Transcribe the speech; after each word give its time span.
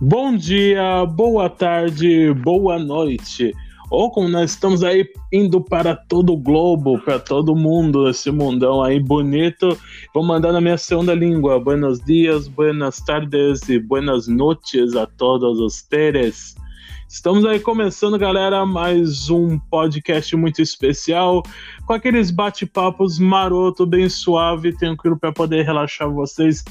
Bom 0.00 0.36
dia, 0.36 1.04
boa 1.06 1.50
tarde, 1.50 2.32
boa 2.32 2.78
noite. 2.78 3.52
Ou 3.90 4.12
como 4.12 4.28
nós 4.28 4.52
estamos 4.52 4.84
aí 4.84 5.04
indo 5.32 5.60
para 5.60 5.96
todo 5.96 6.34
o 6.34 6.36
globo, 6.36 7.00
para 7.00 7.18
todo 7.18 7.56
mundo, 7.56 8.08
esse 8.08 8.30
mundão 8.30 8.80
aí 8.80 9.00
bonito. 9.00 9.76
Vou 10.14 10.22
mandar 10.22 10.52
na 10.52 10.60
minha 10.60 10.78
segunda 10.78 11.12
língua. 11.14 11.58
Buenos 11.58 11.98
dias, 11.98 12.46
buenas 12.46 12.98
tardes 12.98 13.68
e 13.68 13.80
buenas 13.80 14.28
noites 14.28 14.94
a 14.94 15.04
todos 15.04 15.58
os 15.58 15.82
teres. 15.82 16.54
Estamos 17.08 17.42
aí 17.46 17.58
começando, 17.58 18.18
galera, 18.18 18.66
mais 18.66 19.30
um 19.30 19.58
podcast 19.58 20.36
muito 20.36 20.60
especial, 20.60 21.42
com 21.86 21.94
aqueles 21.94 22.30
bate-papos 22.30 23.18
maroto, 23.18 23.86
bem 23.86 24.10
suave, 24.10 24.76
tranquilo 24.76 25.18
para 25.18 25.32
poder 25.32 25.64
relaxar 25.64 26.10
vocês 26.10 26.62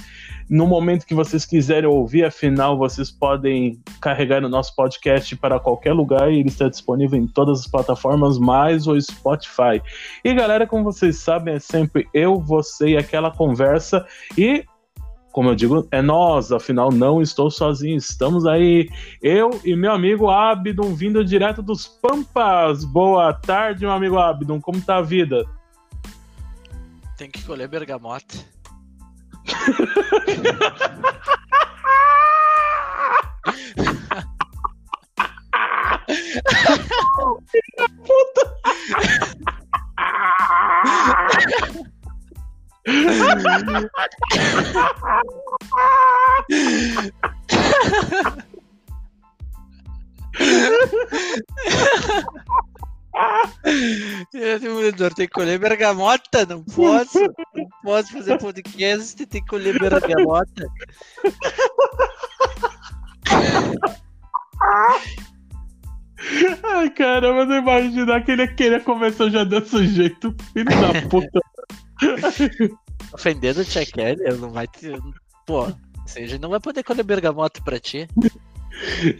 no 0.48 0.67
momento 0.67 1.07
que 1.07 1.15
vocês 1.15 1.43
quiserem 1.43 1.89
ouvir. 1.89 2.23
Afinal, 2.23 2.77
vocês 2.77 3.09
podem 3.09 3.81
carregar 3.99 4.43
o 4.43 4.48
nosso 4.48 4.76
podcast 4.76 5.35
para 5.38 5.59
qualquer 5.59 5.93
lugar 5.93 6.31
e 6.31 6.40
ele 6.40 6.49
está 6.49 6.70
disponível 6.70 7.17
em 7.17 7.26
todas 7.26 7.62
as 7.62 7.67
plataformas, 7.67 8.38
mais 8.38 8.85
o 8.85 8.99
Spotify. 9.01 9.81
E 10.23 10.35
galera, 10.35 10.67
como 10.67 10.84
vocês 10.84 11.17
sabem, 11.17 11.55
é 11.55 11.59
sempre 11.59 12.07
eu, 12.13 12.40
você 12.40 12.90
e 12.90 12.98
aquela 12.98 13.31
conversa 13.31 14.05
e 14.38 14.63
como 15.38 15.52
eu 15.52 15.55
digo, 15.55 15.88
é 15.91 16.02
nós, 16.02 16.52
afinal 16.52 16.91
não 16.91 17.22
estou 17.22 17.52
sozinho, 17.52 17.96
estamos 17.96 18.44
aí, 18.48 18.90
eu 19.22 19.52
e 19.63 19.76
meu 19.76 19.91
amigo 19.91 20.32
Abdon, 20.32 20.96
vindo 20.96 21.23
direto 21.23 21.62
dos 21.62 21.86
Pampas. 21.86 22.84
Boa 22.84 23.32
tarde, 23.32 23.82
meu 23.82 23.91
amigo 23.91 24.18
Abdon, 24.18 24.60
como 24.60 24.82
tá 24.82 24.98
a 24.98 25.02
vida? 25.04 25.46
Tem 27.16 27.29
que 27.29 27.44
colher 27.44 27.68
bergamota. 27.68 28.35
Puta! 38.07 38.57
Demolidor 54.62 55.13
tem 55.13 55.27
que 55.27 55.34
colher 55.34 55.60
bergamota, 55.60 56.46
não 56.46 56.63
posso. 56.63 57.20
Não 57.54 57.68
posso 57.84 58.13
fazer 58.13 58.38
podcast, 58.38 59.26
tem 59.26 59.41
que 59.41 59.49
colher 59.49 59.77
bergamota. 59.77 60.66
Ai, 66.63 66.90
caramba, 66.91 67.46
não 67.46 67.57
imaginar 67.57 68.24
que 68.24 68.31
ele 68.31 68.47
queria 68.47 68.79
começar 68.79 69.29
já 69.29 69.44
desse 69.44 69.85
jeito, 69.88 70.34
filho 70.53 70.69
da 70.69 71.01
puta. 71.09 71.41
Ofendendo 73.13 73.62
o 73.62 73.66
Tia 73.66 73.85
Kelly, 73.85 74.22
ele 74.22 74.38
não 74.38 74.51
vai 74.51 74.67
ter. 74.67 75.00
Pô, 75.45 75.72
seja, 76.06 76.38
não 76.38 76.50
vai 76.50 76.59
poder 76.59 76.84
colher 76.84 77.03
bergamota 77.03 77.62
pra 77.63 77.79
ti. 77.79 78.07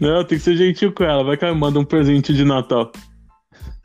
Não, 0.00 0.24
tem 0.24 0.38
que 0.38 0.44
ser 0.44 0.56
gentil 0.56 0.92
com 0.92 1.04
ela. 1.04 1.24
Vai 1.24 1.36
que 1.36 1.44
ela 1.44 1.54
manda 1.54 1.80
um 1.80 1.84
presente 1.84 2.32
de 2.32 2.44
Natal. 2.44 2.92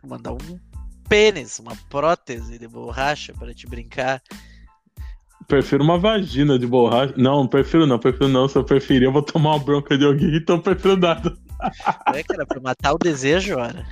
Mandar 0.06 0.34
um 0.34 0.60
pênis, 1.08 1.60
uma 1.60 1.76
prótese 1.90 2.60
de 2.60 2.68
borracha 2.68 3.34
pra 3.34 3.54
te 3.54 3.68
brincar. 3.68 4.22
Prefiro 5.48 5.84
uma 5.84 5.98
vagina 5.98 6.58
de 6.58 6.68
borracha. 6.68 7.14
Não, 7.18 7.48
prefiro 7.48 7.86
não, 7.86 8.00
prefiro 8.00 8.28
não. 8.28 8.48
Se 8.48 8.58
eu 8.58 8.64
preferir, 8.64 9.04
eu 9.04 9.12
vou 9.12 9.22
tomar 9.22 9.52
uma 9.52 9.60
bronca 9.60 9.98
de 9.98 10.06
alguém, 10.06 10.36
então 10.36 10.60
prefiro 10.60 10.98
nada. 10.98 11.36
É, 12.14 12.24
cara, 12.24 12.46
pra 12.46 12.60
matar 12.60 12.94
o 12.94 12.98
desejo, 12.98 13.58
ora. 13.58 13.86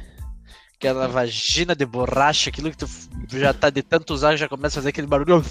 Aquela 0.82 1.08
vagina 1.08 1.76
de 1.76 1.86
borracha, 1.86 2.50
aquilo 2.50 2.72
que 2.72 2.78
tu 2.78 2.88
já 3.38 3.54
tá 3.54 3.70
de 3.70 3.84
tanto 3.84 4.16
usar, 4.16 4.36
já 4.36 4.50
começa 4.50 4.80
a 4.80 4.82
fazer 4.82 4.90
aquele 4.90 5.06
barulho. 5.06 5.46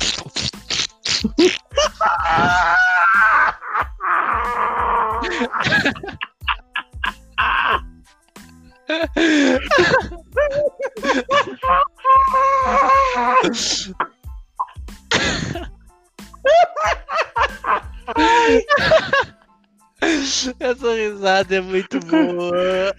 Essa 20.59 20.95
risada 20.97 21.55
é 21.55 21.61
muito 21.61 22.01
boa. 22.01 22.93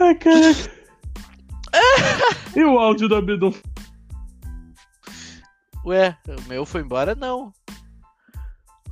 Ai, 0.00 0.14
cara. 0.16 0.83
E 2.56 2.62
o 2.62 2.78
áudio 2.78 3.08
do 3.08 3.16
Abdon? 3.16 3.52
Ué, 5.84 6.16
o 6.28 6.48
meu 6.48 6.64
foi 6.64 6.80
embora? 6.82 7.14
Não. 7.14 7.52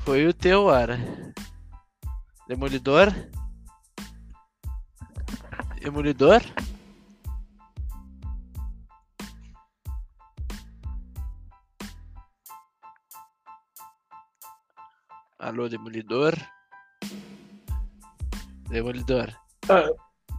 Foi 0.01 0.27
o 0.27 0.35
teu, 0.35 0.69
Ara. 0.69 0.99
Demolidor? 2.49 3.09
Demolidor? 5.81 6.43
Alô, 15.39 15.69
Demolidor? 15.69 16.35
Demolidor. 18.69 19.33
Ah, 19.69 19.91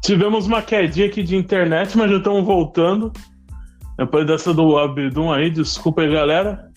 tivemos 0.03 0.45
uma 0.45 0.61
quedinha 0.61 1.07
aqui 1.07 1.23
de 1.23 1.35
internet, 1.35 1.97
mas 1.97 2.11
já 2.11 2.17
estamos 2.17 2.45
voltando. 2.45 3.11
Depois 3.97 4.27
dessa 4.27 4.53
do 4.53 4.77
Abdon 4.77 5.31
aí, 5.31 5.49
desculpa 5.49 6.01
aí, 6.01 6.11
galera. 6.11 6.69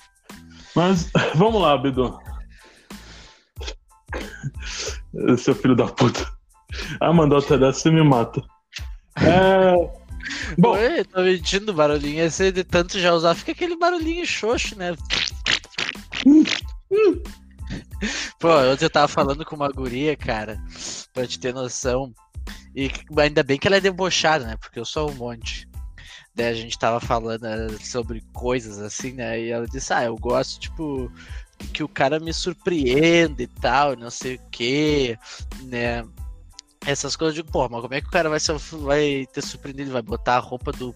Mas 0.74 1.10
vamos 1.34 1.60
lá, 1.60 1.72
Abdon. 1.72 2.18
Seu 5.38 5.54
filho 5.54 5.74
da 5.74 5.86
puta. 5.86 6.26
Ah, 7.00 7.12
mandou 7.12 7.38
até 7.38 7.58
dessa, 7.58 7.80
você 7.80 7.90
me 7.90 8.02
mata. 8.02 8.42
É... 9.16 10.06
Bom, 10.58 10.72
Oi, 10.72 11.04
tô 11.04 11.22
mentindo 11.22 11.72
barulhinho. 11.72 12.24
Esse 12.24 12.52
de 12.52 12.64
tanto 12.64 12.98
já 12.98 13.12
usar, 13.12 13.34
fica 13.34 13.52
aquele 13.52 13.76
barulhinho 13.76 14.26
xoxo, 14.26 14.76
né? 14.76 14.94
Pô, 18.38 18.48
ontem 18.70 18.84
eu 18.84 18.90
tava 18.90 19.08
falando 19.08 19.44
com 19.44 19.56
uma 19.56 19.68
guria, 19.68 20.16
cara, 20.16 20.60
pra 21.14 21.26
te 21.26 21.38
ter 21.38 21.54
noção. 21.54 22.12
E 22.74 22.90
ainda 23.18 23.42
bem 23.42 23.58
que 23.58 23.66
ela 23.66 23.76
é 23.76 23.80
debochada, 23.80 24.46
né? 24.46 24.56
Porque 24.56 24.78
eu 24.78 24.84
sou 24.84 25.10
um 25.10 25.14
monte. 25.14 25.68
Daí 26.34 26.48
a 26.48 26.54
gente 26.54 26.78
tava 26.78 27.00
falando 27.00 27.46
eh, 27.46 27.68
sobre 27.80 28.22
coisas 28.34 28.78
assim, 28.78 29.12
né? 29.12 29.40
E 29.40 29.50
ela 29.50 29.66
disse: 29.66 29.92
Ah, 29.92 30.04
eu 30.04 30.16
gosto, 30.16 30.60
tipo, 30.60 31.10
que 31.72 31.82
o 31.82 31.88
cara 31.88 32.20
me 32.20 32.32
surpreenda 32.32 33.42
e 33.42 33.46
tal, 33.46 33.96
não 33.96 34.10
sei 34.10 34.36
o 34.36 34.40
que, 34.50 35.18
né? 35.62 36.04
Essas 36.84 37.16
coisas, 37.16 37.34
digo, 37.34 37.50
pô, 37.50 37.68
mas 37.68 37.80
como 37.80 37.94
é 37.94 38.00
que 38.00 38.08
o 38.08 38.10
cara 38.10 38.28
vai, 38.28 38.38
ser, 38.38 38.56
vai 38.58 39.26
ter 39.32 39.42
surpreendido? 39.42 39.90
Vai 39.90 40.02
botar 40.02 40.36
a 40.36 40.40
roupa 40.40 40.70
do, 40.72 40.94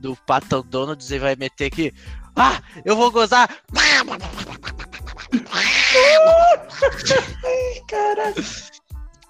do 0.00 0.16
Patão 0.26 0.62
Donald 0.62 1.14
e 1.14 1.18
vai 1.18 1.36
meter 1.36 1.66
aqui, 1.66 1.94
ah, 2.36 2.60
eu 2.84 2.96
vou 2.96 3.10
gozar! 3.10 3.48
Caralho. 7.88 8.34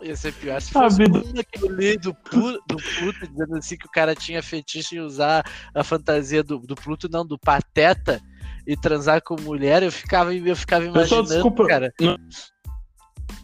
Ia 0.02 0.16
ser 0.16 0.32
pior 0.34 0.60
se 0.60 0.72
fosse 0.72 1.02
ah, 1.02 1.06
um 1.06 1.32
daquele 1.32 1.96
do, 1.96 2.12
Pluto, 2.14 2.62
do 2.68 2.76
Pluto, 2.76 3.26
dizendo 3.28 3.56
assim 3.56 3.76
que 3.76 3.86
o 3.86 3.90
cara 3.90 4.14
tinha 4.14 4.42
fetiche 4.42 4.96
em 4.96 5.00
usar 5.00 5.44
a 5.74 5.84
fantasia 5.84 6.42
do, 6.42 6.58
do 6.58 6.74
Pluto, 6.74 7.08
não, 7.10 7.24
do 7.24 7.38
Pateta, 7.38 8.20
e 8.66 8.76
transar 8.76 9.22
com 9.22 9.40
mulher, 9.40 9.82
eu 9.82 9.92
ficava, 9.92 10.34
eu 10.34 10.56
ficava 10.56 10.84
imaginando, 10.84 11.22
Pessoal, 11.22 11.22
desculpa, 11.22 11.66
cara. 11.66 11.92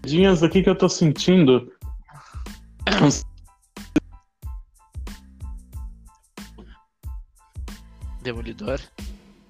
Dinhas 0.04 0.42
aqui 0.42 0.62
que 0.62 0.70
eu 0.70 0.76
tô 0.76 0.88
sentindo. 0.88 1.70
Demolidor. 8.22 8.80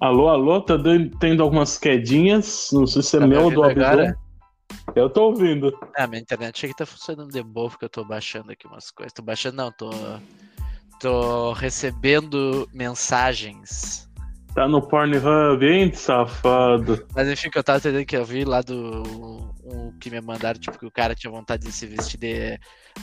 Alô, 0.01 0.29
alô, 0.29 0.61
tá 0.61 0.77
tendo 1.21 1.43
algumas 1.43 1.77
quedinhas. 1.79 2.71
Não 2.73 2.87
sei 2.87 3.03
se 3.03 3.17
é 3.17 3.21
tá 3.21 3.27
meu 3.27 3.45
ou 3.45 3.51
do 3.51 3.63
Abdul. 3.63 4.15
Eu 4.95 5.09
tô 5.09 5.27
ouvindo. 5.27 5.77
Ah, 5.97 6.07
minha 6.07 6.21
internet 6.21 6.67
aqui 6.67 6.75
tá 6.75 6.87
funcionando 6.87 7.31
de 7.31 7.43
boa, 7.43 7.71
porque 7.71 7.85
eu 7.85 7.89
tô 7.89 8.05
baixando 8.05 8.53
aqui 8.53 8.67
umas 8.67 8.91
coisas. 8.91 9.13
Tô 9.13 9.23
baixando, 9.23 9.57
não, 9.57 9.73
tô. 9.73 9.91
Tô 11.01 11.53
recebendo 11.53 12.69
mensagens. 12.75 14.11
Tá 14.55 14.67
no 14.67 14.83
Pornhub, 14.83 15.65
hein, 15.65 15.93
safado? 15.95 17.07
Mas 17.15 17.29
enfim, 17.29 17.49
que 17.49 17.57
eu 17.57 17.63
tava 17.63 17.79
entendendo 17.79 18.05
que 18.05 18.17
eu 18.17 18.25
vi 18.25 18.45
lá 18.45 18.61
do. 18.61 19.03
O 19.63 19.93
que 20.01 20.11
me 20.11 20.21
mandaram, 20.21 20.59
tipo, 20.59 20.79
que 20.79 20.87
o 20.87 20.91
cara 20.91 21.15
tinha 21.15 21.31
vontade 21.31 21.65
de 21.65 21.71
se 21.71 21.87
vestir 21.87 22.19
de, 22.19 22.59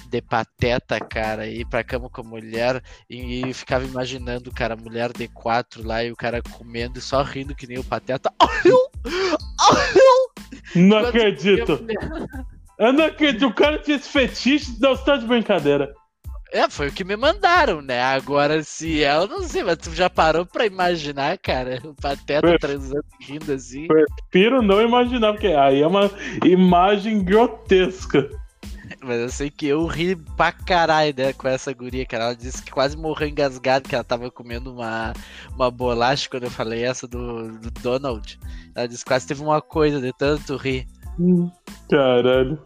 de 0.10 0.22
pateta, 0.22 1.00
cara, 1.00 1.48
ir 1.48 1.66
pra 1.66 1.84
cama 1.84 2.10
com 2.10 2.22
a 2.22 2.24
mulher 2.24 2.84
e, 3.10 3.48
e 3.48 3.54
ficava 3.54 3.86
imaginando, 3.86 4.52
cara, 4.52 4.74
a 4.74 4.78
mulher 4.78 5.14
de 5.14 5.30
quatro 5.30 5.88
lá 5.88 6.04
e 6.04 6.12
o 6.12 6.16
cara 6.16 6.42
comendo 6.42 7.00
e 7.00 7.02
só 7.02 7.24
rindo 7.24 7.56
que 7.56 7.66
nem 7.66 7.80
o 7.80 7.84
pateta. 7.84 8.30
Não 10.76 10.98
acredito! 10.98 11.86
Eu 12.78 12.94
não 12.94 13.06
acredito, 13.06 13.48
o 13.48 13.54
cara 13.54 13.80
tinha 13.80 13.98
esse 13.98 14.08
fetiche, 14.08 14.78
não, 14.80 14.96
você 14.96 15.04
tá 15.04 15.18
de 15.18 15.26
brincadeira. 15.26 15.92
É, 16.52 16.70
foi 16.70 16.88
o 16.88 16.92
que 16.92 17.04
me 17.04 17.18
mandaram, 17.18 17.82
né? 17.82 18.02
Agora, 18.02 18.64
se 18.64 19.04
é, 19.04 19.16
eu 19.16 19.28
não 19.28 19.44
sei, 19.44 19.64
mas 19.64 19.78
tu 19.78 19.94
já 19.94 20.10
parou 20.10 20.46
pra 20.46 20.66
imaginar, 20.66 21.38
cara? 21.38 21.82
O 21.84 21.94
Pateta 21.94 22.48
Foi. 22.48 22.58
transando, 22.58 23.04
rindo 23.20 23.52
assim. 23.52 23.88
Prefiro 23.88 24.62
não 24.62 24.82
imaginar, 24.82 25.34
porque 25.34 25.48
aí 25.48 25.82
é 25.82 25.88
uma 25.88 26.10
imagem 26.46 27.24
grotesca. 27.24 28.30
Mas 29.04 29.20
eu 29.20 29.30
sei 29.30 29.50
que 29.50 29.68
eu 29.68 29.86
ri 29.86 30.16
pra 30.16 30.52
caralho, 30.52 31.14
né, 31.16 31.34
com 31.34 31.48
essa 31.48 31.72
guria, 31.72 32.06
cara. 32.06 32.26
Ela 32.26 32.36
disse 32.36 32.64
que 32.64 32.72
quase 32.72 32.98
morreu 32.98 33.28
engasgada, 33.28 33.88
que 33.88 33.94
ela 33.94 34.04
tava 34.04 34.32
comendo 34.32 34.74
uma, 34.74 35.14
uma 35.54 35.70
bolacha 35.70 36.30
quando 36.30 36.44
eu 36.44 36.52
falei 36.52 36.84
essa 36.84 37.08
do, 37.08 37.52
do 37.60 37.72
Donald. 37.82 38.40
Ela 38.76 38.88
disse 38.88 39.04
que 39.04 39.10
quase 39.10 39.28
teve 39.28 39.44
uma 39.44 39.62
coisa 39.62 40.02
de 40.02 40.12
tanto 40.14 40.56
rir. 40.58 40.88
Caralho. 41.90 42.60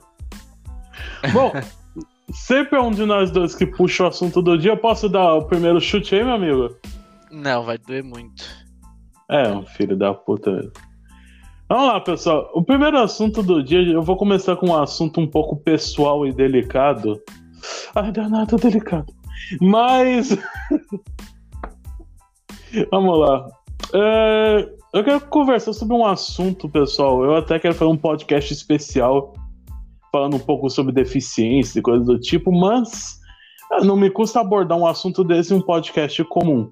Bom, 1.34 1.52
sempre 2.34 2.78
é 2.78 2.82
um 2.82 2.92
de 2.92 3.06
nós 3.06 3.30
dois 3.32 3.54
que 3.54 3.66
puxa 3.66 4.04
o 4.04 4.08
assunto 4.08 4.42
do 4.42 4.58
dia. 4.58 4.72
Eu 4.72 4.78
posso 4.78 5.10
dar 5.10 5.36
o 5.36 5.46
primeiro 5.46 5.80
chute 5.82 6.16
aí, 6.16 6.24
meu 6.24 6.34
amigo? 6.34 6.76
Não, 7.30 7.64
vai 7.64 7.78
doer 7.78 8.04
muito. 8.04 8.44
É, 9.30 9.48
um 9.50 9.66
filho 9.66 9.96
da 9.98 10.14
puta. 10.14 10.72
Vamos 11.72 11.88
lá, 11.88 12.02
pessoal. 12.02 12.52
O 12.54 12.62
primeiro 12.62 13.00
assunto 13.00 13.42
do 13.42 13.64
dia, 13.64 13.80
eu 13.80 14.04
vou 14.04 14.18
começar 14.18 14.58
com 14.58 14.72
um 14.72 14.76
assunto 14.76 15.22
um 15.22 15.26
pouco 15.26 15.56
pessoal 15.56 16.28
e 16.28 16.34
delicado. 16.34 17.18
Ai, 17.96 18.12
danado, 18.12 18.58
delicado. 18.58 19.06
Mas. 19.62 20.38
Vamos 22.92 23.18
lá. 23.18 23.48
É, 23.94 24.70
Eu 24.94 25.02
quero 25.02 25.22
conversar 25.28 25.72
sobre 25.72 25.96
um 25.96 26.06
assunto, 26.06 26.68
pessoal. 26.68 27.24
Eu 27.24 27.38
até 27.38 27.58
quero 27.58 27.74
fazer 27.74 27.90
um 27.90 27.96
podcast 27.96 28.52
especial 28.52 29.34
falando 30.12 30.36
um 30.36 30.40
pouco 30.40 30.70
sobre 30.70 30.92
deficiência 30.92 31.80
e 31.80 31.82
coisas 31.82 32.06
do 32.06 32.20
tipo, 32.20 32.52
mas 32.52 33.18
ah, 33.72 33.82
não 33.82 33.96
me 33.96 34.10
custa 34.10 34.42
abordar 34.42 34.78
um 34.78 34.86
assunto 34.86 35.24
desse 35.24 35.54
em 35.54 35.58
um 35.58 35.62
podcast 35.62 36.22
comum. 36.26 36.70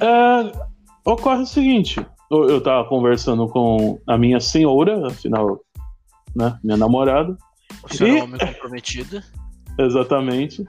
É, 0.00 0.50
ocorre 1.04 1.42
o 1.42 1.46
seguinte: 1.46 2.00
eu, 2.48 2.60
tava 2.60 2.88
conversando 2.88 3.46
com 3.48 3.98
a 4.06 4.18
minha 4.18 4.40
senhora, 4.40 5.06
afinal, 5.06 5.60
né, 6.34 6.58
minha 6.64 6.76
namorada, 6.76 7.36
O 7.84 7.94
senhor 7.94 8.08
é 8.10 8.12
E- 8.18 8.20
um 8.20 8.24
homem 8.24 8.38
comprometido. 8.40 9.22
exatamente. 9.78 10.62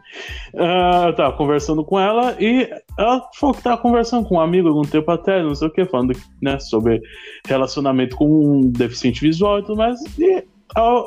É, 0.53 1.07
eu 1.09 1.15
tava 1.15 1.35
conversando 1.38 1.83
com 1.83 2.00
ela 2.00 2.35
e 2.39 2.69
ela 2.97 3.27
falou 3.35 3.56
que 3.56 3.62
tava 3.63 3.77
conversando 3.81 4.27
com 4.27 4.35
um 4.35 4.39
amigo 4.41 4.67
algum 4.67 4.81
tempo 4.83 5.09
atrás, 5.12 5.44
não 5.44 5.53
sei 5.56 5.67
o 5.67 5.71
que, 5.71 5.85
falando 5.85 6.13
né, 6.41 6.57
sobre 6.59 7.01
relacionamento 7.47 8.15
com 8.15 8.25
um 8.27 8.61
deficiente 8.71 9.21
visual 9.21 9.59
e 9.59 9.61
tudo 9.63 9.77
mais. 9.77 10.00
E 10.18 10.44
a- 10.75 11.03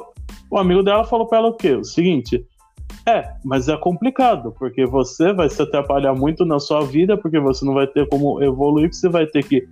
o 0.51 0.59
amigo 0.59 0.83
dela 0.83 1.05
falou 1.05 1.27
pra 1.27 1.39
ela 1.39 1.49
o 1.49 1.55
quê? 1.57 1.73
O 1.75 1.85
seguinte. 1.85 2.45
É, 3.07 3.25
mas 3.45 3.69
é 3.69 3.77
complicado, 3.77 4.55
porque 4.59 4.85
você 4.87 5.33
vai 5.33 5.49
se 5.49 5.61
atrapalhar 5.63 6.15
muito 6.15 6.45
na 6.45 6.59
sua 6.59 6.83
vida, 6.85 7.17
porque 7.17 7.41
você 7.41 7.65
não 7.65 7.73
vai 7.75 7.87
ter 7.87 8.07
como 8.09 8.43
evoluir, 8.43 8.93
você 8.93 9.09
vai 9.09 9.27
ter 9.27 9.43
que 9.45 9.67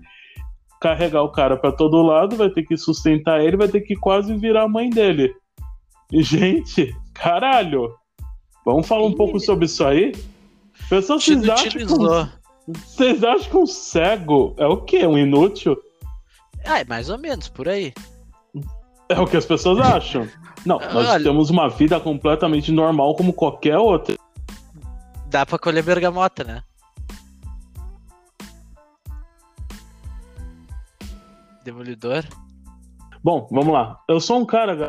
carregar 0.81 1.23
o 1.23 1.31
cara 1.31 1.57
pra 1.57 1.73
todo 1.73 2.03
lado, 2.03 2.37
vai 2.37 2.51
ter 2.51 2.63
que 2.65 2.77
sustentar 2.77 3.41
ele, 3.41 3.57
vai 3.57 3.69
ter 3.69 3.81
que 3.81 3.95
quase 3.97 4.35
virar 4.37 4.65
a 4.65 4.69
mãe 4.69 4.91
dele. 4.91 5.35
E, 6.13 6.23
gente, 6.23 6.95
caralho! 7.15 7.93
Vamos 8.65 8.87
falar 8.87 9.05
um 9.05 9.11
Ih. 9.11 9.17
pouco 9.17 9.39
sobre 9.41 9.67
isso 9.67 9.85
aí? 9.85 10.13
Pessoal, 10.89 11.19
vocês 11.21 11.49
acham, 11.49 11.71
que 11.71 11.85
um, 11.85 12.29
vocês 12.73 13.25
acham 13.25 13.51
que 13.51 13.57
um 13.57 13.67
cego 13.67 14.55
é 14.59 14.67
o 14.67 14.77
quê? 14.79 15.07
Um 15.07 15.17
inútil? 15.17 15.77
Ah, 16.65 16.81
é 16.81 16.85
mais 16.85 17.09
ou 17.09 17.19
menos, 17.19 17.49
por 17.49 17.69
aí. 17.69 17.93
É 19.09 19.21
o 19.21 19.27
que 19.27 19.37
as 19.37 19.47
pessoas 19.47 19.79
acham. 19.79 20.29
Não, 20.65 20.79
nós 20.79 21.09
Olha- 21.09 21.23
temos 21.25 21.49
uma 21.49 21.69
vida 21.69 21.99
completamente 22.01 22.73
normal 22.73 23.15
como 23.15 23.33
qualquer 23.33 23.79
outra. 23.79 24.17
Dá 25.29 25.47
pra 25.47 25.59
colher 25.59 25.83
bergamota, 25.85 26.43
né? 26.43 26.63
Demolidor. 31.67 32.25
Bom, 33.25 33.49
vamos 33.51 33.73
lá. 33.73 33.99
Eu 34.09 34.21
sou 34.21 34.39
um 34.39 34.47
cara. 34.47 34.89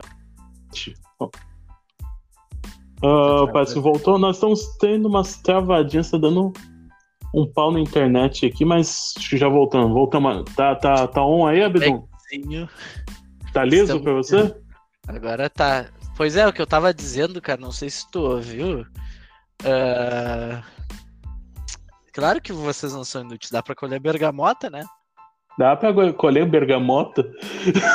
Ah, 3.04 3.48
parece 3.52 3.74
que 3.74 3.80
voltou. 3.80 4.20
Nós 4.20 4.36
estamos 4.36 4.78
tendo 4.78 5.08
umas 5.08 5.38
travadinhas, 5.38 6.12
tá 6.12 6.20
dando 6.20 6.54
um 7.34 7.52
pau 7.52 7.72
na 7.72 7.80
internet 7.80 8.46
aqui, 8.46 8.64
mas 8.64 9.16
acho 9.18 9.32
que 9.32 9.38
já 9.38 9.50
voltando. 9.50 9.92
Voltamos. 9.92 10.44
Tá, 10.56 10.76
tá, 10.76 11.08
tá 11.08 11.26
on 11.26 11.48
aí, 11.48 11.64
Abdon? 11.64 12.08
Zinho. 12.30 12.70
Tá 13.54 13.66
liso 13.66 13.84
Estamos- 13.98 14.04
pra 14.04 14.14
você? 14.14 14.56
Agora 15.08 15.50
tá. 15.50 15.88
Pois 16.16 16.36
é, 16.36 16.48
o 16.48 16.54
que 16.54 16.62
eu 16.62 16.68
tava 16.68 16.94
dizendo, 16.94 17.42
cara, 17.42 17.60
não 17.60 17.72
sei 17.72 17.90
se 17.90 18.10
tu 18.12 18.20
ouviu. 18.20 18.86
Ah, 19.66 20.62
Claro 22.14 22.42
que 22.42 22.52
vocês 22.52 22.94
não 22.94 23.04
são 23.04 23.22
inúteis, 23.22 23.52
dá 23.52 23.62
pra 23.62 23.76
colher 23.76 24.00
bergamota, 24.00 24.72
né? 24.72 24.84
Dá 25.58 25.76
pra 25.76 26.14
colher 26.14 26.48
bergamota? 26.48 27.30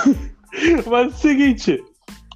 Mas 0.86 1.04
é 1.04 1.06
o 1.06 1.12
seguinte, 1.12 1.84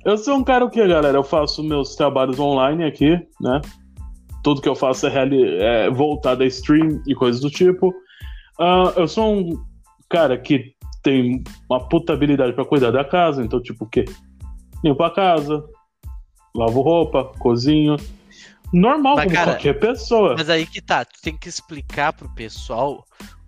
eu 0.04 0.16
sou 0.16 0.36
um 0.36 0.44
cara 0.44 0.64
o 0.64 0.70
que, 0.70 0.86
galera? 0.86 1.18
Eu 1.18 1.24
faço 1.24 1.62
meus 1.62 1.96
trabalhos 1.96 2.38
online 2.38 2.84
aqui, 2.84 3.18
né? 3.40 3.60
Tudo 4.42 4.62
que 4.62 4.68
eu 4.68 4.76
faço 4.76 5.06
é, 5.08 5.84
é 5.86 5.90
voltado 5.90 6.44
a 6.44 6.46
stream 6.46 7.02
e 7.06 7.14
coisas 7.14 7.40
do 7.40 7.50
tipo. 7.50 7.92
Ah, 8.58 8.92
eu 8.96 9.08
sou 9.08 9.34
um 9.34 9.64
cara 10.08 10.38
que 10.38 10.76
tem 11.02 11.42
uma 11.68 11.86
puta 11.88 12.12
habilidade 12.12 12.52
pra 12.52 12.64
cuidar 12.64 12.92
da 12.92 13.04
casa, 13.04 13.42
então, 13.42 13.60
tipo, 13.60 13.84
o 13.84 13.88
quê? 13.88 14.04
Limpo 14.84 15.02
a 15.02 15.10
casa, 15.10 15.64
lavo 16.54 16.80
roupa, 16.82 17.32
cozinho. 17.40 17.96
Normal, 18.72 19.16
Mas, 19.16 19.24
como 19.24 19.36
cara, 19.36 19.52
qualquer 19.52 19.78
pessoa. 19.78 20.34
Mas 20.36 20.48
aí 20.48 20.66
que 20.66 20.80
tá, 20.80 21.04
tu 21.04 21.20
tem 21.22 21.36
que 21.36 21.48
explicar 21.48 22.12
pro 22.12 22.32
pessoal 22.34 23.04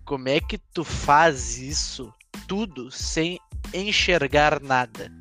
como 0.09 0.27
é 0.27 0.39
que 0.39 0.57
tu 0.57 0.83
faz 0.83 1.59
isso 1.59 2.11
tudo 2.47 2.89
sem 2.89 3.39
enxergar 3.71 4.59
nada. 4.59 5.11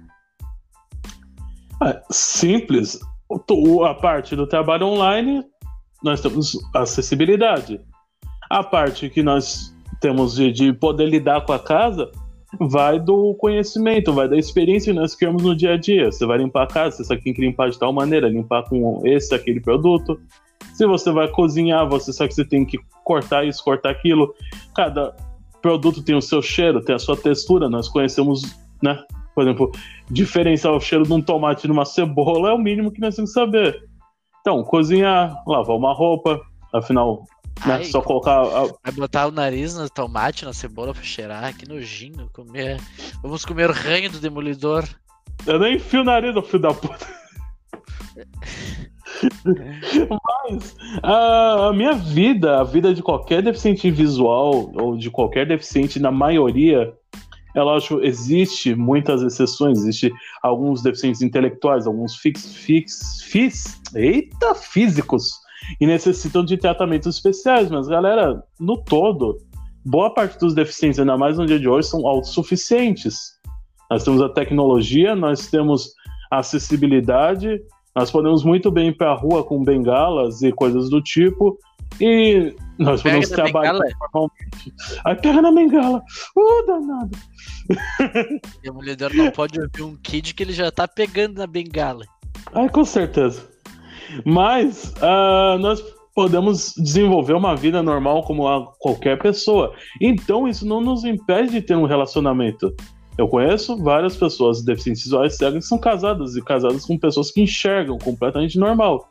É, 1.84 2.02
simples. 2.10 2.98
A 3.86 3.94
parte 3.94 4.34
do 4.34 4.46
trabalho 4.46 4.86
online, 4.86 5.44
nós 6.02 6.22
temos 6.22 6.58
acessibilidade. 6.74 7.78
A 8.48 8.64
parte 8.64 9.10
que 9.10 9.22
nós 9.22 9.76
temos 10.00 10.36
de, 10.36 10.50
de 10.50 10.72
poder 10.72 11.04
lidar 11.10 11.44
com 11.44 11.52
a 11.52 11.58
casa 11.58 12.10
vai 12.58 12.98
do 12.98 13.34
conhecimento, 13.34 14.10
vai 14.10 14.26
da 14.26 14.38
experiência 14.38 14.90
que 14.90 14.98
nós 14.98 15.14
criamos 15.14 15.42
no 15.42 15.54
dia 15.54 15.74
a 15.74 15.76
dia. 15.76 16.10
Você 16.10 16.24
vai 16.24 16.38
limpar 16.38 16.62
a 16.62 16.66
casa, 16.66 16.96
você 16.96 17.04
sabe 17.04 17.18
que 17.18 17.24
tem 17.24 17.34
que 17.34 17.42
limpar 17.42 17.68
de 17.68 17.78
tal 17.78 17.92
maneira, 17.92 18.26
limpar 18.26 18.66
com 18.66 19.02
esse, 19.04 19.34
aquele 19.34 19.60
produto. 19.60 20.18
Se 20.74 20.86
você 20.86 21.10
vai 21.10 21.28
cozinhar, 21.28 21.88
você 21.88 22.12
sabe 22.12 22.28
que 22.28 22.34
você 22.36 22.44
tem 22.44 22.64
que 22.64 22.78
cortar 23.04 23.44
isso, 23.44 23.62
cortar 23.64 23.90
aquilo. 23.90 24.34
Cada 24.74 25.14
produto 25.60 26.02
tem 26.02 26.14
o 26.14 26.22
seu 26.22 26.40
cheiro, 26.40 26.84
tem 26.84 26.94
a 26.94 26.98
sua 26.98 27.16
textura. 27.16 27.68
Nós 27.68 27.88
conhecemos, 27.88 28.42
né? 28.82 29.02
Por 29.34 29.42
exemplo, 29.42 29.72
diferenciar 30.10 30.72
o 30.74 30.80
cheiro 30.80 31.04
de 31.04 31.12
um 31.12 31.20
tomate 31.22 31.64
e 31.64 31.68
de 31.68 31.72
uma 31.72 31.84
cebola 31.84 32.50
é 32.50 32.52
o 32.52 32.58
mínimo 32.58 32.90
que 32.92 33.00
nós 33.00 33.14
temos 33.16 33.30
que 33.30 33.34
saber. 33.40 33.88
Então, 34.40 34.62
cozinhar, 34.64 35.34
lavar 35.46 35.76
uma 35.76 35.92
roupa, 35.92 36.40
afinal, 36.72 37.24
né, 37.66 37.74
Ai, 37.74 37.84
só 37.84 38.00
colocar. 38.00 38.40
a- 38.42 38.66
Vai 38.84 38.92
botar 38.94 39.26
o 39.26 39.30
nariz 39.32 39.76
no 39.76 39.88
tomate, 39.90 40.44
na 40.44 40.52
cebola 40.52 40.92
pra 40.94 41.02
cheirar, 41.02 41.56
que 41.56 41.68
nojinho. 41.68 42.28
Comer... 42.32 42.80
Vamos 43.22 43.44
comer 43.44 43.70
ranho 43.70 44.10
do 44.10 44.20
demolidor. 44.20 44.84
Eu 45.46 45.58
nem 45.58 45.76
enfio 45.76 46.00
o 46.00 46.04
nariz, 46.04 46.34
filho 46.46 46.60
da 46.62 46.72
puta. 46.74 47.06
Mas 50.50 50.76
a, 51.02 51.68
a 51.68 51.72
minha 51.72 51.94
vida, 51.94 52.60
a 52.60 52.64
vida 52.64 52.94
de 52.94 53.02
qualquer 53.02 53.42
deficiente 53.42 53.90
visual, 53.90 54.72
ou 54.74 54.96
de 54.96 55.10
qualquer 55.10 55.46
deficiente, 55.46 56.00
na 56.00 56.10
maioria, 56.10 56.92
é 57.54 57.62
lógico, 57.62 58.00
existe 58.02 58.74
muitas 58.74 59.22
exceções, 59.22 59.78
existe 59.78 60.12
alguns 60.42 60.82
deficientes 60.82 61.22
intelectuais, 61.22 61.86
alguns 61.86 62.16
fix, 62.16 63.22
fix, 63.22 63.80
eita, 63.94 64.54
físicos, 64.54 65.32
e 65.80 65.86
necessitam 65.86 66.44
de 66.44 66.56
tratamentos 66.56 67.16
especiais, 67.16 67.70
mas 67.70 67.88
galera, 67.88 68.42
no 68.60 68.76
todo, 68.76 69.38
boa 69.84 70.12
parte 70.12 70.38
dos 70.38 70.54
deficientes, 70.54 70.98
ainda 70.98 71.16
mais 71.16 71.36
no 71.36 71.46
dia 71.46 71.58
de 71.58 71.68
hoje, 71.68 71.88
são 71.88 72.06
autossuficientes. 72.06 73.38
Nós 73.90 74.04
temos 74.04 74.20
a 74.22 74.28
tecnologia, 74.28 75.16
nós 75.16 75.48
temos 75.48 75.94
a 76.30 76.38
acessibilidade, 76.38 77.60
nós 77.94 78.10
podemos 78.10 78.44
muito 78.44 78.70
bem 78.70 78.88
ir 78.88 78.96
para 78.96 79.10
a 79.10 79.14
rua 79.14 79.44
com 79.44 79.62
bengalas 79.62 80.42
e 80.42 80.52
coisas 80.52 80.88
do 80.88 81.02
tipo, 81.02 81.58
e 82.00 82.54
nós 82.78 83.02
Pega 83.02 83.16
podemos 83.16 83.28
trabalhar 83.30 83.72
normalmente. 83.72 84.72
Aí 85.04 85.16
pega 85.16 85.42
na 85.42 85.52
bengala. 85.52 86.02
Uh, 86.36 86.66
danado. 86.66 87.18
O 88.58 88.62
demolidor 88.62 89.14
não 89.14 89.30
pode 89.30 89.60
ouvir 89.60 89.82
um 89.82 89.94
kid 89.96 90.32
que 90.32 90.42
ele 90.42 90.54
já 90.54 90.70
tá 90.70 90.88
pegando 90.88 91.38
na 91.38 91.46
bengala. 91.46 92.06
Ai, 92.54 92.68
com 92.70 92.84
certeza. 92.84 93.46
Mas 94.24 94.94
ah, 95.02 95.58
nós 95.60 95.82
podemos 96.14 96.74
desenvolver 96.76 97.34
uma 97.34 97.54
vida 97.54 97.82
normal 97.82 98.22
como 98.24 98.48
a 98.48 98.72
qualquer 98.78 99.18
pessoa. 99.18 99.74
Então 100.00 100.48
isso 100.48 100.66
não 100.66 100.80
nos 100.80 101.04
impede 101.04 101.50
de 101.50 101.62
ter 101.62 101.76
um 101.76 101.84
relacionamento. 101.84 102.74
Eu 103.18 103.26
conheço 103.26 103.76
várias 103.76 104.16
pessoas 104.16 104.62
deficientes 104.62 105.02
visuais 105.02 105.36
cegas 105.36 105.64
que 105.64 105.68
são 105.68 105.76
casadas 105.76 106.36
e 106.36 106.40
casadas 106.40 106.86
com 106.86 106.96
pessoas 106.96 107.32
que 107.32 107.42
enxergam 107.42 107.98
completamente 107.98 108.56
normal. 108.56 109.10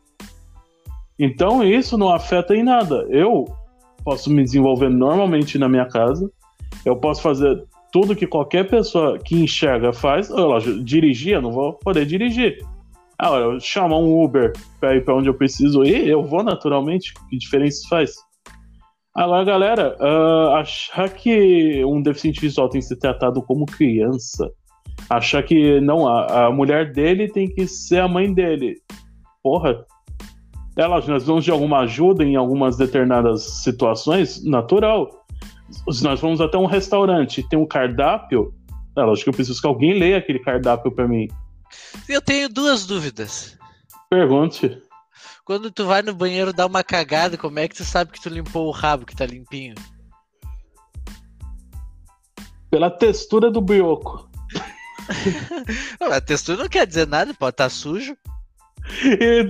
Então 1.20 1.62
isso 1.62 1.98
não 1.98 2.10
afeta 2.10 2.56
em 2.56 2.64
nada. 2.64 3.06
Eu 3.10 3.46
posso 4.06 4.32
me 4.32 4.42
desenvolver 4.42 4.90
normalmente 4.90 5.58
na 5.58 5.68
minha 5.68 5.86
casa, 5.86 6.32
eu 6.86 6.96
posso 6.96 7.22
fazer 7.22 7.62
tudo 7.92 8.16
que 8.16 8.26
qualquer 8.26 8.70
pessoa 8.70 9.20
que 9.20 9.36
enxerga 9.36 9.92
faz. 9.92 10.30
Eu, 10.30 10.58
dirigir, 10.82 11.34
eu 11.34 11.42
não 11.42 11.52
vou 11.52 11.74
poder 11.74 12.06
dirigir. 12.06 12.66
Agora, 13.20 13.46
eu 13.46 13.60
chamar 13.60 13.98
um 13.98 14.24
Uber 14.24 14.54
para 14.80 14.96
ir 14.96 15.04
para 15.04 15.16
onde 15.16 15.28
eu 15.28 15.34
preciso 15.34 15.84
ir, 15.84 16.08
eu 16.08 16.24
vou 16.24 16.44
naturalmente. 16.44 17.14
Que 17.30 17.38
diferença 17.38 17.86
faz? 17.90 18.12
Agora, 19.18 19.44
galera, 19.44 19.98
uh, 20.00 20.54
achar 20.58 21.10
que 21.10 21.84
um 21.84 22.04
deficiente 22.04 22.40
visual 22.40 22.70
tem 22.70 22.80
que 22.80 22.86
ser 22.86 22.98
tratado 22.98 23.42
como 23.42 23.66
criança, 23.66 24.48
achar 25.10 25.42
que 25.42 25.82
não, 25.82 26.08
a, 26.08 26.46
a 26.46 26.52
mulher 26.52 26.92
dele 26.92 27.28
tem 27.28 27.48
que 27.48 27.68
ser 27.68 28.00
a 28.00 28.08
mãe 28.08 28.32
dele. 28.32 28.76
Porra, 29.42 29.84
é 30.78 30.86
lógico, 30.86 31.12
nós 31.12 31.26
vamos 31.26 31.44
de 31.44 31.50
alguma 31.50 31.80
ajuda 31.80 32.24
em 32.24 32.36
algumas 32.36 32.78
determinadas 32.78 33.42
situações, 33.64 34.46
natural. 34.46 35.10
Se 35.90 36.04
nós 36.04 36.22
vamos 36.22 36.40
até 36.40 36.56
um 36.56 36.68
restaurante 36.68 37.42
e 37.42 37.50
tem 37.50 37.58
um 37.58 37.66
cardápio, 37.66 38.54
é 38.96 39.02
lógico 39.02 39.24
que 39.24 39.30
eu 39.32 39.34
preciso 39.34 39.60
que 39.60 39.68
alguém 39.68 39.98
leia 39.98 40.18
aquele 40.18 40.40
cardápio 40.40 40.92
para 40.92 41.08
mim. 41.08 41.28
Eu 42.08 42.22
tenho 42.22 42.48
duas 42.50 42.86
dúvidas. 42.86 43.58
Pergunte. 44.12 44.80
Quando 45.48 45.72
tu 45.72 45.86
vai 45.86 46.02
no 46.02 46.14
banheiro 46.14 46.52
dar 46.52 46.66
uma 46.66 46.84
cagada, 46.84 47.38
como 47.38 47.58
é 47.58 47.70
que 47.70 47.76
tu 47.76 47.86
sabe 47.86 48.12
que 48.12 48.22
tu 48.22 48.28
limpou 48.28 48.68
o 48.68 48.72
rabo 48.72 49.06
que 49.06 49.16
tá 49.16 49.26
limpinho? 49.26 49.76
Pela 52.70 52.90
textura 52.90 53.50
do 53.50 53.62
brioco. 53.62 54.30
a 56.12 56.20
textura 56.20 56.58
não 56.58 56.68
quer 56.68 56.86
dizer 56.86 57.08
nada, 57.08 57.34
pode 57.34 57.54
estar 57.54 57.64
tá 57.64 57.70
sujo. 57.70 58.14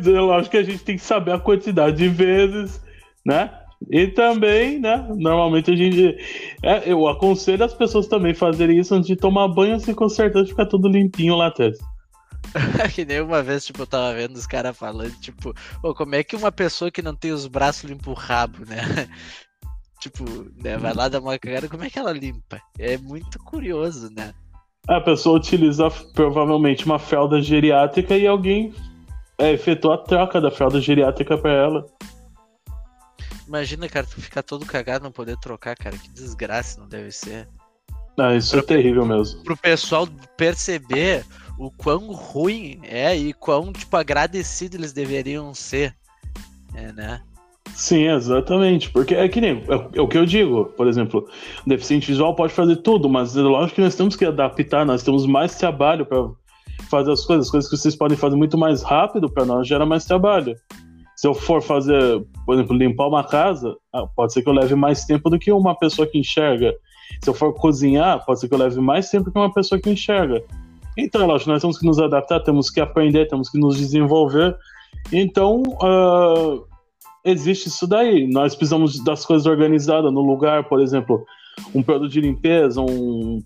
Eu 0.08 0.32
acho 0.34 0.52
que 0.52 0.58
a 0.58 0.64
gente 0.64 0.84
tem 0.84 0.98
que 0.98 1.02
saber 1.02 1.32
a 1.32 1.40
quantidade 1.40 1.98
de 1.98 2.10
vezes, 2.10 2.80
né? 3.26 3.52
E 3.90 4.06
também, 4.06 4.78
né? 4.78 5.04
Normalmente 5.18 5.72
a 5.72 5.76
gente. 5.76 6.16
É, 6.62 6.84
eu 6.86 7.08
aconselho 7.08 7.66
as 7.66 7.74
pessoas 7.74 8.06
também 8.06 8.36
fazerem 8.36 8.78
isso 8.78 8.94
antes 8.94 9.08
de 9.08 9.16
tomar 9.16 9.48
banho, 9.48 9.80
com 9.96 10.10
certeza 10.10 10.46
ficar 10.46 10.68
tudo 10.68 10.88
limpinho 10.88 11.36
lá 11.36 11.48
atrás. 11.48 11.76
que 12.94 13.06
nem 13.06 13.22
uma 13.22 13.44
vez, 13.44 13.66
tipo, 13.66 13.82
eu 13.82 13.88
tava 13.88 14.14
vendo 14.14 14.36
os 14.36 14.48
caras 14.48 14.78
falando, 14.78 15.12
tipo, 15.20 15.54
oh, 15.84 15.94
como 15.94 16.16
é 16.16 16.24
que 16.24 16.36
uma 16.36 16.52
pessoa 16.52 16.92
que 16.92 17.02
não 17.02 17.16
tem 17.16 17.32
os 17.32 17.48
braços 17.48 17.90
limpa 17.90 18.10
o 18.10 18.14
rabo, 18.14 18.66
né? 18.66 18.78
tipo, 20.00 20.24
né, 20.64 20.78
vai 20.78 20.94
lá 20.94 21.08
dar 21.08 21.20
uma 21.20 21.38
cagada, 21.38 21.68
como 21.68 21.84
é 21.84 21.90
que 21.90 22.00
ela 22.00 22.12
limpa? 22.12 22.62
É 22.78 22.98
muito 22.98 23.40
curioso, 23.40 24.10
né? 24.16 24.34
A 24.88 25.02
pessoa 25.02 25.38
utiliza 25.38 25.90
provavelmente 26.14 26.86
uma 26.86 26.98
fralda 26.98 27.42
geriátrica 27.42 28.18
e 28.18 28.26
alguém 28.26 28.74
é, 29.38 29.52
efetuou 29.52 29.94
a 29.94 29.98
troca 29.98 30.40
da 30.40 30.50
fralda 30.50 30.80
geriátrica 30.80 31.38
pra 31.38 31.52
ela. 31.52 31.86
Imagina, 33.48 33.88
cara, 33.88 34.06
tu 34.06 34.22
ficar 34.22 34.44
todo 34.44 34.66
cagado 34.66 35.04
não 35.04 35.12
poder 35.12 35.38
trocar, 35.38 35.76
cara. 35.76 35.98
Que 35.98 36.10
desgraça 36.10 36.80
não 36.80 36.88
deve 36.88 37.12
ser. 37.12 37.48
Ah, 38.20 38.36
isso 38.36 38.58
é 38.58 38.62
terrível 38.62 39.06
mesmo. 39.06 39.44
Pro 39.44 39.56
pessoal 39.56 40.08
perceber 40.36 41.24
o 41.58 41.72
quão 41.72 42.12
ruim 42.12 42.80
é 42.84 43.16
e 43.16 43.34
quão, 43.34 43.74
tipo, 43.74 43.96
agradecido 43.98 44.78
eles 44.78 44.94
deveriam 44.94 45.54
ser. 45.54 45.96
É, 46.76 46.92
né? 46.92 47.22
Sim, 47.74 48.08
exatamente. 48.08 48.90
Porque 48.90 49.16
é 49.16 49.28
que 49.28 49.42
nem 49.42 49.64
é, 49.68 49.98
é, 49.98 50.02
o 50.02 50.08
que 50.08 50.18
eu 50.18 50.26
digo. 50.26 50.66
Por 50.66 50.88
exemplo, 50.88 51.28
o 51.66 51.70
deficiente 51.70 52.08
visual 52.08 52.36
pode 52.36 52.54
fazer 52.54 52.78
tudo, 52.78 53.10
mas 53.10 53.36
é 53.36 53.42
lógico 53.42 53.76
que 53.76 53.82
nós 53.82 53.96
temos 53.96 54.16
que 54.16 54.26
adaptar, 54.26 54.86
nós 54.86 55.04
temos 55.04 55.26
mais 55.26 55.56
trabalho 55.56 56.06
para 56.06 56.30
fazer 56.90 57.12
as 57.12 57.26
coisas, 57.26 57.50
coisas 57.50 57.70
que 57.70 57.78
vocês 57.78 57.96
podem 57.96 58.18
fazer 58.18 58.36
muito 58.36 58.58
mais 58.58 58.82
rápido 58.84 59.30
para 59.30 59.46
nós 59.46 59.68
gera 59.68 59.86
mais 59.86 60.06
trabalho. 60.06 60.56
Se 61.16 61.28
eu 61.28 61.34
for 61.34 61.62
fazer, 61.64 62.24
por 62.46 62.54
exemplo, 62.54 62.78
limpar 62.78 63.08
uma 63.08 63.24
casa, 63.24 63.76
ah, 63.92 64.06
pode 64.16 64.34
ser 64.34 64.44
que 64.44 64.50
eu 64.50 64.54
leve 64.54 64.76
mais 64.76 65.04
tempo 65.04 65.30
do 65.30 65.40
que 65.40 65.52
uma 65.52 65.76
pessoa 65.76 66.08
que 66.08 66.20
enxerga. 66.20 66.74
Se 67.24 67.30
eu 67.30 67.34
for 67.34 67.54
cozinhar, 67.54 68.24
pode 68.24 68.40
ser 68.40 68.48
que 68.48 68.54
eu 68.54 68.60
leve 68.60 68.80
mais 68.80 69.10
tempo 69.10 69.32
que 69.32 69.38
uma 69.38 69.52
pessoa 69.52 69.82
que 69.82 69.90
enxerga. 69.90 70.44
Então, 70.98 71.28
lógico, 71.28 71.52
nós 71.52 71.62
temos 71.62 71.78
que 71.78 71.86
nos 71.86 72.00
adaptar, 72.00 72.40
temos 72.42 72.70
que 72.70 72.80
aprender, 72.80 73.28
temos 73.28 73.50
que 73.50 73.60
nos 73.60 73.78
desenvolver. 73.78 74.58
Então, 75.14 75.62
uh, 75.62 76.66
existe 77.24 77.68
isso 77.68 77.86
daí. 77.86 78.28
Nós 78.28 78.56
precisamos 78.56 79.04
das 79.04 79.26
coisas 79.26 79.46
organizadas 79.46 80.12
no 80.12 80.22
lugar, 80.22 80.68
por 80.68 80.82
exemplo, 80.82 81.24
um 81.74 81.84
produto 81.84 82.12
de 82.12 82.22
limpeza, 82.22 82.82
um 82.82 83.42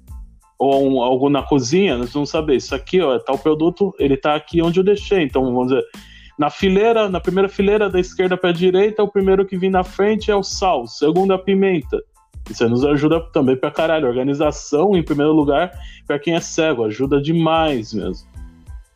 ou 0.62 0.88
um, 0.88 1.02
algo 1.02 1.28
na 1.28 1.42
cozinha, 1.42 1.98
nós 1.98 2.14
vamos 2.14 2.30
saber, 2.30 2.58
isso 2.58 2.76
aqui, 2.76 3.02
ó, 3.02 3.16
é 3.16 3.20
tal 3.20 3.36
produto, 3.36 3.96
ele 3.98 4.16
tá 4.16 4.36
aqui 4.36 4.62
onde 4.62 4.80
eu 4.80 4.84
deixei. 4.84 5.24
Então, 5.24 5.44
vamos 5.44 5.70
dizer, 5.70 5.84
na 6.38 6.52
fileira, 6.52 7.10
na 7.10 7.20
primeira 7.20 7.50
fileira 7.50 7.90
da 7.90 8.00
esquerda 8.00 8.38
para 8.38 8.52
a 8.52 8.54
direita, 8.54 9.02
o 9.02 9.12
primeiro 9.12 9.44
que 9.44 9.58
vem 9.58 9.72
na 9.72 9.84
frente 9.84 10.30
é 10.30 10.36
o 10.36 10.44
sal, 10.44 10.84
o 10.84 10.88
segundo 10.88 11.34
é 11.34 11.36
a 11.36 11.40
pimenta. 11.40 11.98
Isso 12.50 12.68
nos 12.68 12.84
ajuda 12.84 13.22
também 13.32 13.56
pra 13.56 13.72
caralho. 13.72 14.08
Organização, 14.08 14.96
em 14.96 15.04
primeiro 15.04 15.32
lugar, 15.32 15.72
para 16.06 16.20
quem 16.20 16.36
é 16.36 16.40
cego, 16.40 16.86
ajuda 16.86 17.22
demais 17.22 17.94
mesmo. 17.94 18.32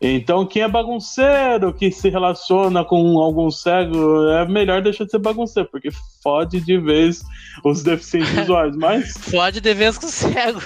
Então, 0.01 0.45
quem 0.45 0.61
é 0.61 0.67
bagunceiro, 0.67 1.73
que 1.73 1.89
se 1.89 2.09
relaciona 2.09 2.83
com 2.83 3.17
algum 3.19 3.49
cego, 3.49 4.27
é 4.29 4.45
melhor 4.45 4.81
deixar 4.81 5.05
de 5.05 5.11
ser 5.11 5.19
bagunceiro, 5.19 5.69
porque 5.71 5.89
fode 6.21 6.59
de 6.59 6.77
vez 6.77 7.23
os 7.63 7.81
deficientes 7.81 8.29
visuais. 8.35 8.75
Mas. 8.75 9.13
fode 9.13 9.61
de 9.61 9.73
vez 9.73 9.97
com 9.97 10.05
o 10.05 10.09
cego. 10.09 10.61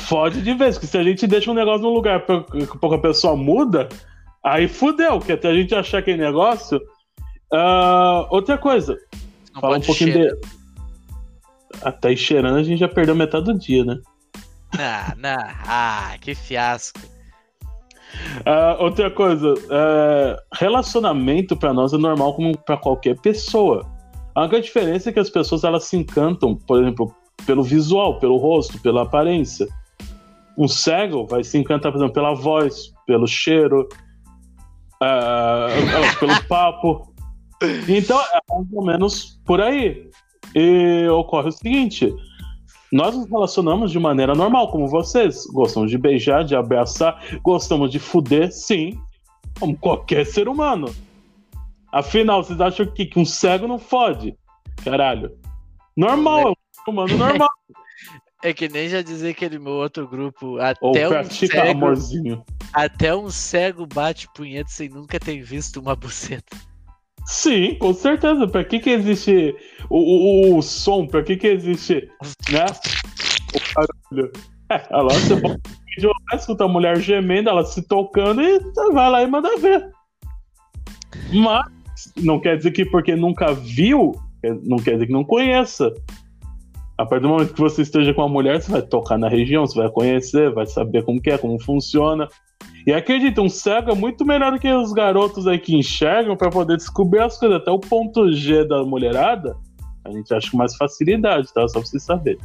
Fode 0.00 0.42
de 0.42 0.54
vez, 0.54 0.76
porque 0.76 0.86
se 0.86 0.98
a 0.98 1.02
gente 1.02 1.26
deixa 1.26 1.50
um 1.50 1.54
negócio 1.54 1.82
num 1.82 1.92
lugar 1.92 2.24
que 2.24 2.78
pouca 2.78 2.98
pessoa 2.98 3.36
muda, 3.36 3.88
aí 4.44 4.68
fudeu, 4.68 5.20
que 5.20 5.32
até 5.32 5.48
a 5.48 5.54
gente 5.54 5.74
achar 5.74 5.98
aquele 5.98 6.18
negócio. 6.18 6.78
Uh, 7.52 8.26
outra 8.30 8.58
coisa, 8.58 8.98
Não 9.54 9.60
fala 9.60 9.78
um 9.78 9.80
pouquinho 9.80 10.12
cheirar. 10.12 10.34
de. 10.34 10.57
Até 11.82 12.14
cheirando 12.16 12.56
a 12.56 12.62
gente 12.62 12.78
já 12.78 12.88
perdeu 12.88 13.14
metade 13.14 13.46
do 13.46 13.58
dia, 13.58 13.84
né? 13.84 13.98
Ah, 14.78 15.14
não. 15.16 15.36
ah 15.66 16.16
que 16.20 16.34
fiasco. 16.34 17.00
Uh, 18.40 18.82
outra 18.82 19.10
coisa, 19.10 19.52
uh, 19.52 20.36
relacionamento 20.54 21.56
para 21.56 21.72
nós 21.72 21.92
é 21.92 21.98
normal 21.98 22.34
como 22.34 22.56
para 22.56 22.76
qualquer 22.76 23.18
pessoa. 23.20 23.86
A 24.34 24.42
única 24.42 24.60
diferença 24.60 25.10
é 25.10 25.12
que 25.12 25.18
as 25.18 25.30
pessoas 25.30 25.64
elas 25.64 25.84
se 25.84 25.96
encantam, 25.96 26.56
por 26.56 26.80
exemplo, 26.80 27.14
pelo 27.46 27.62
visual, 27.62 28.18
pelo 28.18 28.36
rosto, 28.36 28.80
pela 28.80 29.02
aparência. 29.02 29.66
Um 30.56 30.66
cego 30.66 31.26
vai 31.26 31.44
se 31.44 31.58
encantar, 31.58 31.92
por 31.92 31.98
exemplo, 31.98 32.14
pela 32.14 32.34
voz, 32.34 32.92
pelo 33.06 33.26
cheiro, 33.26 33.88
uh, 35.02 36.18
pelo 36.18 36.44
papo. 36.44 37.12
Então, 37.88 38.20
é 38.20 38.38
mais 38.48 38.66
ou 38.72 38.84
menos 38.84 39.40
por 39.44 39.60
aí. 39.60 40.08
E 40.54 41.08
ocorre 41.08 41.48
o 41.48 41.52
seguinte: 41.52 42.14
nós 42.90 43.14
nos 43.14 43.28
relacionamos 43.28 43.90
de 43.90 43.98
maneira 43.98 44.34
normal, 44.34 44.70
como 44.70 44.88
vocês. 44.88 45.46
Gostamos 45.46 45.90
de 45.90 45.98
beijar, 45.98 46.44
de 46.44 46.56
abraçar, 46.56 47.22
gostamos 47.42 47.90
de 47.90 47.98
fuder, 47.98 48.50
sim, 48.52 48.98
como 49.58 49.76
qualquer 49.76 50.24
ser 50.24 50.48
humano. 50.48 50.94
Afinal, 51.92 52.42
vocês 52.42 52.60
acham 52.60 52.86
que, 52.86 53.06
que 53.06 53.18
um 53.18 53.24
cego 53.24 53.66
não 53.66 53.78
fode? 53.78 54.34
Caralho. 54.84 55.36
Normal, 55.96 56.40
é 56.40 56.50
um 56.50 56.54
ser 56.54 56.90
humano 56.90 57.16
normal. 57.16 57.48
É 58.40 58.52
que 58.52 58.68
nem 58.68 58.88
já 58.88 59.02
dizer 59.02 59.30
aquele 59.30 59.58
meu 59.58 59.72
outro 59.72 60.06
grupo. 60.06 60.58
Até 60.60 60.78
Ou 60.80 60.92
um 60.92 61.24
cego, 61.24 61.70
amorzinho. 61.70 62.44
Até 62.72 63.12
um 63.12 63.28
cego 63.30 63.84
bate 63.84 64.28
punheta 64.32 64.70
sem 64.70 64.88
nunca 64.88 65.18
ter 65.18 65.42
visto 65.42 65.80
uma 65.80 65.96
buceta. 65.96 66.56
Sim, 67.28 67.74
com 67.74 67.92
certeza. 67.92 68.48
Pra 68.48 68.64
que 68.64 68.80
que 68.80 68.88
existe 68.88 69.54
o, 69.90 69.98
o, 69.98 70.56
o 70.56 70.62
som? 70.62 71.06
Pra 71.06 71.22
que 71.22 71.36
que 71.36 71.46
existe, 71.46 72.08
né? 72.50 72.64
O 73.54 73.74
barulho. 73.74 74.32
É, 74.70 74.86
ela 74.90 75.08
você 75.10 75.36
pode 75.40 75.60
escuta 76.34 76.64
a 76.64 76.68
mulher 76.68 77.00
gemendo, 77.00 77.50
ela 77.50 77.64
se 77.64 77.82
tocando 77.82 78.40
e 78.40 78.58
vai 78.92 79.10
lá 79.10 79.22
e 79.22 79.26
manda 79.26 79.56
ver. 79.58 79.90
Mas 81.32 81.66
não 82.16 82.40
quer 82.40 82.56
dizer 82.56 82.70
que 82.70 82.84
porque 82.84 83.14
nunca 83.14 83.52
viu, 83.52 84.12
não 84.62 84.78
quer 84.78 84.92
dizer 84.92 85.06
que 85.06 85.12
não 85.12 85.24
conheça. 85.24 85.92
A 86.96 87.04
partir 87.04 87.22
do 87.22 87.28
momento 87.28 87.54
que 87.54 87.60
você 87.60 87.82
esteja 87.82 88.14
com 88.14 88.22
uma 88.22 88.28
mulher, 88.28 88.60
você 88.60 88.70
vai 88.70 88.82
tocar 88.82 89.18
na 89.18 89.28
região, 89.28 89.66
você 89.66 89.78
vai 89.78 89.90
conhecer, 89.90 90.52
vai 90.52 90.66
saber 90.66 91.04
como 91.04 91.20
que 91.20 91.30
é, 91.30 91.38
como 91.38 91.60
funciona. 91.62 92.28
E 92.86 92.92
acredita, 92.92 93.42
um 93.42 93.48
cego 93.48 93.90
é 93.90 93.94
muito 93.94 94.24
melhor 94.24 94.52
do 94.52 94.58
que 94.58 94.72
os 94.72 94.92
garotos 94.92 95.46
aí 95.46 95.58
que 95.58 95.76
enxergam 95.76 96.36
para 96.36 96.50
poder 96.50 96.76
descobrir 96.76 97.20
as 97.20 97.38
coisas. 97.38 97.58
Até 97.58 97.70
o 97.70 97.78
ponto 97.78 98.32
G 98.32 98.64
da 98.64 98.82
mulherada, 98.82 99.56
a 100.04 100.10
gente 100.10 100.32
acha 100.32 100.50
com 100.50 100.56
mais 100.56 100.74
facilidade, 100.76 101.52
tá? 101.52 101.66
Só 101.68 101.80
pra 101.80 101.88
você 101.88 101.98
saber. 101.98 102.38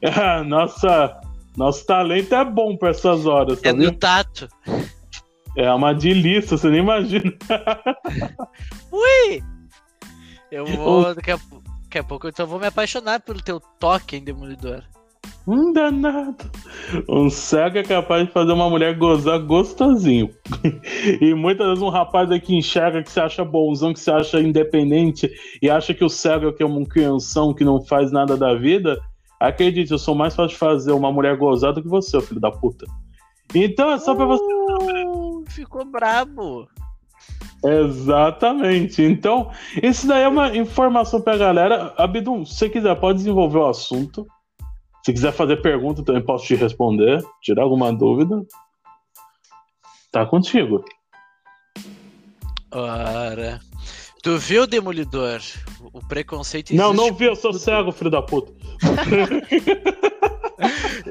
É, 0.00 0.42
nossa, 0.44 1.20
nosso 1.56 1.84
talento 1.86 2.34
é 2.34 2.44
bom 2.44 2.76
para 2.76 2.90
essas 2.90 3.26
horas. 3.26 3.60
Tá 3.60 3.70
é 3.70 3.72
no 3.72 3.92
tato. 3.92 4.48
É 5.56 5.72
uma 5.72 5.92
delícia, 5.92 6.56
você 6.56 6.68
nem 6.68 6.80
imagina. 6.80 7.32
Ui! 8.90 9.42
Eu 10.50 10.66
vou 10.66 11.14
daqui 11.14 11.30
a 11.30 11.38
pouco 11.38 11.62
Daqui 11.92 11.98
a 11.98 12.04
pouco 12.04 12.26
eu 12.26 12.30
então 12.30 12.46
vou 12.46 12.58
me 12.58 12.66
apaixonar 12.66 13.20
pelo 13.20 13.42
teu 13.42 13.60
toque 13.60 14.16
em 14.16 14.24
Demolidor. 14.24 14.82
Um 15.46 15.72
danado. 15.72 16.50
Um 17.08 17.28
cego 17.28 17.78
é 17.78 17.82
capaz 17.82 18.26
de 18.26 18.32
fazer 18.32 18.52
uma 18.52 18.70
mulher 18.70 18.96
gozar 18.96 19.40
gostosinho. 19.40 20.30
e 21.20 21.34
muitas 21.34 21.66
vezes 21.66 21.82
um 21.82 21.88
rapaz 21.88 22.30
aí 22.30 22.40
que 22.40 22.54
enxerga, 22.54 23.02
que 23.02 23.10
se 23.10 23.20
acha 23.20 23.44
bonzão, 23.44 23.92
que 23.92 24.00
se 24.00 24.10
acha 24.10 24.40
independente 24.40 25.30
e 25.60 25.68
acha 25.68 25.92
que 25.92 26.04
o 26.04 26.08
cego 26.08 26.48
é, 26.48 26.52
que 26.52 26.62
é 26.62 26.66
um 26.66 26.84
crianção 26.84 27.52
que 27.52 27.64
não 27.64 27.80
faz 27.80 28.12
nada 28.12 28.36
da 28.36 28.54
vida. 28.54 29.00
Acredite, 29.40 29.90
eu 29.90 29.98
sou 29.98 30.14
mais 30.14 30.34
fácil 30.36 30.54
de 30.54 30.58
fazer 30.58 30.92
uma 30.92 31.10
mulher 31.10 31.36
gozar 31.36 31.72
do 31.72 31.82
que 31.82 31.88
você, 31.88 32.20
filho 32.20 32.40
da 32.40 32.50
puta. 32.50 32.86
Então 33.52 33.90
é 33.90 33.98
só 33.98 34.14
pra 34.14 34.24
você. 34.24 34.44
Uh, 34.44 35.42
ficou 35.48 35.84
brabo. 35.84 36.68
Exatamente. 37.64 39.02
Então, 39.02 39.50
isso 39.82 40.06
daí 40.06 40.22
é 40.22 40.28
uma 40.28 40.56
informação 40.56 41.20
pra 41.20 41.36
galera. 41.36 41.92
Abdum, 41.96 42.44
se 42.44 42.54
você 42.54 42.68
quiser, 42.68 42.94
pode 42.96 43.18
desenvolver 43.18 43.58
o 43.58 43.68
assunto. 43.68 44.26
Se 45.04 45.12
quiser 45.12 45.32
fazer 45.32 45.60
pergunta, 45.60 46.04
também 46.04 46.24
posso 46.24 46.46
te 46.46 46.54
responder, 46.54 47.22
tirar 47.40 47.62
alguma 47.62 47.92
dúvida. 47.92 48.42
Tá 50.12 50.24
contigo. 50.24 50.84
Ora. 52.70 53.60
Tu 54.22 54.38
viu, 54.38 54.66
Demolidor? 54.66 55.40
O 55.92 56.00
preconceito 56.06 56.72
Não, 56.74 56.92
não 56.92 57.12
vi, 57.12 57.24
eu 57.24 57.34
sou 57.34 57.52
cego, 57.52 57.90
filho 57.90 58.10
da 58.10 58.22
puta. 58.22 58.52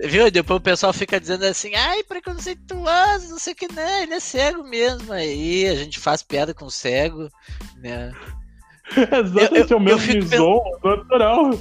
Viu? 0.08 0.28
E 0.28 0.32
depois 0.32 0.60
o 0.60 0.64
pessoal 0.64 0.94
fica 0.94 1.20
dizendo 1.20 1.44
assim, 1.44 1.76
ai, 1.76 2.04
preconceituoso, 2.04 3.30
não 3.30 3.40
sei 3.40 3.52
o 3.54 3.56
que, 3.56 3.68
não, 3.72 4.02
ele 4.02 4.14
é 4.14 4.20
cego 4.20 4.64
mesmo. 4.64 5.12
Aí 5.12 5.68
a 5.68 5.76
gente 5.76 6.00
faz 6.00 6.24
piada 6.24 6.54
com 6.54 6.70
cego, 6.70 7.30
né? 7.78 8.14
Exatamente, 8.96 9.56
eu, 9.56 9.68
eu, 9.68 9.68
é 9.70 9.76
o 9.76 9.80
mesmo 9.80 10.14
bison, 10.14 10.64
natural. 10.84 11.60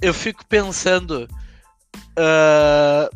Eu 0.00 0.12
fico 0.12 0.44
pensando, 0.46 1.26
Uh, 2.18 3.08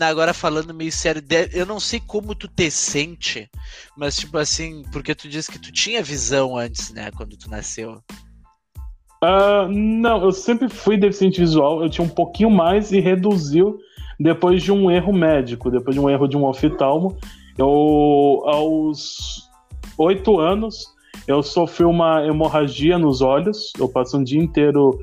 agora 0.00 0.34
falando 0.34 0.74
meio 0.74 0.92
sério, 0.92 1.22
eu 1.52 1.66
não 1.66 1.80
sei 1.80 2.00
como 2.00 2.34
tu 2.34 2.48
te 2.48 2.70
sente, 2.70 3.48
mas 3.96 4.16
tipo 4.16 4.36
assim, 4.38 4.82
porque 4.92 5.14
tu 5.14 5.28
disse 5.28 5.50
que 5.50 5.58
tu 5.58 5.72
tinha 5.72 6.02
visão 6.02 6.56
antes, 6.56 6.92
né, 6.92 7.10
quando 7.16 7.36
tu 7.36 7.48
nasceu. 7.50 8.02
Uh, 9.22 9.68
não, 9.70 10.22
eu 10.22 10.32
sempre 10.32 10.68
fui 10.68 10.96
deficiente 10.96 11.40
visual, 11.40 11.82
eu 11.82 11.88
tinha 11.88 12.04
um 12.04 12.10
pouquinho 12.10 12.50
mais 12.50 12.92
e 12.92 13.00
reduziu 13.00 13.78
depois 14.20 14.62
de 14.62 14.70
um 14.70 14.90
erro 14.90 15.12
médico, 15.12 15.70
depois 15.70 15.94
de 15.94 16.00
um 16.00 16.10
erro 16.10 16.28
de 16.28 16.36
um 16.36 16.44
oftalmo. 16.44 17.16
Eu, 17.56 18.42
aos 18.46 19.48
oito 19.96 20.38
anos, 20.38 20.92
eu 21.26 21.42
sofri 21.42 21.84
uma 21.84 22.26
hemorragia 22.26 22.98
nos 22.98 23.22
olhos, 23.22 23.72
eu 23.78 23.88
passei 23.88 24.20
um 24.20 24.24
dia 24.24 24.40
inteiro 24.40 25.00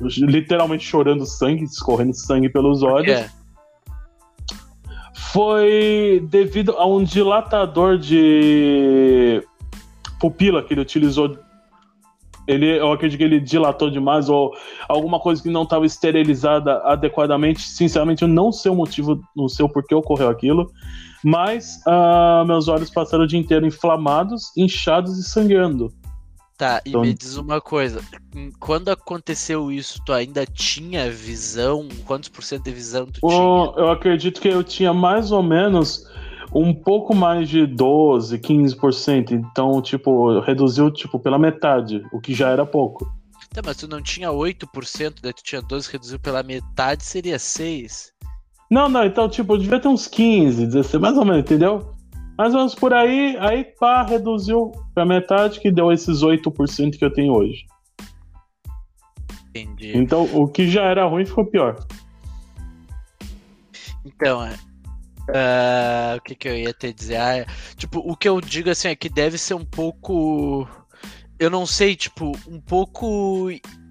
literalmente 0.00 0.84
chorando 0.84 1.26
sangue, 1.26 1.64
escorrendo 1.64 2.14
sangue 2.14 2.48
pelos 2.48 2.82
olhos. 2.82 3.10
É. 3.10 3.30
Foi 5.32 6.26
devido 6.30 6.72
a 6.78 6.86
um 6.86 7.02
dilatador 7.02 7.98
de 7.98 9.42
pupila 10.20 10.62
que 10.62 10.74
ele 10.74 10.80
utilizou. 10.80 11.36
Ele, 12.46 12.78
eu 12.78 12.90
acredito 12.92 13.18
que 13.18 13.24
ele 13.24 13.40
dilatou 13.40 13.90
demais 13.90 14.30
ou 14.30 14.54
alguma 14.88 15.20
coisa 15.20 15.42
que 15.42 15.50
não 15.50 15.64
estava 15.64 15.84
esterilizada 15.84 16.78
adequadamente. 16.84 17.60
Sinceramente, 17.60 18.22
eu 18.22 18.28
não 18.28 18.50
sei 18.50 18.70
o 18.70 18.74
motivo, 18.74 19.20
não 19.36 19.48
sei 19.48 19.66
o 19.66 19.68
porquê 19.68 19.94
ocorreu 19.94 20.30
aquilo. 20.30 20.70
Mas 21.22 21.82
uh, 21.86 22.46
meus 22.46 22.68
olhos 22.68 22.90
passaram 22.90 23.24
o 23.24 23.26
dia 23.26 23.38
inteiro 23.38 23.66
inflamados, 23.66 24.56
inchados 24.56 25.18
e 25.18 25.24
sangrando. 25.24 25.92
Tá, 26.58 26.82
e 26.84 26.88
então... 26.88 27.02
me 27.02 27.14
diz 27.14 27.36
uma 27.36 27.60
coisa. 27.60 28.02
Quando 28.58 28.88
aconteceu 28.88 29.70
isso, 29.70 30.02
tu 30.04 30.12
ainda 30.12 30.44
tinha 30.44 31.08
visão? 31.08 31.86
Quantos 32.04 32.28
por 32.28 32.42
cento 32.42 32.64
de 32.64 32.72
visão 32.72 33.06
tu 33.06 33.20
oh, 33.22 33.28
tinha? 33.28 33.84
Eu 33.84 33.90
acredito 33.92 34.40
que 34.40 34.48
eu 34.48 34.64
tinha 34.64 34.92
mais 34.92 35.30
ou 35.30 35.40
menos 35.40 36.04
um 36.52 36.74
pouco 36.74 37.14
mais 37.14 37.48
de 37.48 37.64
12, 37.64 38.36
15%. 38.40 39.30
Então, 39.30 39.80
tipo, 39.80 40.40
reduziu 40.40 40.90
tipo 40.90 41.20
pela 41.20 41.38
metade, 41.38 42.02
o 42.12 42.20
que 42.20 42.34
já 42.34 42.48
era 42.48 42.66
pouco. 42.66 43.08
Tá, 43.54 43.62
mas 43.64 43.76
tu 43.76 43.86
não 43.86 44.02
tinha 44.02 44.28
8%, 44.28 45.18
daí 45.22 45.32
tu 45.32 45.44
tinha 45.44 45.62
12, 45.62 45.92
reduziu 45.92 46.18
pela 46.18 46.42
metade, 46.42 47.04
seria 47.04 47.38
6. 47.38 48.12
Não, 48.68 48.88
não, 48.88 49.04
então, 49.04 49.28
tipo, 49.28 49.56
devia 49.56 49.78
ter 49.78 49.88
uns 49.88 50.08
15, 50.08 50.66
16, 50.66 51.00
mais 51.00 51.16
ou 51.16 51.24
menos, 51.24 51.40
entendeu? 51.40 51.94
Mais 52.38 52.54
ou 52.54 52.60
menos 52.60 52.74
por 52.76 52.94
aí, 52.94 53.36
aí 53.40 53.64
pá, 53.64 54.04
reduziu 54.04 54.70
pra 54.94 55.04
metade 55.04 55.58
que 55.58 55.72
deu 55.72 55.90
esses 55.90 56.22
8% 56.22 56.96
que 56.96 57.04
eu 57.04 57.12
tenho 57.12 57.34
hoje. 57.34 57.66
Entendi. 59.50 59.98
Então 59.98 60.22
o 60.32 60.46
que 60.46 60.70
já 60.70 60.84
era 60.84 61.04
ruim 61.04 61.26
ficou 61.26 61.44
pior. 61.44 61.84
Então, 64.04 64.40
uh, 64.44 66.16
o 66.16 66.20
que, 66.20 66.36
que 66.36 66.48
eu 66.48 66.56
ia 66.56 66.72
te 66.72 66.92
dizer? 66.92 67.16
Ah, 67.16 67.46
tipo, 67.76 67.98
o 67.98 68.16
que 68.16 68.28
eu 68.28 68.40
digo 68.40 68.70
assim 68.70 68.88
é 68.88 68.94
que 68.94 69.08
deve 69.08 69.36
ser 69.36 69.54
um 69.54 69.64
pouco. 69.64 70.68
Eu 71.40 71.50
não 71.50 71.66
sei, 71.66 71.96
tipo, 71.96 72.32
um 72.46 72.60
pouco. 72.60 73.48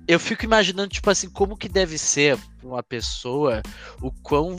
Eu 0.07 0.19
fico 0.19 0.45
imaginando, 0.45 0.87
tipo 0.87 1.09
assim, 1.09 1.29
como 1.29 1.57
que 1.57 1.67
deve 1.67 1.97
ser 1.97 2.37
uma 2.63 2.81
pessoa, 2.81 3.61
o 4.01 4.09
quão 4.23 4.57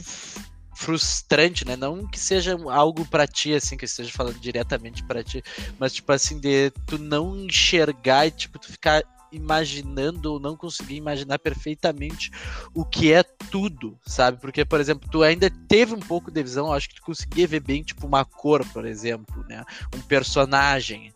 frustrante, 0.78 1.66
né? 1.66 1.74
Não 1.74 2.06
que 2.06 2.18
seja 2.18 2.56
algo 2.70 3.04
para 3.04 3.26
ti, 3.26 3.52
assim, 3.52 3.76
que 3.76 3.84
eu 3.84 3.88
esteja 3.88 4.12
falando 4.12 4.38
diretamente 4.38 5.02
para 5.02 5.24
ti, 5.24 5.42
mas 5.76 5.92
tipo 5.92 6.12
assim, 6.12 6.38
de 6.38 6.70
tu 6.86 6.96
não 6.96 7.36
enxergar 7.36 8.28
e 8.28 8.30
tipo, 8.30 8.60
tu 8.60 8.70
ficar 8.70 9.02
imaginando 9.32 10.32
ou 10.32 10.40
não 10.40 10.56
conseguir 10.56 10.94
imaginar 10.94 11.40
perfeitamente 11.40 12.30
o 12.72 12.84
que 12.84 13.12
é 13.12 13.24
tudo, 13.50 13.98
sabe? 14.06 14.40
Porque, 14.40 14.64
por 14.64 14.78
exemplo, 14.78 15.08
tu 15.10 15.24
ainda 15.24 15.50
teve 15.68 15.94
um 15.94 16.00
pouco 16.00 16.30
de 16.30 16.40
visão, 16.44 16.72
acho 16.72 16.88
que 16.88 16.94
tu 16.94 17.02
conseguia 17.02 17.48
ver 17.48 17.60
bem, 17.60 17.82
tipo, 17.82 18.06
uma 18.06 18.24
cor, 18.24 18.64
por 18.72 18.86
exemplo, 18.86 19.44
né? 19.48 19.64
Um 19.94 20.00
personagem, 20.00 21.12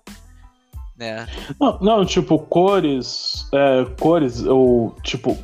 né? 0.98 1.28
Não, 1.58 1.78
não 1.78 2.04
tipo, 2.04 2.36
cores, 2.36 3.48
é, 3.52 3.84
cores, 3.98 4.40
eu, 4.42 4.94
tipo, 5.04 5.38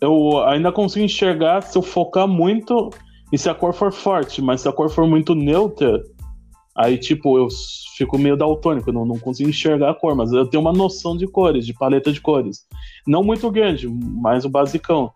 eu 0.00 0.44
ainda 0.44 0.70
consigo 0.70 1.04
enxergar 1.04 1.62
se 1.62 1.76
eu 1.76 1.82
focar 1.82 2.28
muito 2.28 2.90
e 3.32 3.38
se 3.38 3.48
a 3.48 3.54
cor 3.54 3.72
for 3.72 3.92
forte, 3.92 4.40
mas 4.42 4.60
se 4.60 4.68
a 4.68 4.72
cor 4.72 4.88
for 4.88 5.06
muito 5.06 5.34
neutra, 5.34 6.02
aí, 6.76 6.98
tipo, 6.98 7.38
eu 7.38 7.48
fico 7.96 8.18
meio 8.18 8.36
daltônico, 8.36 8.92
não, 8.92 9.04
não 9.04 9.18
consigo 9.18 9.48
enxergar 9.48 9.90
a 9.90 9.94
cor, 9.94 10.14
mas 10.14 10.32
eu 10.32 10.46
tenho 10.46 10.60
uma 10.60 10.72
noção 10.72 11.16
de 11.16 11.26
cores, 11.26 11.66
de 11.66 11.72
paleta 11.72 12.12
de 12.12 12.20
cores. 12.20 12.66
Não 13.06 13.22
muito 13.22 13.50
grande, 13.50 13.88
mas 13.88 14.44
o 14.44 14.48
basicão. 14.48 15.12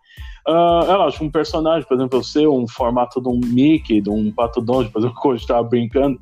Uh, 0.47 0.89
é 0.89 0.95
lógico, 0.95 1.25
um 1.25 1.31
personagem, 1.31 1.87
por 1.87 1.95
exemplo, 1.95 2.17
eu 2.17 2.23
sei 2.23 2.47
um 2.47 2.67
formato 2.67 3.21
de 3.21 3.27
um 3.27 3.39
Mickey, 3.39 4.01
de 4.01 4.09
um 4.09 4.31
Pato 4.31 4.61
Donald, 4.61 4.89
por 4.91 4.99
exemplo, 4.99 5.19
que 5.21 5.27
hoje 5.27 5.43
estava 5.43 5.63
brincando. 5.63 6.17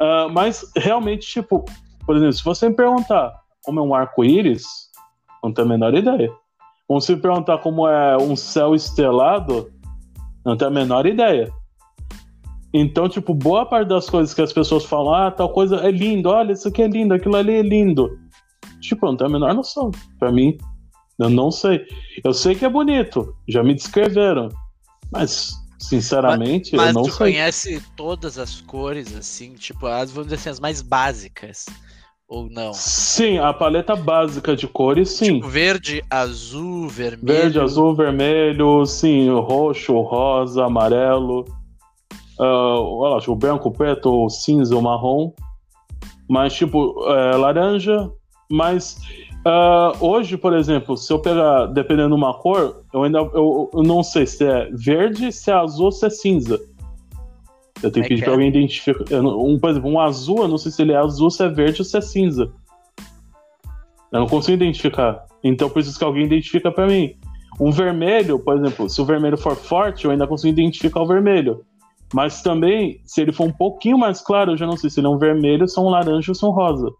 Uh, 0.00 0.30
mas 0.32 0.64
realmente, 0.76 1.26
tipo, 1.26 1.64
por 2.06 2.16
exemplo, 2.16 2.32
se 2.32 2.44
você 2.44 2.68
me 2.68 2.74
perguntar 2.74 3.32
como 3.62 3.80
é 3.80 3.82
um 3.82 3.94
arco-íris, 3.94 4.64
não 5.42 5.52
tenho 5.52 5.66
a 5.66 5.70
menor 5.70 5.94
ideia. 5.94 6.32
Ou 6.88 7.00
se 7.00 7.14
me 7.14 7.20
perguntar 7.20 7.58
como 7.58 7.86
é 7.88 8.16
um 8.16 8.36
céu 8.36 8.74
estelado, 8.74 9.70
não 10.44 10.56
tenho 10.56 10.70
a 10.70 10.74
menor 10.74 11.06
ideia. 11.06 11.52
Então, 12.74 13.08
tipo, 13.08 13.34
boa 13.34 13.66
parte 13.66 13.88
das 13.88 14.08
coisas 14.08 14.32
que 14.32 14.40
as 14.40 14.52
pessoas 14.52 14.84
falam, 14.84 15.12
ah, 15.12 15.30
tal 15.30 15.52
coisa 15.52 15.76
é 15.76 15.90
lindo, 15.90 16.30
olha, 16.30 16.52
isso 16.52 16.68
aqui 16.68 16.82
é 16.82 16.88
lindo, 16.88 17.12
aquilo 17.12 17.36
ali 17.36 17.52
é 17.52 17.62
lindo. 17.62 18.18
Tipo, 18.80 19.06
eu 19.06 19.10
não 19.10 19.16
tenho 19.16 19.30
a 19.30 19.32
menor 19.32 19.54
noção. 19.54 19.90
Pra 20.18 20.32
mim, 20.32 20.56
eu 21.18 21.28
não 21.28 21.50
sei. 21.50 21.86
Eu 22.24 22.32
sei 22.32 22.54
que 22.54 22.64
é 22.64 22.70
bonito, 22.70 23.36
já 23.46 23.62
me 23.62 23.74
descreveram. 23.74 24.48
Mas, 25.12 25.52
sinceramente, 25.78 26.74
mas, 26.74 26.86
mas 26.86 26.88
eu 26.88 26.94
não 26.94 27.04
sei. 27.04 27.10
Mas 27.10 27.14
tu 27.14 27.18
conhece 27.18 27.82
todas 27.94 28.38
as 28.38 28.62
cores, 28.62 29.14
assim, 29.14 29.52
tipo, 29.52 29.86
as, 29.86 30.10
vamos 30.10 30.28
dizer 30.28 30.36
assim, 30.36 30.50
as 30.50 30.60
mais 30.60 30.80
básicas 30.80 31.66
ou 32.32 32.48
não? 32.48 32.72
Sim, 32.72 33.36
a 33.36 33.52
paleta 33.52 33.94
básica 33.94 34.56
de 34.56 34.66
cores, 34.66 35.10
sim. 35.10 35.34
Tipo, 35.34 35.48
verde, 35.48 36.02
azul, 36.08 36.88
vermelho. 36.88 37.40
Verde, 37.42 37.60
azul, 37.60 37.94
vermelho, 37.94 38.86
sim, 38.86 39.28
roxo, 39.28 40.00
rosa, 40.00 40.64
amarelo. 40.64 41.44
Uh, 42.40 42.80
olha 42.80 43.16
lá, 43.16 43.22
o 43.28 43.36
branco, 43.36 43.70
preto, 43.70 44.30
cinza, 44.30 44.80
marrom. 44.80 45.32
Mas, 46.26 46.54
tipo, 46.54 47.04
é, 47.12 47.36
laranja. 47.36 48.10
Mas 48.50 48.98
uh, 49.46 49.94
hoje, 50.00 50.38
por 50.38 50.54
exemplo, 50.54 50.96
se 50.96 51.12
eu 51.12 51.18
pegar, 51.18 51.66
dependendo 51.66 52.08
de 52.08 52.14
uma 52.14 52.32
cor, 52.32 52.82
eu 52.94 53.02
ainda 53.02 53.18
eu, 53.18 53.70
eu 53.74 53.82
não 53.82 54.02
sei 54.02 54.24
se 54.24 54.44
é 54.44 54.70
verde, 54.72 55.30
se 55.30 55.50
é 55.50 55.54
azul 55.54 55.86
ou 55.86 55.92
se 55.92 56.06
é 56.06 56.10
cinza. 56.10 56.58
Eu 57.82 57.90
tenho 57.90 58.04
é 58.04 58.08
que 58.08 58.14
pedir 58.14 58.24
pra 58.24 58.32
alguém 58.32 58.48
identificar. 58.48 59.20
Um, 59.20 59.58
por 59.58 59.70
exemplo, 59.70 59.90
um 59.90 60.00
azul, 60.00 60.42
eu 60.42 60.48
não 60.48 60.58
sei 60.58 60.70
se 60.70 60.82
ele 60.82 60.92
é 60.92 60.96
azul, 60.96 61.30
se 61.30 61.44
é 61.44 61.48
verde 61.48 61.80
ou 61.80 61.84
se 61.84 61.96
é 61.96 62.00
cinza. 62.00 62.52
Eu 64.12 64.20
não 64.20 64.26
consigo 64.26 64.54
identificar. 64.54 65.24
Então 65.42 65.68
preciso 65.68 65.98
que 65.98 66.04
alguém 66.04 66.24
identifica 66.24 66.70
para 66.70 66.86
mim. 66.86 67.14
Um 67.60 67.70
vermelho, 67.70 68.38
por 68.38 68.56
exemplo, 68.56 68.88
se 68.88 69.00
o 69.00 69.04
vermelho 69.04 69.36
for 69.36 69.56
forte, 69.56 70.04
eu 70.04 70.10
ainda 70.10 70.26
consigo 70.26 70.52
identificar 70.52 71.00
o 71.00 71.06
vermelho. 71.06 71.64
Mas 72.14 72.42
também, 72.42 73.00
se 73.04 73.20
ele 73.22 73.32
for 73.32 73.46
um 73.46 73.52
pouquinho 73.52 73.98
mais 73.98 74.20
claro, 74.20 74.52
eu 74.52 74.56
já 74.56 74.66
não 74.66 74.76
sei 74.76 74.90
se 74.90 75.00
ele 75.00 75.06
é 75.06 75.10
um 75.10 75.18
vermelho, 75.18 75.66
se 75.66 75.78
é 75.78 75.82
um 75.82 75.88
laranja 75.88 76.30
ou 76.30 76.34
se 76.34 76.44
é 76.44 76.48
um 76.48 76.50
rosa. 76.50 76.90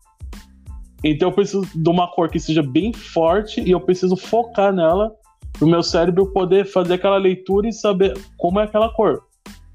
Então 1.05 1.29
eu 1.29 1.33
preciso 1.33 1.67
de 1.75 1.91
uma 1.91 2.09
cor 2.09 2.29
que 2.29 2.41
seja 2.41 2.63
bem 2.63 2.93
forte 2.93 3.61
e 3.61 3.71
eu 3.71 3.81
preciso 3.81 4.17
focar 4.17 4.73
nela 4.73 5.13
Pro 5.59 5.67
meu 5.67 5.83
cérebro 5.83 6.33
poder 6.33 6.65
fazer 6.65 6.95
aquela 6.95 7.17
leitura 7.17 7.69
e 7.69 7.73
saber 7.73 8.19
como 8.37 8.59
é 8.59 8.65
aquela 8.65 8.89
cor. 8.93 9.23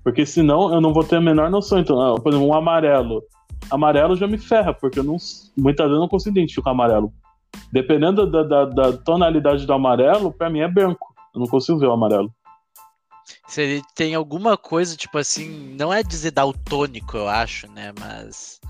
Porque 0.08 0.26
senão 0.26 0.74
eu 0.74 0.80
não 0.80 0.94
vou 0.94 1.04
ter 1.04 1.18
a 1.18 1.22
menor 1.22 1.52
noção. 1.52 1.80
Então, 1.80 2.00
ah, 2.00 2.16
por 2.16 2.30
exemplo, 2.30 2.48
um 2.48 2.54
amarelo. 2.54 3.22
Amarelo 3.70 4.16
já 4.16 4.26
me 4.26 4.38
ferra, 4.38 4.74
porque 4.74 5.00
eu 5.00 5.04
não, 5.04 5.18
muitas 5.58 5.86
vezes 5.86 5.96
eu 5.96 6.00
não 6.00 6.08
consigo 6.08 6.38
identificar 6.38 6.72
amarelo. 6.72 7.12
Dependendo 7.74 8.26
da, 8.26 8.42
da, 8.42 8.64
da 8.64 8.94
tonalidade 9.00 9.66
do 9.66 9.74
amarelo, 9.74 10.32
para 10.32 10.50
mim 10.50 10.62
é 10.62 10.68
branco. 10.70 11.14
Eu 11.36 11.42
não 11.42 11.48
consigo 11.48 11.78
ver 11.78 11.88
o 11.88 11.92
amarelo. 11.92 12.34
Se 13.50 13.62
ele 13.62 13.82
tem 13.94 14.16
alguma 14.16 14.56
coisa, 14.56 14.96
tipo 14.96 15.18
assim, 15.18 15.76
não 15.78 15.92
é 15.92 16.02
dizer 16.02 16.32
daltônico, 16.32 17.18
eu 17.18 17.28
acho, 17.28 17.70
né? 17.70 17.92
Mas. 18.00 18.62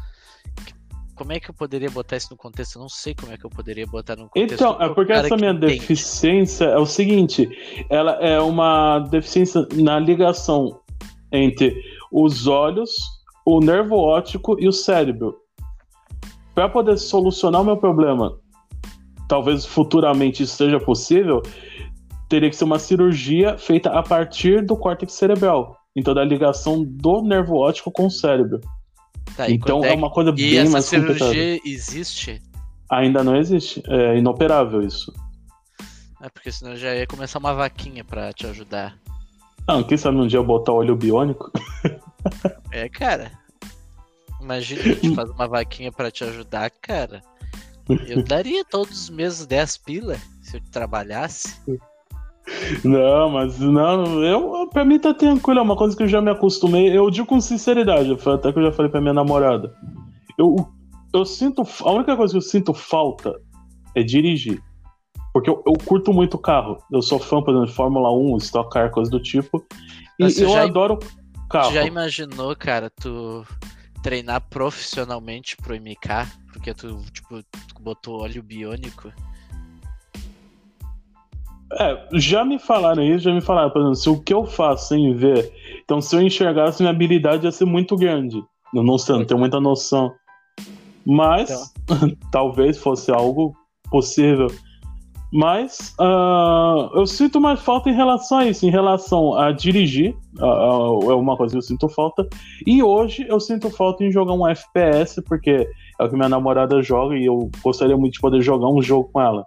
Como 1.13 1.33
é 1.33 1.39
que 1.39 1.51
eu 1.51 1.53
poderia 1.53 1.91
botar 1.91 2.17
isso 2.17 2.29
no 2.31 2.37
contexto? 2.37 2.77
Eu 2.77 2.81
não 2.81 2.89
sei 2.89 3.13
como 3.13 3.31
é 3.31 3.37
que 3.37 3.45
eu 3.45 3.49
poderia 3.51 3.85
botar 3.85 4.15
no 4.15 4.27
contexto. 4.27 4.55
Então, 4.55 4.81
é 4.81 4.89
porque 4.89 5.13
essa 5.13 5.35
minha 5.35 5.51
entende. 5.51 5.77
deficiência 5.77 6.65
é 6.65 6.77
o 6.79 6.85
seguinte: 6.87 7.47
ela 7.91 8.13
é 8.13 8.39
uma 8.39 8.97
deficiência 8.97 9.67
na 9.75 9.99
ligação 9.99 10.81
entre 11.31 11.75
os 12.11 12.47
olhos, 12.47 12.91
o 13.45 13.59
nervo 13.59 13.95
óptico 13.95 14.57
e 14.59 14.67
o 14.67 14.71
cérebro. 14.71 15.35
Para 16.53 16.69
poder 16.69 16.97
solucionar 16.97 17.61
o 17.61 17.65
meu 17.65 17.77
problema, 17.77 18.37
talvez 19.27 19.65
futuramente 19.65 20.43
isso 20.43 20.55
seja 20.55 20.79
possível, 20.79 21.41
teria 22.27 22.49
que 22.49 22.55
ser 22.55 22.63
uma 22.63 22.79
cirurgia 22.79 23.57
feita 23.57 23.89
a 23.91 24.01
partir 24.01 24.65
do 24.65 24.75
córtex 24.75 25.13
cerebral. 25.13 25.77
Então, 25.95 26.13
da 26.13 26.23
ligação 26.23 26.83
do 26.83 27.21
nervo 27.21 27.55
óptico 27.55 27.91
com 27.91 28.05
o 28.07 28.11
cérebro. 28.11 28.61
Tá, 29.35 29.49
então, 29.49 29.83
é, 29.83 29.93
é, 29.93 29.95
uma 29.95 30.11
coisa 30.11 30.31
bem 30.31 30.69
mais 30.69 30.89
complicada. 30.89 31.13
essa 31.13 31.25
cirurgia 31.25 31.59
existe? 31.65 32.41
Ainda 32.89 33.23
não 33.23 33.35
existe. 33.35 33.83
É 33.87 34.17
inoperável 34.17 34.81
isso. 34.81 35.11
É 36.21 36.29
porque 36.29 36.51
senão 36.51 36.75
já 36.75 36.95
ia 36.95 37.05
começar 37.05 37.39
uma 37.39 37.53
vaquinha 37.53 38.03
para 38.03 38.31
te 38.33 38.47
ajudar. 38.47 38.97
Não, 39.67 39.83
quem 39.83 39.97
sabe 39.97 40.17
um 40.17 40.27
dia 40.27 40.39
eu 40.39 40.43
botar 40.43 40.71
olho 40.71 40.95
biônico? 40.95 41.51
é, 42.71 42.87
cara. 42.87 43.31
Imagina 44.41 44.81
a 44.81 44.85
gente 44.85 45.13
fazer 45.15 45.31
uma 45.31 45.47
vaquinha 45.47 45.91
para 45.91 46.09
te 46.09 46.23
ajudar, 46.23 46.69
cara. 46.69 47.21
Eu 48.07 48.23
daria 48.23 48.63
todos 48.65 49.03
os 49.03 49.09
meses 49.09 49.45
10 49.45 49.77
pila 49.77 50.17
se 50.41 50.57
eu 50.57 50.61
trabalhasse. 50.71 51.61
Não, 52.83 53.29
mas 53.29 53.59
não, 53.59 54.23
eu, 54.23 54.69
pra 54.69 54.85
mim 54.85 54.99
tá 54.99 55.13
tranquilo, 55.13 55.59
é 55.59 55.63
uma 55.63 55.75
coisa 55.75 55.95
que 55.95 56.03
eu 56.03 56.07
já 56.07 56.21
me 56.21 56.31
acostumei. 56.31 56.97
Eu 56.97 57.09
digo 57.09 57.27
com 57.27 57.41
sinceridade, 57.41 58.17
até 58.25 58.51
que 58.53 58.59
eu 58.59 58.63
já 58.63 58.71
falei 58.71 58.89
pra 58.89 59.01
minha 59.01 59.13
namorada. 59.13 59.73
Eu, 60.37 60.55
eu 61.13 61.25
sinto. 61.25 61.63
A 61.81 61.91
única 61.91 62.15
coisa 62.15 62.31
que 62.31 62.37
eu 62.37 62.41
sinto 62.41 62.73
falta 62.73 63.33
é 63.95 64.03
dirigir. 64.03 64.61
Porque 65.37 65.51
eu, 65.51 65.61
eu 65.67 65.73
curto 65.85 66.11
muito 66.11 66.35
carro. 66.35 66.79
Eu 66.91 66.99
sou 66.99 67.19
fã, 67.19 67.43
por 67.43 67.51
exemplo, 67.51 67.67
de 67.67 67.75
Fórmula 67.75 68.11
1, 68.11 68.37
Stock 68.37 68.71
Car, 68.71 68.89
coisa 68.89 69.11
do 69.11 69.19
tipo. 69.19 69.63
E 70.19 70.23
eu 70.23 70.29
já, 70.31 70.63
adoro 70.63 70.97
carro. 71.47 71.71
Já 71.71 71.85
imaginou, 71.85 72.55
cara, 72.55 72.89
tu 72.89 73.45
treinar 74.01 74.41
profissionalmente 74.49 75.55
pro 75.57 75.75
MK? 75.75 76.27
Porque 76.51 76.73
tu, 76.73 76.97
tipo, 77.13 77.39
botou 77.79 78.23
óleo 78.23 78.41
biônico? 78.41 79.13
É, 81.73 82.07
já 82.13 82.43
me 82.43 82.57
falaram 82.57 83.03
isso, 83.03 83.25
já 83.25 83.31
me 83.31 83.41
falaram, 83.41 83.69
por 83.69 83.79
exemplo, 83.79 83.95
se 83.95 84.09
o 84.09 84.19
que 84.19 84.33
eu 84.33 84.43
faço 84.43 84.87
sem 84.87 85.13
ver, 85.13 85.53
então 85.83 86.01
se 86.01 86.15
eu 86.15 86.21
enxergasse 86.21 86.81
minha 86.81 86.89
habilidade 86.89 87.45
ia 87.45 87.51
ser 87.51 87.65
muito 87.65 87.95
grande. 87.95 88.43
Eu 88.73 88.81
não 88.81 88.97
sei, 88.97 89.15
não 89.15 89.25
tenho 89.25 89.39
muita 89.39 89.59
noção. 89.59 90.15
Mas 91.05 91.71
então. 91.83 92.11
talvez 92.31 92.79
fosse 92.79 93.11
algo 93.11 93.55
possível. 93.91 94.47
Mas 95.31 95.93
uh, 95.99 96.89
eu 96.97 97.05
sinto 97.05 97.41
mais 97.41 97.59
falta 97.59 97.89
em 97.89 97.93
relação 97.93 98.37
a 98.37 98.45
isso, 98.45 98.65
em 98.65 98.69
relação 98.69 99.33
a 99.37 99.51
dirigir, 99.51 100.15
uh, 100.39 101.11
é 101.11 101.15
uma 101.15 101.35
coisa 101.35 101.53
que 101.53 101.57
eu 101.57 101.61
sinto 101.61 101.89
falta. 101.89 102.27
E 102.65 102.81
hoje 102.81 103.25
eu 103.27 103.39
sinto 103.39 103.69
falta 103.69 104.05
em 104.05 104.11
jogar 104.11 104.33
um 104.33 104.47
FPS, 104.47 105.21
porque 105.21 105.67
é 105.99 106.03
o 106.03 106.09
que 106.09 106.15
minha 106.15 106.29
namorada 106.29 106.81
joga 106.81 107.17
e 107.17 107.25
eu 107.25 107.49
gostaria 107.61 107.97
muito 107.97 108.13
de 108.13 108.21
poder 108.21 108.41
jogar 108.41 108.69
um 108.69 108.81
jogo 108.81 109.09
com 109.11 109.21
ela. 109.21 109.45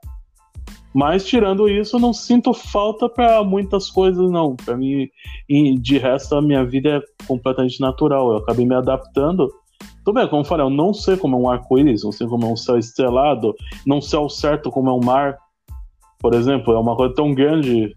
Mas 0.93 1.25
tirando 1.25 1.69
isso, 1.69 1.99
não 1.99 2.13
sinto 2.13 2.53
falta 2.53 3.09
para 3.09 3.43
muitas 3.45 3.91
coisas, 3.91 4.31
não. 4.31 4.57
Para 4.57 4.77
mim, 4.77 5.09
de 5.49 5.99
resto, 5.99 6.35
a 6.35 6.43
minha 6.43 6.65
vida 6.65 6.97
é 6.97 7.27
completamente 7.27 7.81
natural. 7.81 8.33
Eu 8.33 8.39
acabei 8.39 8.67
me 8.67 8.75
adaptando. 8.75 9.49
Tudo 10.05 10.15
bem, 10.17 10.29
como 10.29 10.43
eu 10.43 10.47
falei, 10.47 10.67
eu 10.67 10.71
não 10.71 10.93
sei 10.93 11.17
como 11.17 11.37
é 11.37 11.39
um 11.39 11.49
arco-íris, 11.49 12.03
não 12.03 12.11
sei 12.11 12.27
como 12.27 12.45
é 12.47 12.49
um 12.49 12.57
céu 12.57 12.77
estrelado, 12.77 13.55
não 13.87 14.01
sei 14.01 14.19
ao 14.19 14.29
certo 14.29 14.71
como 14.71 14.91
é 14.91 14.93
um 14.93 15.05
mar. 15.05 15.39
Por 16.21 16.35
exemplo, 16.35 16.75
é 16.75 16.79
uma 16.79 16.95
coisa 16.95 17.15
tão 17.15 17.35
grande. 17.35 17.97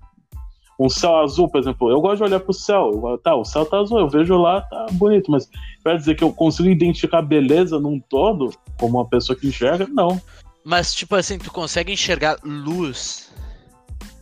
Um 0.80 0.90
céu 0.90 1.18
azul, 1.18 1.48
por 1.48 1.60
exemplo, 1.60 1.92
eu 1.92 2.02
gosto 2.02 2.18
de 2.18 2.24
olhar 2.24 2.40
pro 2.40 2.54
céu. 2.54 3.20
Tá, 3.24 3.36
o 3.36 3.46
céu 3.46 3.66
tá 3.66 3.80
azul, 3.80 4.00
eu 4.00 4.10
vejo 4.10 4.36
lá, 4.38 4.62
tá 4.62 4.88
bonito, 4.94 5.30
mas 5.30 5.48
para 5.84 5.96
dizer 5.96 6.16
que 6.16 6.24
eu 6.24 6.34
consigo 6.34 6.68
identificar 6.68 7.22
beleza 7.22 7.80
num 7.80 8.00
todo, 8.00 8.50
como 8.80 8.98
uma 8.98 9.08
pessoa 9.08 9.38
que 9.38 9.48
enxerga, 9.48 9.88
não. 9.88 10.20
Mas, 10.64 10.96
tipo 10.96 11.16
assim, 11.16 11.38
tu 11.38 11.52
consegue 11.52 11.92
enxergar 11.92 12.38
luz. 12.44 13.32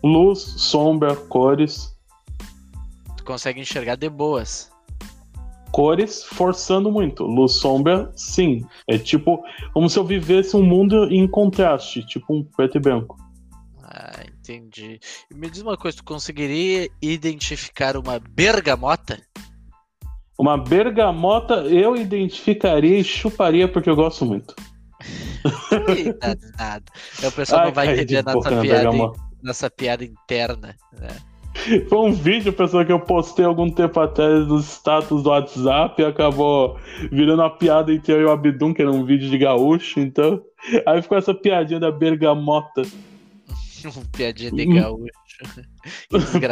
Luz, 0.04 0.40
sombra, 0.40 1.16
cores. 1.16 1.96
Tu 3.16 3.24
consegue 3.24 3.62
enxergar 3.62 3.96
de 3.96 4.10
boas. 4.10 4.72
Cores 5.72 6.24
forçando 6.24 6.92
muito. 6.92 7.24
Luz, 7.24 7.54
sombra, 7.54 8.12
sim. 8.16 8.66
É 8.88 8.98
tipo 8.98 9.44
como 9.74 9.88
se 9.90 9.98
eu 9.98 10.04
vivesse 10.04 10.58
um 10.58 10.64
mundo 10.64 11.06
em 11.06 11.28
contraste, 11.28 12.06
tipo 12.06 12.34
um 12.34 12.44
preto 12.44 12.78
e 12.78 12.82
branco. 12.82 13.16
Entendi. 14.52 15.00
Me 15.34 15.50
diz 15.50 15.62
uma 15.62 15.78
coisa, 15.78 15.98
tu 15.98 16.04
conseguiria 16.04 16.90
identificar 17.02 17.96
uma 17.96 18.20
bergamota? 18.20 19.18
Uma 20.38 20.58
bergamota 20.58 21.54
eu 21.68 21.96
identificaria 21.96 23.00
e 23.00 23.04
chuparia 23.04 23.68
porque 23.68 23.90
eu 23.90 23.96
gosto 23.96 24.26
muito. 24.26 24.54
nada, 26.22 26.52
nada. 26.58 26.86
O 27.24 27.32
pessoal 27.32 27.62
Ai, 27.62 27.68
não 27.68 27.74
vai 27.74 27.94
entender 27.94 28.24
nossa 28.24 28.62
piada, 28.62 28.90
nossa 29.42 29.70
piada 29.70 30.04
interna, 30.04 30.76
né? 31.00 31.10
Foi 31.90 32.00
um 32.00 32.14
vídeo, 32.14 32.54
pessoal, 32.54 32.86
que 32.86 32.92
eu 32.92 33.00
postei 33.00 33.46
algum 33.46 33.70
tempo 33.70 34.00
atrás 34.00 34.48
no 34.48 34.60
status 34.60 35.22
do 35.22 35.30
WhatsApp 35.30 36.02
e 36.02 36.06
acabou 36.06 36.78
virando 37.12 37.42
uma 37.42 37.50
piada 37.50 37.94
entre 37.94 38.14
eu 38.14 38.22
e 38.22 38.26
o 38.26 38.32
Abdum, 38.32 38.74
que 38.74 38.82
era 38.82 38.92
um 38.92 39.06
vídeo 39.06 39.30
de 39.30 39.38
gaúcho, 39.38 40.00
então. 40.00 40.42
Aí 40.86 41.02
ficou 41.02 41.18
essa 41.18 41.34
piadinha 41.34 41.80
da 41.80 41.92
bergamota. 41.92 42.82
piadinha 44.12 44.52
de 44.52 44.65
gaúcho. 44.65 45.13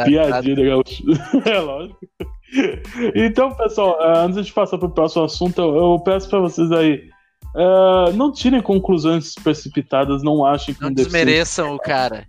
piadinha 0.06 0.56
de 0.56 0.64
gaúcho. 0.64 1.02
é 1.46 1.58
lógico. 1.58 1.98
Então, 3.14 3.54
pessoal, 3.54 3.96
antes 4.02 4.46
de 4.46 4.52
passar 4.52 4.78
para 4.78 4.88
o 4.88 4.92
próximo 4.92 5.24
assunto, 5.24 5.60
eu 5.60 5.98
peço 6.00 6.28
para 6.28 6.40
vocês 6.40 6.70
aí 6.72 7.08
Uh, 7.54 8.12
não 8.14 8.30
tirem 8.30 8.62
conclusões 8.62 9.34
precipitadas, 9.34 10.22
não 10.22 10.44
achem 10.44 10.72
que 10.72 10.82
não 10.82 10.90
um 10.90 10.94
desmereçam 10.94 11.74
o 11.74 11.78
cara. 11.78 12.26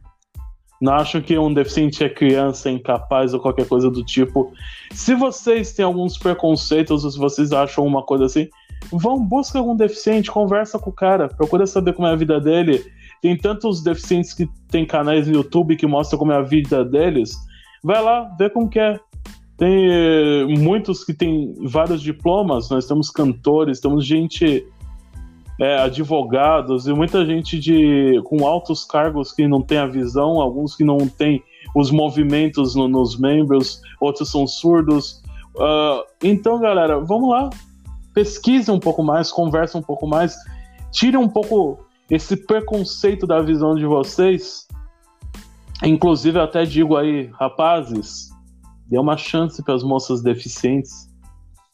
Não 0.82 0.94
acham 0.94 1.22
que 1.22 1.38
um 1.38 1.54
deficiente 1.54 2.04
é 2.04 2.10
criança, 2.10 2.72
incapaz 2.72 3.32
ou 3.34 3.40
qualquer 3.40 3.68
coisa 3.68 3.92
do 3.92 4.04
tipo. 4.04 4.52
Se 4.92 5.14
vocês 5.14 5.74
têm 5.74 5.86
alguns 5.86 6.18
preconceitos, 6.18 7.06
ou 7.06 7.12
se 7.12 7.20
vocês 7.20 7.52
acham 7.52 7.86
uma 7.86 8.02
coisa 8.02 8.26
assim, 8.26 8.50
vão, 8.92 9.24
busca 9.24 9.60
algum 9.60 9.76
deficiente, 9.76 10.32
conversa 10.32 10.80
com 10.80 10.90
o 10.90 10.94
cara, 10.94 11.28
procura 11.28 11.68
saber 11.68 11.94
como 11.94 12.08
é 12.08 12.12
a 12.14 12.16
vida 12.16 12.42
dele. 12.42 12.84
Tem 13.22 13.38
tantos 13.38 13.84
deficientes 13.84 14.34
que 14.34 14.50
tem 14.70 14.86
canais 14.86 15.28
no 15.28 15.34
YouTube 15.34 15.76
que 15.76 15.86
mostram 15.86 16.18
como 16.18 16.32
é 16.32 16.38
a 16.38 16.42
vida 16.42 16.84
deles. 16.84 17.38
Vai 17.84 18.02
lá, 18.02 18.24
vê 18.38 18.50
como 18.50 18.70
que 18.70 18.80
é. 18.80 19.00
Tem 19.58 19.92
eh, 19.92 20.46
muitos 20.58 21.04
que 21.04 21.14
têm 21.14 21.54
vários 21.68 22.02
diplomas, 22.02 22.68
nós 22.70 22.88
temos 22.88 23.12
cantores, 23.12 23.80
temos 23.80 24.06
gente 24.08 24.66
é, 25.62 25.78
advogados 25.78 26.88
e 26.88 26.94
muita 26.94 27.24
gente 27.24 27.60
de 27.60 28.20
com 28.26 28.48
altos 28.48 28.84
cargos 28.84 29.32
que 29.32 29.48
não 29.48 29.62
tem 29.62 29.78
a 29.78 29.86
visão, 29.86 30.42
alguns 30.42 30.76
que 30.76 30.84
não 30.84 30.98
têm 31.08 31.44
os 31.76 31.92
movimentos 31.92 32.74
no, 32.74 32.88
nos 32.88 33.16
membros, 33.16 33.80
outros 34.00 34.32
são 34.32 34.48
surdos. 34.48 35.22
Uh, 35.56 36.04
então, 36.24 36.60
galera, 36.60 37.00
vamos 37.00 37.30
lá, 37.30 37.52
pesquise 38.16 38.72
um 38.72 38.80
pouco 38.80 39.04
mais, 39.04 39.32
converse 39.32 39.78
um 39.78 39.84
pouco 39.84 40.08
mais, 40.08 40.36
tire 40.92 41.16
um 41.16 41.30
pouco 41.30 41.86
esse 42.12 42.38
preconceito 42.46 43.26
da 43.26 43.42
visão 43.42 43.74
de 43.74 43.86
vocês. 43.86 44.68
Inclusive, 45.84 46.40
até 46.40 46.64
digo 46.64 46.96
aí, 46.96 47.32
rapazes, 47.40 48.30
dê 48.88 49.00
uma 49.00 49.18
chance 49.18 49.64
para 49.64 49.74
as 49.74 49.84
moças 49.84 50.22
deficientes 50.22 51.10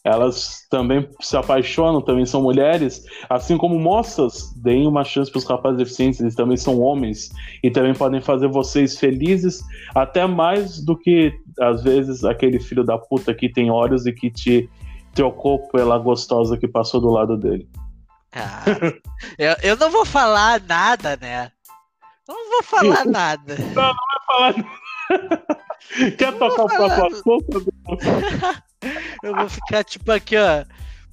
elas 0.08 0.66
também 0.70 1.06
se 1.20 1.36
apaixonam, 1.36 2.02
também 2.02 2.26
são 2.26 2.42
mulheres, 2.42 3.04
assim 3.30 3.58
como 3.58 3.78
moças, 3.78 4.54
deem 4.56 4.88
uma 4.88 5.04
chance 5.04 5.30
para 5.30 5.40
os 5.40 5.44
rapazes 5.44 5.78
deficientes, 5.78 6.22
eles 6.22 6.34
também 6.34 6.56
são 6.56 6.80
homens 6.80 7.30
e 7.62 7.70
também 7.70 7.94
podem 7.94 8.22
fazer 8.22 8.48
vocês 8.48 8.98
felizes, 8.98 9.62
até 9.94 10.26
mais 10.26 10.82
do 10.84 10.98
que 10.98 11.34
às 11.60 11.84
vezes 11.84 12.24
aquele 12.24 12.58
filho 12.58 12.86
da 12.86 12.98
puta 12.98 13.34
que 13.34 13.50
tem 13.50 13.70
olhos 13.70 14.06
e 14.06 14.14
que 14.14 14.32
te 14.32 14.70
trocou 15.14 15.68
pela 15.74 15.98
gostosa 15.98 16.58
que 16.58 16.70
passou 16.70 17.02
do 17.02 17.10
lado 17.10 17.36
dele. 17.36 17.68
Ah, 18.38 18.64
eu, 19.38 19.56
eu 19.64 19.78
não 19.78 19.90
vou 19.90 20.06
falar 20.06 20.62
nada, 20.62 21.18
né? 21.18 21.52
Não 22.28 22.50
vou 22.50 22.64
falar 22.64 23.06
nada. 23.06 23.56
Não, 23.58 23.74
não 23.74 23.92
é 23.92 24.26
falar. 24.26 24.54
Quer 26.18 26.34
tocar 26.34 26.64
o 26.64 26.68
próximo 26.68 27.06
assunto? 27.06 27.66
Eu 29.24 29.36
vou 29.36 29.50
ficar 29.50 29.84
tipo 29.84 30.12
aqui, 30.12 30.36
ó. 30.38 30.64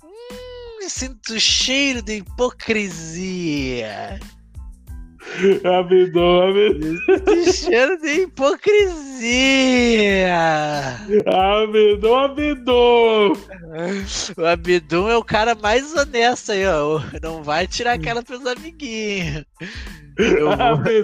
Hum, 0.04 0.88
sinto 0.88 1.38
cheiro 1.38 2.02
de 2.02 2.16
hipocrisia. 2.16 4.18
Abidão, 5.64 6.48
abidão. 6.48 6.96
Sinto 7.06 7.52
cheiro 7.52 7.98
de 8.00 8.22
hipocrisia. 8.22 8.76
Abidão, 11.26 12.16
abidão. 12.16 13.32
O 14.36 14.44
Abidum 14.44 15.08
é 15.08 15.16
o 15.16 15.24
cara 15.24 15.54
mais 15.54 15.92
honesto 15.94 16.52
aí, 16.52 16.66
ó. 16.66 17.00
Não 17.22 17.42
vai 17.42 17.66
tirar 17.66 17.94
aquela 17.94 18.22
pros 18.22 18.46
amiguinhos. 18.46 19.44
Eu, 20.16 20.50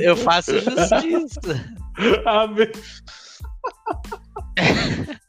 eu 0.00 0.16
faço 0.16 0.52
justiça. 0.60 1.74
Abidão. 2.24 2.80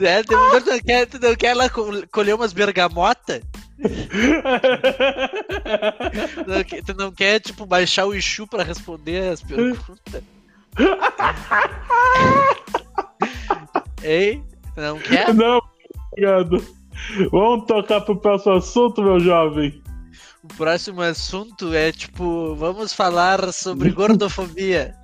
É, 0.00 0.22
tu 0.22 0.32
não 0.32 0.78
quer, 0.80 1.06
tu 1.06 1.18
não 1.18 1.34
quer 1.34 1.54
lá 1.54 1.68
co- 1.68 2.06
colher 2.12 2.34
umas 2.34 2.52
bergamotas? 2.52 3.42
Tu 6.34 6.44
não 6.46 6.64
quer- 6.64 6.82
Tu 6.84 6.94
não 6.94 7.12
quer, 7.12 7.40
tipo, 7.40 7.66
baixar 7.66 8.06
o 8.06 8.14
Exu 8.14 8.46
pra 8.46 8.62
responder 8.62 9.32
as 9.32 9.42
perguntas? 9.42 10.22
Ei? 14.02 14.42
Não 14.76 14.98
quer? 14.98 15.34
Não, 15.34 15.60
obrigado. 16.12 16.64
Vamos 17.30 17.66
tocar 17.66 18.00
pro 18.02 18.16
próximo 18.16 18.54
assunto, 18.54 19.02
meu 19.02 19.20
jovem. 19.20 19.82
O 20.42 20.48
próximo 20.48 21.02
assunto 21.02 21.74
é, 21.74 21.92
tipo, 21.92 22.54
vamos 22.54 22.92
falar 22.92 23.52
sobre 23.52 23.90
gordofobia. 23.90 24.94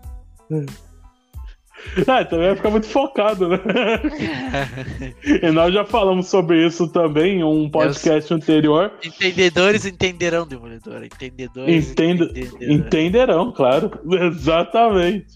Ah, 2.06 2.24
também 2.24 2.46
vai 2.46 2.56
ficar 2.56 2.70
muito 2.70 2.86
focado, 2.86 3.48
né? 3.48 3.58
E 5.42 5.50
nós 5.50 5.72
já 5.74 5.84
falamos 5.84 6.28
sobre 6.28 6.66
isso 6.66 6.88
também 6.88 7.40
em 7.40 7.44
um 7.44 7.68
podcast 7.68 8.32
anterior. 8.32 8.92
Entendedores 9.04 9.84
entenderão, 9.84 10.46
Demolidor. 10.46 11.04
Entendedores 11.04 11.90
Entendo- 11.90 12.24
entenderão. 12.30 12.74
Entenderão, 12.74 13.52
claro. 13.52 13.90
Exatamente. 14.08 15.26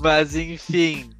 Mas 0.00 0.34
enfim. 0.36 1.10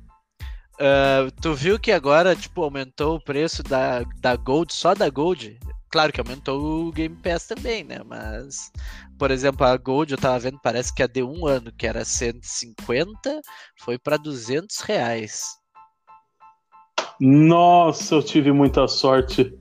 Ah, 0.81 1.29
tu 1.41 1.55
viu 1.55 1.79
que 1.79 1.93
agora, 1.93 2.35
tipo, 2.35 2.63
aumentou 2.63 3.17
o 3.17 3.25
preço 3.25 3.63
da, 3.63 4.03
da 4.21 4.37
Gold, 4.37 4.73
só 4.73 4.95
da 4.95 5.09
Gold? 5.09 5.59
Claro 5.91 6.13
que 6.13 6.21
aumentou 6.21 6.89
o 6.89 6.93
Game 6.93 7.15
Pass 7.23 7.47
também, 7.47 7.85
né? 7.85 8.01
Mas, 8.05 8.71
por 9.19 9.31
exemplo, 9.31 9.65
a 9.65 9.77
Gold 9.77 10.13
eu 10.13 10.19
tava 10.19 10.39
vendo, 10.41 10.59
parece 10.61 10.93
que 10.93 11.03
a 11.03 11.07
de 11.07 11.23
um 11.23 11.47
ano, 11.47 11.71
que 11.73 11.87
era 11.87 12.05
150, 12.05 13.41
foi 13.81 13.97
pra 13.99 14.17
200 14.17 14.81
reais. 14.81 15.43
Nossa, 17.21 18.17
eu 18.17 18.23
tive 18.23 18.51
muita 18.53 18.89
sorte. 18.89 19.57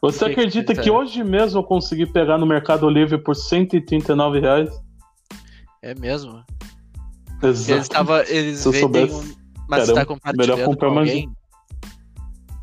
Você 0.00 0.18
Que 0.20 0.24
que 0.26 0.40
acredita 0.40 0.74
que 0.74 0.90
tá- 0.90 0.92
hoje 0.92 1.22
mesmo 1.24 1.58
eu 1.60 1.64
consegui 1.64 2.06
pegar 2.06 2.38
no 2.38 2.46
Mercado 2.46 2.88
Livre 2.88 3.18
por 3.18 3.34
139 3.34 4.40
reais? 4.40 4.70
É 5.80 5.94
mesmo? 5.94 6.44
Eles, 7.42 7.68
Exato. 7.68 7.88
tava, 7.90 8.24
eles 8.28 8.60
Se 8.60 8.68
eu 8.68 8.72
vendem 8.72 9.08
soubesse, 9.08 9.36
um... 9.38 9.41
Mas 9.68 9.86
você 9.86 9.94
tá 9.94 10.04
caramba, 10.06 10.20
melhor 10.36 10.56
compartilhando 10.56 10.76
com 10.76 10.90
mais 10.94 11.08
alguém? 11.08 11.30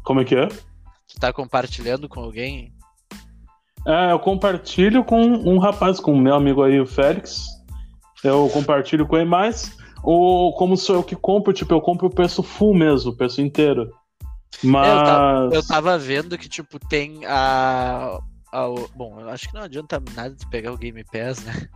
Como 0.03 0.21
é 0.21 0.25
que 0.25 0.35
é? 0.35 0.47
Você 0.47 1.19
tá 1.19 1.33
compartilhando 1.33 2.09
com 2.09 2.19
alguém? 2.19 2.73
É, 3.87 4.11
eu 4.11 4.19
compartilho 4.19 5.03
com 5.03 5.21
um 5.21 5.57
rapaz, 5.57 5.99
com 5.99 6.13
o 6.13 6.19
meu 6.19 6.35
amigo 6.35 6.63
aí, 6.63 6.79
o 6.79 6.85
Félix. 6.85 7.45
Eu 8.23 8.49
compartilho 8.53 9.07
com 9.07 9.15
ele, 9.15 9.29
mas 9.29 9.77
o, 10.03 10.53
como 10.57 10.75
sou 10.75 10.97
eu 10.97 11.03
que 11.03 11.15
compro, 11.15 11.53
tipo, 11.53 11.73
eu 11.73 11.81
compro 11.81 12.07
o 12.07 12.13
preço 12.13 12.43
full 12.43 12.75
mesmo, 12.75 13.11
o 13.11 13.15
preço 13.15 13.41
inteiro. 13.41 13.91
Mas. 14.63 14.87
É, 14.87 14.93
eu 14.93 15.03
tava, 15.05 15.49
eu 15.53 15.67
tava 15.67 15.97
vendo 15.97 16.37
que, 16.37 16.49
tipo, 16.49 16.79
tem 16.79 17.25
a, 17.25 18.19
a- 18.51 18.67
Bom, 18.95 19.19
eu 19.21 19.29
acho 19.29 19.47
que 19.47 19.53
não 19.55 19.61
adianta 19.61 20.01
nada 20.13 20.35
de 20.35 20.47
pegar 20.49 20.73
o 20.73 20.77
Game 20.77 21.03
Pass, 21.05 21.43
né? 21.43 21.67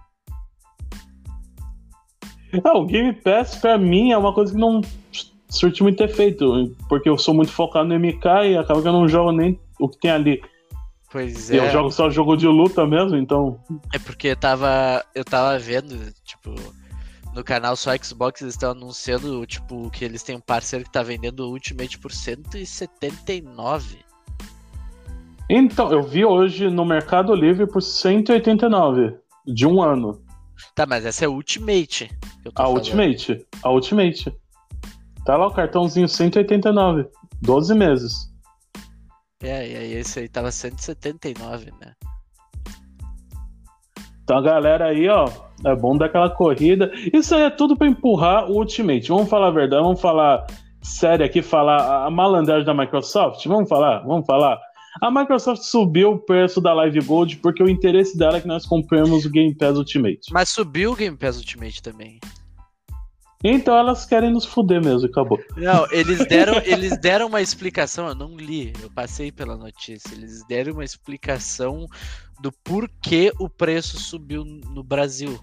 Ah, 2.64 2.78
o 2.78 2.86
Game 2.86 3.14
Pass 3.14 3.56
pra 3.56 3.78
mim 3.78 4.12
é 4.12 4.18
uma 4.18 4.34
coisa 4.34 4.54
que 4.54 4.60
não 4.60 4.82
surtiu 5.50 5.86
muito 5.86 6.02
efeito, 6.04 6.76
porque 6.88 7.10
eu 7.10 7.18
sou 7.18 7.34
muito 7.34 7.52
focado 7.52 7.90
no 7.90 8.00
MK 8.00 8.26
e 8.46 8.58
acaba 8.58 8.82
que 8.82 8.88
eu 8.88 8.94
não 8.94 9.08
jogo 9.08 9.32
nem 9.32 9.60
o 9.80 9.90
que 9.90 10.00
tem 10.00 10.12
ali. 10.12 10.42
Pois 11.12 11.52
Eu 11.52 11.64
é. 11.64 11.72
jogo 11.72 11.92
só 11.92 12.10
jogo 12.10 12.36
de 12.36 12.48
luta 12.48 12.88
mesmo, 12.88 13.16
então. 13.16 13.60
É 13.94 14.00
porque 14.00 14.30
eu 14.30 14.36
tava, 14.36 15.04
eu 15.14 15.24
tava 15.24 15.60
vendo, 15.60 16.12
tipo, 16.24 16.56
no 17.36 17.44
canal 17.44 17.76
só 17.76 17.96
Xbox 17.96 18.42
eles 18.42 18.56
estão 18.56 18.72
anunciando, 18.72 19.46
tipo, 19.46 19.92
que 19.92 20.04
eles 20.04 20.24
têm 20.24 20.36
um 20.36 20.42
parceiro 20.42 20.86
que 20.86 20.92
tá 20.92 21.04
vendendo 21.04 21.42
o 21.42 21.52
Ultimate 21.52 22.00
por 22.00 22.12
179. 22.12 23.98
Então, 25.48 25.92
eu 25.92 26.02
vi 26.02 26.26
hoje 26.26 26.70
no 26.70 26.84
Mercado 26.84 27.36
Livre 27.36 27.68
por 27.68 27.82
189 27.82 29.16
de 29.46 29.68
um 29.68 29.84
ano. 29.84 30.23
Tá, 30.76 30.86
mas 30.86 31.06
essa 31.06 31.26
é 31.26 31.28
Ultimate. 31.28 32.10
A 32.56 32.64
falando. 32.64 32.78
Ultimate. 32.78 33.46
A 33.64 33.70
Ultimate. 33.70 34.36
Tá 35.26 35.38
lá 35.38 35.48
o 35.48 35.54
cartãozinho 35.54 36.08
189. 36.08 37.08
12 37.42 37.76
meses. 37.76 38.34
É, 39.42 39.70
e 39.70 39.76
aí 39.76 39.94
esse 39.94 40.20
aí 40.20 40.30
tava 40.30 40.52
179, 40.52 41.72
né? 41.82 41.94
Então 44.24 44.42
galera 44.42 44.86
aí, 44.86 45.10
ó, 45.10 45.28
é 45.66 45.76
bom 45.76 45.98
dar 45.98 46.06
aquela 46.06 46.30
corrida. 46.30 46.90
Isso 47.14 47.36
aí 47.36 47.44
é 47.44 47.50
tudo 47.50 47.76
pra 47.76 47.88
empurrar 47.88 48.50
o 48.50 48.56
Ultimate. 48.56 49.10
Vamos 49.10 49.30
falar 49.30 49.48
a 49.48 49.52
verdade, 49.52 49.84
vamos 49.84 50.00
falar 50.00 50.46
sério 50.82 51.26
aqui, 51.26 51.42
falar 51.42 52.06
a 52.06 52.10
malandragem 52.10 52.66
da 52.66 52.74
Microsoft. 52.74 53.46
Vamos 53.46 53.68
falar, 53.68 54.00
vamos 54.00 54.26
falar. 54.26 54.60
A 55.02 55.10
Microsoft 55.10 55.64
subiu 55.64 56.12
o 56.12 56.20
preço 56.20 56.62
da 56.62 56.74
Live 56.74 57.02
Gold 57.02 57.38
porque 57.38 57.64
o 57.64 57.70
interesse 57.70 58.18
dela 58.18 58.38
é 58.38 58.42
que 58.42 58.48
nós 58.48 58.66
compremos 58.66 59.26
o 59.26 59.30
Game 59.30 59.56
Pass 59.56 59.78
Ultimate. 59.78 60.32
Mas 60.32 60.50
subiu 60.50 60.92
o 60.92 60.96
Game 60.96 61.18
Pass 61.18 61.38
Ultimate 61.38 61.82
também. 61.82 62.20
Então 63.44 63.76
elas 63.76 64.06
querem 64.06 64.32
nos 64.32 64.46
fuder 64.46 64.82
mesmo, 64.82 65.08
acabou. 65.08 65.38
Não, 65.58 65.86
eles 65.92 66.26
deram, 66.28 66.62
eles 66.64 66.98
deram 66.98 67.28
uma 67.28 67.42
explicação, 67.42 68.08
eu 68.08 68.16
não 68.16 68.38
li, 68.38 68.72
eu 68.82 68.90
passei 68.90 69.32
pela 69.32 69.58
notícia. 69.58 70.14
Eles 70.16 70.46
deram 70.48 70.74
uma 70.74 70.86
explicação 70.86 71.86
do 72.42 72.52
porquê 72.64 73.34
o 73.40 73.50
preço 73.50 73.98
subiu 74.00 74.46
no 74.46 74.82
Brasil. 74.82 75.38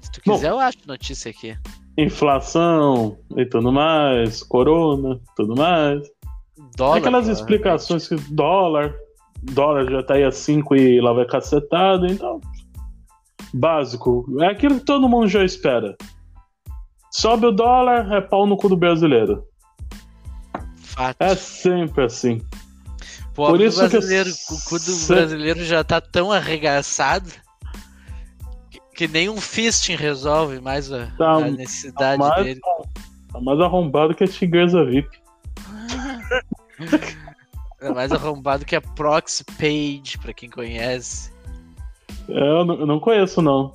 Se 0.00 0.12
tu 0.12 0.20
Bom. 0.24 0.34
quiser, 0.34 0.50
eu 0.50 0.60
acho 0.60 0.78
notícia 0.86 1.30
aqui. 1.30 1.56
Inflação 1.98 3.18
e 3.36 3.44
tudo 3.44 3.72
mais, 3.72 4.44
corona, 4.44 5.20
tudo 5.36 5.56
mais. 5.56 6.08
Dólar. 6.76 6.98
Aquelas 6.98 7.26
provavelmente. 7.26 7.40
explicações 7.40 8.08
que 8.08 8.16
dólar, 8.32 8.94
dólar 9.42 9.90
já 9.90 10.02
tá 10.02 10.14
aí 10.14 10.24
a 10.24 10.30
5 10.32 10.74
e 10.76 11.00
lá 11.00 11.12
vai 11.12 11.24
cacetado, 11.26 12.06
então. 12.06 12.40
Básico. 13.52 14.26
É 14.40 14.46
aquilo 14.46 14.78
que 14.78 14.84
todo 14.86 15.08
mundo 15.08 15.28
já 15.28 15.44
espera. 15.44 15.96
Sobe 17.12 17.46
o 17.46 17.50
dólar, 17.52 18.12
é 18.12 18.20
pau 18.20 18.46
no 18.46 18.56
cu 18.56 18.68
do 18.68 18.76
brasileiro. 18.76 19.44
Fato. 20.76 21.16
É 21.20 21.34
sempre 21.34 22.04
assim. 22.04 22.40
Pobre 23.34 23.58
por 23.58 23.60
isso 23.66 23.80
que 23.82 23.88
brasileiro, 23.88 24.30
o 24.30 24.64
cu 24.68 24.74
do 24.74 24.80
se- 24.80 25.12
brasileiro 25.14 25.64
já 25.64 25.82
tá 25.82 26.00
tão 26.00 26.30
arregaçado 26.30 27.30
que, 28.70 28.80
que 28.94 29.08
nem 29.08 29.28
um 29.28 29.40
fisting 29.40 29.94
resolve 29.96 30.60
mais 30.60 30.92
a, 30.92 31.06
Tá 31.16 31.32
a 31.32 31.50
necessidade 31.50 32.18
mais- 32.18 32.44
dele. 32.44 32.60
Tá 33.32 33.40
mais 33.40 33.60
arrombado 33.60 34.14
que 34.14 34.24
a 34.24 34.28
tigresa 34.28 34.84
VIP. 34.84 35.08
É 37.80 37.90
mais 37.90 38.12
arrombado 38.12 38.64
que 38.64 38.76
a 38.76 38.80
Proxy 38.80 39.44
Page, 39.58 40.18
pra 40.20 40.32
quem 40.34 40.50
conhece. 40.50 41.32
É, 42.28 42.38
Eu 42.38 42.64
não, 42.64 42.80
eu 42.80 42.86
não 42.86 43.00
conheço, 43.00 43.40
não. 43.40 43.72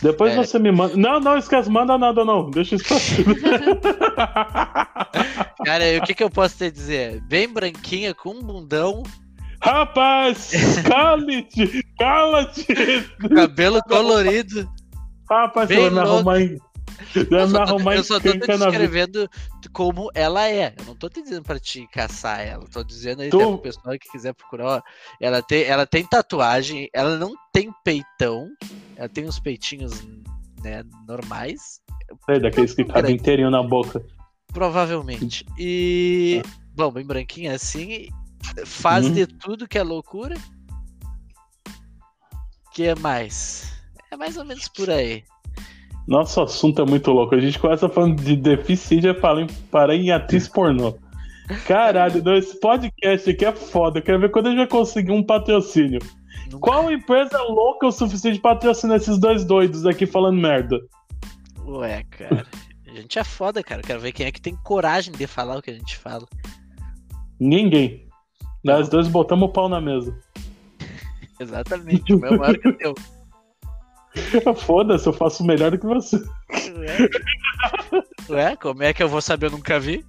Depois 0.00 0.32
É. 0.32 0.36
você 0.36 0.58
me 0.58 0.70
manda. 0.72 0.96
Não, 0.96 1.20
não, 1.20 1.36
esquece, 1.36 1.68
manda 1.70 1.96
nada, 1.98 2.24
não. 2.24 2.50
Deixa 2.50 2.76
isso 2.76 2.84
pra. 2.84 2.96
Cara, 5.64 5.88
e 5.88 5.98
o 5.98 6.02
que, 6.02 6.14
que 6.14 6.22
eu 6.24 6.30
posso 6.30 6.56
te 6.58 6.70
dizer? 6.70 7.20
Bem 7.22 7.48
branquinha, 7.48 8.14
com 8.14 8.30
um 8.30 8.42
bundão, 8.42 9.02
Rapaz, 9.64 10.50
cala-te! 10.84 11.84
Cala-te! 11.96 12.66
cabelo 13.32 13.80
colorido. 13.84 14.68
Rapaz, 15.30 15.68
Bem 15.68 15.78
você 15.78 15.90
vai 15.90 15.90
me 15.90 16.00
louco. 16.08 16.30
arrumar 16.30 16.40
em. 16.40 16.58
Eu 17.30 17.48
me 17.48 17.58
arrumar 17.58 17.94
eu 17.96 18.02
só 18.04 18.18
tô 18.18 18.32
te 18.32 18.38
descrevendo 18.38 19.28
como 19.72 20.10
ela 20.14 20.48
é. 20.48 20.74
Eu 20.78 20.84
não 20.84 20.94
tô 20.94 21.08
te 21.08 21.22
dizendo 21.22 21.42
pra 21.42 21.58
te 21.58 21.86
caçar 21.88 22.40
ela. 22.40 22.64
Tô 22.68 22.82
dizendo 22.84 23.22
aí 23.22 23.30
Tu- 23.30 23.38
pro 23.38 23.58
pessoal 23.58 23.98
que 23.98 24.10
quiser 24.10 24.34
procurar. 24.34 24.82
Ela 25.20 25.42
tem, 25.42 25.62
ela 25.64 25.86
tem 25.86 26.04
tatuagem, 26.04 26.88
ela 26.92 27.16
não 27.16 27.34
tem 27.52 27.72
peitão. 27.84 28.48
Ela 28.96 29.08
tem 29.08 29.26
uns 29.26 29.38
peitinhos 29.40 30.02
né, 30.62 30.82
normais. 31.08 31.80
É, 32.28 32.38
daqueles 32.38 32.74
que 32.74 32.84
cabem 32.84 33.16
inteirinho 33.16 33.50
na 33.50 33.62
boca. 33.62 34.04
Provavelmente. 34.52 35.46
E. 35.58 36.42
Bom, 36.74 36.90
bem 36.92 37.06
branquinha 37.06 37.54
assim. 37.54 38.08
Faz 38.66 39.06
Uhum. 39.06 39.12
de 39.14 39.26
tudo 39.26 39.66
que 39.68 39.78
é 39.78 39.82
loucura. 39.82 40.36
que 42.74 42.94
mais? 42.96 43.72
É 44.10 44.16
mais 44.16 44.36
ou 44.36 44.44
menos 44.44 44.68
por 44.68 44.88
aí. 44.90 45.24
Nosso 46.06 46.40
assunto 46.40 46.82
é 46.82 46.84
muito 46.84 47.10
louco. 47.10 47.34
A 47.34 47.40
gente 47.40 47.58
começa 47.58 47.88
falando 47.88 48.20
de 48.20 48.36
deficiência 48.36 49.10
e 49.10 49.20
fala 49.20 49.42
em, 49.42 49.46
para 49.70 49.94
em 49.94 50.10
atriz 50.10 50.48
pornô. 50.48 50.94
Caralho, 51.66 52.22
não, 52.24 52.34
esse 52.34 52.58
podcast 52.58 53.30
aqui 53.30 53.44
é 53.44 53.52
foda. 53.52 53.98
Eu 53.98 54.02
quero 54.02 54.20
ver 54.20 54.30
quando 54.30 54.46
a 54.46 54.50
gente 54.50 54.58
vai 54.58 54.66
conseguir 54.66 55.12
um 55.12 55.22
patrocínio. 55.22 56.00
Qual 56.60 56.90
empresa 56.90 57.40
louca 57.42 57.86
o 57.86 57.92
suficiente 57.92 58.38
para 58.40 58.54
patrocinar 58.54 58.96
esses 58.96 59.18
dois 59.18 59.44
doidos 59.44 59.86
aqui 59.86 60.06
falando 60.06 60.40
merda? 60.40 60.78
Ué, 61.64 62.04
cara. 62.10 62.46
A 62.86 62.94
gente 62.94 63.18
é 63.18 63.24
foda, 63.24 63.62
cara. 63.62 63.80
Eu 63.80 63.86
quero 63.86 64.00
ver 64.00 64.12
quem 64.12 64.26
é 64.26 64.32
que 64.32 64.40
tem 64.40 64.54
coragem 64.56 65.12
de 65.12 65.26
falar 65.26 65.56
o 65.56 65.62
que 65.62 65.70
a 65.70 65.74
gente 65.74 65.96
fala. 65.96 66.26
Ninguém. 67.40 68.06
Nós 68.62 68.88
dois 68.88 69.08
botamos 69.08 69.48
o 69.48 69.52
pau 69.52 69.68
na 69.68 69.80
mesa. 69.80 70.16
Exatamente, 71.40 72.14
o 72.14 72.18
meu 72.18 72.34
é 72.34 72.38
maior 72.38 72.58
que 72.58 72.68
o 72.68 72.76
teu. 72.76 72.94
Foda-se, 74.64 75.06
eu 75.06 75.12
faço 75.12 75.44
melhor 75.44 75.70
do 75.70 75.78
que 75.78 75.86
você. 75.86 76.16
Ué? 76.76 77.08
Ué, 78.28 78.56
como 78.56 78.82
é 78.82 78.92
que 78.92 79.02
eu 79.02 79.08
vou 79.08 79.20
saber? 79.20 79.46
Eu 79.46 79.52
nunca 79.52 79.80
vi. 79.80 80.04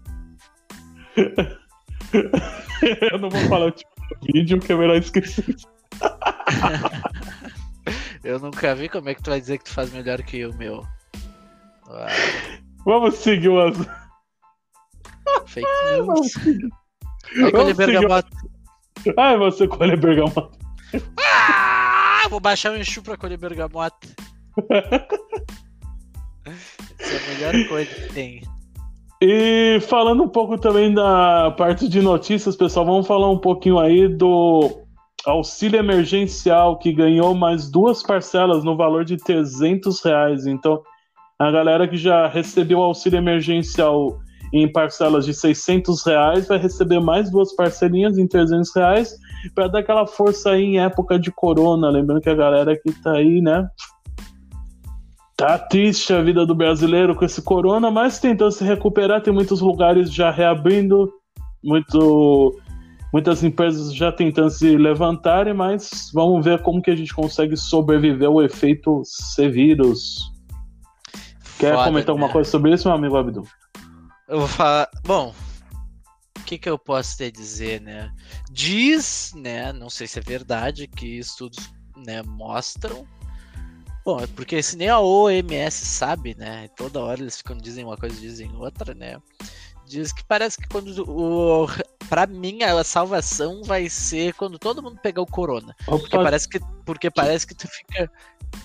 eu 3.12 3.20
não 3.20 3.30
vou 3.30 3.40
falar 3.48 3.68
o 3.68 3.72
tipo 3.72 3.92
de 4.22 4.34
vídeo 4.34 4.60
que 4.60 4.74
é 4.74 4.76
melhor 4.76 4.98
esquecer. 4.98 5.56
eu 8.24 8.40
nunca 8.40 8.76
vi, 8.76 8.90
como 8.90 9.10
é 9.10 9.16
que 9.16 9.22
tu 9.22 9.30
vai 9.30 9.40
dizer 9.40 9.58
que 9.58 9.66
tu 9.66 9.72
faz 9.72 9.92
melhor 9.92 10.22
que 10.22 10.46
o 10.46 10.54
meu? 10.56 10.86
Uau. 11.88 12.08
Vamos 12.86 13.16
seguir 13.16 13.50
umas. 13.50 13.78
Fake 15.46 15.68
news. 15.94 16.34
Vai 17.40 17.52
colher 17.52 17.76
bergamota. 17.76 18.30
Ai, 19.18 19.38
você 19.38 19.68
colher 19.68 19.98
bergamota. 19.98 20.50
Ah, 22.24 22.30
vou 22.30 22.40
baixar 22.40 22.72
o 22.72 22.78
enxu 22.78 23.02
pra 23.02 23.18
colher 23.18 23.38
bergamota. 23.38 24.08
Essa 26.98 27.14
é 27.14 27.18
a 27.18 27.34
melhor 27.34 27.68
coisa 27.68 27.94
que 27.94 28.14
tem. 28.14 28.42
E 29.22 29.80
falando 29.82 30.24
um 30.24 30.30
pouco 30.30 30.58
também 30.58 30.94
da 30.94 31.52
parte 31.52 31.86
de 31.90 32.02
notícias, 32.02 32.56
pessoal, 32.56 32.86
vamos 32.86 33.08
falar 33.08 33.30
um 33.30 33.38
pouquinho 33.38 33.78
aí 33.78 34.08
do 34.08 34.84
auxílio 35.26 35.78
emergencial 35.78 36.78
que 36.78 36.94
ganhou 36.94 37.34
mais 37.34 37.70
duas 37.70 38.02
parcelas 38.02 38.64
no 38.64 38.78
valor 38.78 39.04
de 39.04 39.18
300 39.18 40.02
reais. 40.02 40.46
Então, 40.46 40.82
a 41.38 41.52
galera 41.52 41.88
que 41.90 41.98
já 41.98 42.28
recebeu 42.28 42.82
auxílio 42.82 43.18
emergencial 43.18 44.18
em 44.54 44.72
parcelas 44.72 45.26
de 45.26 45.34
600 45.34 46.06
reais 46.06 46.48
vai 46.48 46.58
receber 46.58 47.02
mais 47.02 47.30
duas 47.30 47.54
parcelinhas 47.54 48.18
em 48.18 48.28
300 48.28 48.74
reais 48.74 49.14
para 49.50 49.68
dar 49.68 49.80
aquela 49.80 50.06
força 50.06 50.52
aí 50.52 50.64
em 50.64 50.80
época 50.80 51.20
de 51.20 51.32
corona. 51.32 51.90
Lembrando 51.90 52.22
que 52.22 52.30
a 52.30 52.36
galera 52.36 52.76
que 52.76 52.92
tá 53.02 53.14
aí, 53.14 53.42
né? 53.42 53.68
Tá 55.36 55.58
triste 55.58 56.14
a 56.14 56.22
vida 56.22 56.46
do 56.46 56.54
brasileiro 56.54 57.16
com 57.16 57.26
esse 57.26 57.42
corona, 57.42 57.90
mas 57.90 58.20
tentando 58.20 58.52
se 58.52 58.64
recuperar. 58.64 59.22
Tem 59.22 59.34
muitos 59.34 59.62
lugares 59.62 60.14
já 60.14 60.30
reabrindo, 60.30 61.12
muito, 61.64 62.56
muitas 63.12 63.44
empresas 63.44 63.94
já 63.94 64.12
tentando 64.12 64.52
se 64.52 64.78
levantarem, 64.78 65.54
mas 65.54 66.12
vamos 66.14 66.46
ver 66.46 66.62
como 66.62 66.82
que 66.82 66.92
a 66.92 66.96
gente 66.96 67.14
consegue 67.14 67.58
sobreviver 67.58 68.28
ao 68.28 68.44
efeito 68.44 69.02
C-Vírus. 69.04 70.32
Quer 71.58 71.74
Foda, 71.74 71.86
comentar 71.86 72.10
alguma 72.10 72.28
né? 72.28 72.34
coisa 72.34 72.50
sobre 72.50 72.74
isso, 72.74 72.88
meu 72.88 72.96
amigo 72.96 73.18
Abdu? 73.18 73.44
Eu 74.28 74.40
vou 74.40 74.48
falar. 74.48 74.88
Bom, 75.06 75.34
que, 76.54 76.58
que 76.58 76.70
eu 76.70 76.78
posso 76.78 77.18
te 77.18 77.32
dizer, 77.32 77.82
né? 77.82 78.12
Diz, 78.52 79.34
né? 79.36 79.74
Não 79.74 79.90
sei 79.90 80.08
se 80.08 80.20
é 80.20 80.22
verdade, 80.22 80.88
que 80.88 81.18
estudos 81.18 81.72
né, 81.96 82.22
mostram. 82.24 83.08
Bom, 84.06 84.20
é 84.20 84.28
porque 84.28 84.62
se 84.62 84.76
nem 84.78 84.90
a 84.90 85.00
OMS 85.00 85.86
sabe, 85.86 86.36
né? 86.36 86.68
Toda 86.76 87.00
hora 87.00 87.22
eles 87.22 87.38
ficam 87.38 87.58
dizem 87.58 87.86
uma 87.86 87.98
coisa, 87.98 88.20
dizem 88.20 88.54
outra, 88.56 88.94
né? 88.94 89.18
Diz 89.86 90.12
que 90.14 90.24
parece 90.24 90.58
que 90.58 90.68
quando 90.68 90.90
o. 91.08 91.68
Pra 92.10 92.28
mim, 92.28 92.64
a 92.64 92.84
salvação 92.84 93.64
vai 93.64 93.90
ser 93.90 94.34
quando 94.34 94.60
todo 94.60 94.84
mundo 94.84 95.00
pegar 95.02 95.22
o 95.22 95.26
corona. 95.26 95.76
Porque 95.86 96.18
parece 96.18 96.48
que, 96.48 96.60
porque 96.86 97.10
parece 97.10 97.48
que 97.48 97.56
tu 97.56 97.68
fica 97.68 98.12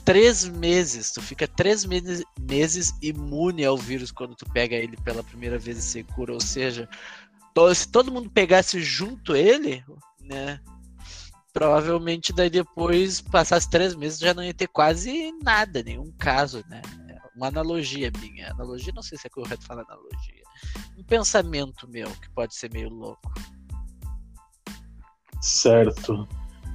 três 0.04 0.44
meses, 0.44 1.12
tu 1.12 1.22
fica 1.22 1.46
três 1.46 1.84
meses, 1.84 2.22
meses 2.38 2.92
imune 3.00 3.64
ao 3.64 3.76
vírus 3.76 4.10
quando 4.10 4.34
tu 4.34 4.44
pega 4.52 4.76
ele 4.76 4.96
pela 4.98 5.22
primeira 5.22 5.58
vez 5.58 5.78
e 5.78 5.82
se 5.82 6.02
cura. 6.02 6.34
Ou 6.34 6.40
seja, 6.40 6.88
se 7.74 7.90
todo 7.90 8.12
mundo 8.12 8.30
pegasse 8.30 8.80
junto 8.80 9.34
ele, 9.34 9.84
né? 10.20 10.60
Provavelmente 11.52 12.32
daí 12.32 12.50
depois, 12.50 13.20
passasse 13.20 13.68
três 13.68 13.94
meses, 13.94 14.18
já 14.18 14.34
não 14.34 14.44
ia 14.44 14.54
ter 14.54 14.68
quase 14.68 15.32
nada, 15.42 15.82
nenhum 15.82 16.12
caso, 16.18 16.62
né? 16.68 16.82
Uma 17.34 17.48
analogia 17.48 18.10
minha. 18.20 18.50
Analogia, 18.50 18.92
não 18.94 19.02
sei 19.02 19.16
se 19.16 19.26
é 19.26 19.30
correto 19.30 19.64
falar 19.64 19.82
analogia. 19.82 20.42
Um 20.98 21.04
pensamento 21.04 21.88
meu 21.88 22.08
que 22.08 22.30
pode 22.30 22.54
ser 22.54 22.70
meio 22.72 22.88
louco. 22.88 23.32
Certo. 25.40 26.28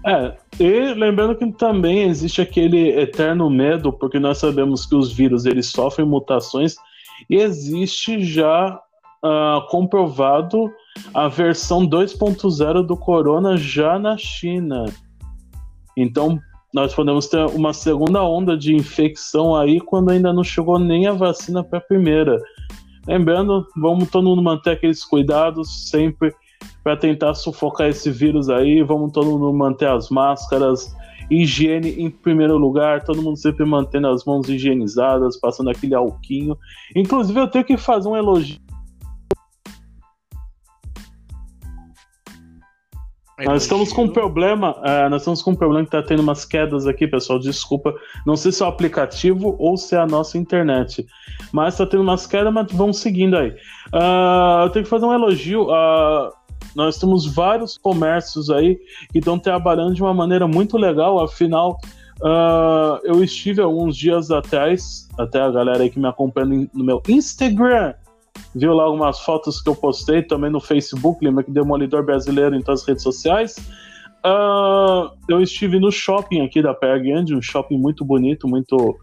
É, 0.06 0.38
e 0.60 0.94
lembrando 0.94 1.38
que 1.38 1.50
também 1.54 2.04
existe 2.04 2.42
aquele 2.42 2.90
eterno 3.00 3.50
medo, 3.50 3.94
porque 3.94 4.20
nós 4.20 4.38
sabemos 4.38 4.86
que 4.86 4.96
os 4.96 5.14
vírus 5.14 5.46
eles 5.46 5.68
sofrem 5.68 6.08
mutações 6.08 6.76
e 7.30 7.36
existe 7.36 8.24
já 8.24 8.82
uh, 9.24 9.66
comprovado 9.70 10.72
a 11.14 11.28
versão 11.28 11.88
2.0 11.88 12.86
do 12.86 12.98
corona 12.98 13.58
já 13.58 13.98
na 13.98 14.18
China. 14.18 14.86
Então, 15.96 16.40
nós 16.74 16.94
podemos 16.94 17.28
ter 17.28 17.46
uma 17.46 17.72
segunda 17.72 18.24
onda 18.24 18.58
de 18.58 18.76
infecção 18.76 19.56
aí 19.56 19.80
quando 19.80 20.10
ainda 20.10 20.34
não 20.34 20.44
chegou 20.44 20.80
nem 20.80 21.08
a 21.08 21.14
vacina 21.14 21.64
para 21.64 21.78
a 21.78 21.82
primeira. 21.82 22.42
Lembrando, 23.08 23.68
vamos 23.76 24.10
todo 24.10 24.28
mundo 24.28 24.42
manter 24.42 24.72
aqueles 24.72 25.04
cuidados 25.04 25.90
sempre 25.90 26.34
para 26.84 26.98
tentar 26.98 27.34
sufocar 27.36 27.90
esse 27.90 28.10
vírus 28.10 28.50
aí. 28.50 28.82
Vamos 28.82 29.12
todo 29.12 29.32
mundo 29.32 29.54
manter 29.54 29.88
as 29.88 30.10
máscaras, 30.10 30.96
higiene 31.30 32.02
em 32.02 32.10
primeiro 32.10 32.58
lugar, 32.58 33.04
todo 33.04 33.22
mundo 33.22 33.38
sempre 33.38 33.66
mantendo 33.66 34.08
as 34.08 34.26
mãos 34.26 34.48
higienizadas, 34.50 35.40
passando 35.40 35.70
aquele 35.70 35.94
alquinho. 35.94 36.58
Inclusive, 36.96 37.40
eu 37.40 37.48
tenho 37.48 37.66
que 37.66 37.78
fazer 37.78 38.08
um 38.08 38.18
elogio. 38.18 38.63
Nós 43.40 43.64
estamos 43.64 43.92
com 43.92 44.04
um 44.04 44.10
problema, 44.10 44.76
uh, 44.78 45.10
nós 45.10 45.22
estamos 45.22 45.42
com 45.42 45.52
um 45.52 45.56
problema 45.56 45.84
que 45.84 45.96
está 45.96 46.08
tendo 46.08 46.22
umas 46.22 46.46
quedas 46.46 46.86
aqui, 46.86 47.08
pessoal. 47.08 47.40
Desculpa, 47.40 47.94
não 48.26 48.36
sei 48.36 48.52
se 48.52 48.62
é 48.62 48.66
o 48.66 48.70
aplicativo 48.70 49.56
ou 49.58 49.76
se 49.76 49.96
é 49.96 50.00
a 50.00 50.06
nossa 50.06 50.38
internet, 50.38 51.06
mas 51.52 51.74
está 51.74 51.86
tendo 51.86 52.04
umas 52.04 52.28
quedas, 52.28 52.54
mas 52.54 52.72
vamos 52.72 53.00
seguindo 53.00 53.36
aí. 53.36 53.50
Uh, 53.92 54.66
eu 54.66 54.70
tenho 54.70 54.84
que 54.84 54.90
fazer 54.90 55.06
um 55.06 55.14
elogio. 55.14 55.64
Uh, 55.64 56.32
nós 56.76 57.00
temos 57.00 57.26
vários 57.26 57.78
comércios 57.78 58.50
aí 58.50 58.78
que 59.12 59.20
estão 59.20 59.40
trabalhando 59.40 59.96
de 59.96 60.02
uma 60.02 60.14
maneira 60.14 60.48
muito 60.48 60.78
legal, 60.78 61.20
afinal. 61.20 61.80
Uh, 62.22 63.00
eu 63.04 63.24
estive 63.24 63.62
alguns 63.62 63.98
dias 63.98 64.30
atrás, 64.30 65.08
até 65.18 65.42
a 65.42 65.50
galera 65.50 65.84
aí 65.84 65.90
que 65.90 66.00
me 66.00 66.08
acompanha 66.08 66.70
no 66.74 66.84
meu 66.84 67.02
Instagram, 67.10 67.96
viu 68.56 68.74
lá 68.74 68.84
algumas 68.84 69.20
fotos 69.20 69.62
que 69.62 69.70
eu 69.70 69.76
postei 69.76 70.22
também 70.22 70.50
no 70.50 70.60
Facebook, 70.60 71.24
lembra 71.24 71.44
que 71.44 71.52
Demolidor 71.52 72.04
Brasileiro 72.04 72.56
em 72.56 72.62
todas 72.62 72.82
as 72.82 72.88
redes 72.88 73.04
sociais. 73.04 73.56
Uh, 74.26 75.12
eu 75.28 75.42
estive 75.42 75.80
no 75.80 75.92
shopping 75.92 76.42
aqui 76.42 76.62
da 76.62 76.74
Grande, 76.74 77.36
um 77.36 77.42
shopping 77.42 77.78
muito 77.78 78.06
bonito, 78.06 78.48
muito, 78.48 78.98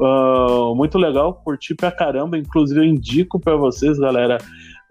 uh, 0.00 0.74
muito 0.76 0.98
legal, 0.98 1.34
curti 1.34 1.74
pra 1.74 1.90
caramba. 1.90 2.38
Inclusive, 2.38 2.78
eu 2.78 2.84
indico 2.84 3.40
para 3.40 3.56
vocês, 3.56 3.98
galera, 3.98 4.38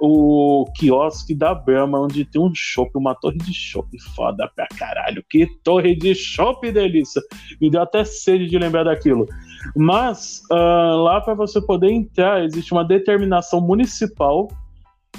o 0.04 0.66
quiosque 0.76 1.36
da 1.36 1.54
Brahma, 1.54 2.02
onde 2.02 2.26
tem 2.26 2.41
um 2.41 2.52
shopping, 2.56 2.97
uma 2.97 3.14
torre 3.14 3.38
de 3.38 3.54
shopping 3.54 3.99
foda 4.16 4.49
pra 4.56 4.68
caralho. 4.76 5.24
Que 5.30 5.45
torre 5.64 5.95
de 5.95 6.16
shopping, 6.16 6.72
delícia! 6.72 7.22
Me 7.62 7.70
deu 7.70 7.84
até 7.84 8.04
sede 8.04 8.47
de 8.47 8.58
lembrar 8.58 8.84
daquilo. 8.84 9.28
Mas 9.76 10.41
uh, 10.52 11.04
lá 11.04 11.22
para 11.22 11.36
você 11.36 11.62
poder 11.62 11.91
entrar, 11.91 12.43
existe 12.43 12.72
uma 12.72 12.84
determinação 12.84 13.62
municipal 13.62 14.47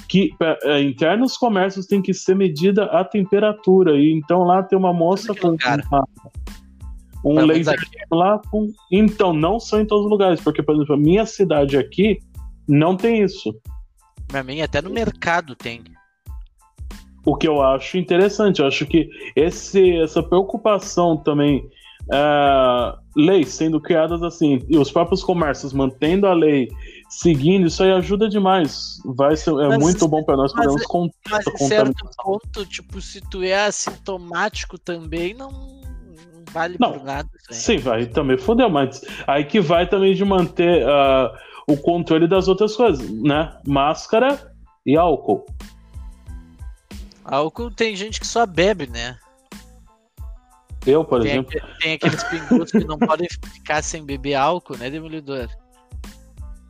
que 0.09 0.31
uh, 0.43 0.79
entrar 0.79 1.17
nos 1.17 1.37
comércios 1.37 1.87
tem 1.87 2.03
que 2.03 2.13
ser 2.13 2.35
medida 2.35 2.87
a 2.87 3.05
temperatura. 3.05 3.97
E 3.97 4.13
então 4.13 4.43
lá 4.43 4.65
tem 4.65 4.77
uma 4.77 4.93
moça 4.93 5.33
com 5.33 5.57
um 7.25 7.45
laser 7.47 7.79
lá 8.11 8.41
com. 8.51 8.73
Então, 8.91 9.33
não 9.33 9.61
são 9.61 9.81
em 9.81 9.87
todos 9.87 10.07
os 10.07 10.11
lugares, 10.11 10.41
porque, 10.41 10.61
por 10.61 10.75
exemplo, 10.75 10.97
a 10.97 10.99
minha 10.99 11.25
cidade 11.25 11.77
aqui 11.77 12.19
não 12.67 12.97
tem 12.97 13.23
isso. 13.23 13.55
Pra 14.29 14.43
mim, 14.43 14.61
até 14.61 14.81
no 14.81 14.91
mercado 14.91 15.55
tem. 15.55 15.83
O 17.25 17.37
que 17.37 17.47
eu 17.47 17.63
acho 17.63 17.99
interessante, 17.99 18.61
eu 18.61 18.67
acho 18.67 18.85
que 18.87 19.09
esse, 19.37 19.99
essa 19.99 20.23
preocupação 20.23 21.17
também, 21.17 21.59
uh, 22.05 22.99
leis 23.15 23.51
sendo 23.51 23.81
criadas 23.81 24.23
assim, 24.23 24.61
e 24.69 24.77
os 24.77 24.91
próprios 24.91 25.23
comércios 25.23 25.73
mantendo 25.73 26.27
a 26.27 26.35
lei, 26.35 26.69
seguindo, 27.09 27.69
isso 27.69 27.83
aí 27.83 27.93
ajuda 27.93 28.29
demais. 28.29 28.99
Vai 29.05 29.37
ser, 29.37 29.51
é 29.51 29.69
mas, 29.69 29.79
muito 29.79 30.09
bom 30.09 30.25
para 30.25 30.37
nós 30.37 30.53
podermos 30.53 30.85
contar. 30.87 31.15
Mas 31.31 31.47
em 31.47 31.69
certo 31.69 32.11
ponto, 32.17 32.67
tipo, 32.67 33.01
se 33.01 33.21
tu 33.21 33.43
é 33.43 33.67
assintomático 33.67 34.77
também, 34.77 35.33
não 35.33 35.81
vale 36.53 36.77
Não, 36.79 36.93
por 36.93 37.05
nada. 37.05 37.29
aí. 37.51 37.55
Sim, 37.55 37.79
vai 37.79 38.07
também 38.07 38.37
fodeu, 38.37 38.69
mas 38.69 39.01
aí 39.27 39.45
que 39.45 39.61
vai 39.61 39.89
também 39.89 40.15
de 40.15 40.25
manter 40.25 40.87
ah, 40.87 41.33
o 41.69 41.77
controle 41.77 42.27
das 42.29 42.49
outras 42.49 42.75
coisas, 42.77 43.09
né? 43.11 43.57
Máscara 43.67 44.53
e 44.85 44.97
álcool. 44.97 45.47
Álcool 47.25 47.71
tem 47.71 47.95
gente 47.95 48.21
que 48.21 48.27
só 48.27 48.45
bebe, 48.47 48.87
né? 48.89 49.17
Eu, 50.85 51.05
por 51.05 51.23
Tem, 51.23 51.31
exemplo. 51.33 51.53
aque- 51.57 51.79
tem 51.81 51.93
aqueles 51.95 52.25
pinguços 52.25 52.73
que 52.73 52.85
não 52.85 52.99
podem 52.99 53.29
ficar 53.55 53.83
sem 53.83 54.05
beber 54.05 54.35
álcool, 54.35 54.77
né, 54.77 54.91
Demolidor? 54.91 55.49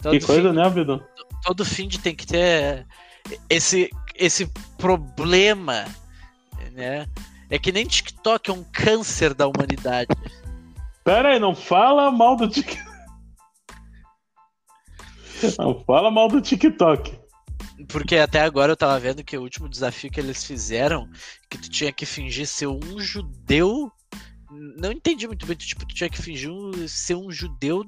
Todo 0.02 0.12
Que 0.18 0.24
coisa, 0.24 0.50
fim, 0.50 0.56
né, 0.56 0.66
Abidão? 0.66 1.02
todo 1.44 1.64
fim 1.64 1.88
de 1.88 1.98
tem 1.98 2.14
que 2.14 2.26
ter 2.26 2.86
esse, 3.48 3.88
esse 4.14 4.46
problema, 4.76 5.86
né? 6.72 7.06
É 7.48 7.58
que 7.58 7.72
nem 7.72 7.86
TikTok 7.86 8.50
é 8.50 8.52
um 8.52 8.64
câncer 8.64 9.32
da 9.32 9.46
humanidade. 9.46 10.08
Pera 11.04 11.30
aí, 11.30 11.38
não 11.38 11.54
fala 11.54 12.10
mal 12.10 12.36
do 12.36 12.48
TikTok. 12.48 12.91
Não 15.58 15.80
fala 15.80 16.10
mal 16.10 16.28
do 16.28 16.40
TikTok. 16.40 17.18
Porque 17.88 18.16
até 18.16 18.40
agora 18.40 18.72
eu 18.72 18.76
tava 18.76 18.98
vendo 18.98 19.24
que 19.24 19.36
o 19.36 19.42
último 19.42 19.68
desafio 19.68 20.10
que 20.10 20.20
eles 20.20 20.44
fizeram, 20.44 21.08
que 21.50 21.58
tu 21.58 21.70
tinha 21.70 21.92
que 21.92 22.06
fingir 22.06 22.46
ser 22.46 22.66
um 22.66 22.98
judeu. 22.98 23.90
Não 24.78 24.92
entendi 24.92 25.26
muito 25.26 25.46
bem, 25.46 25.56
tipo, 25.56 25.86
tu 25.86 25.94
tinha 25.94 26.10
que 26.10 26.20
fingir 26.20 26.50
ser 26.88 27.14
um 27.14 27.30
judeu 27.30 27.84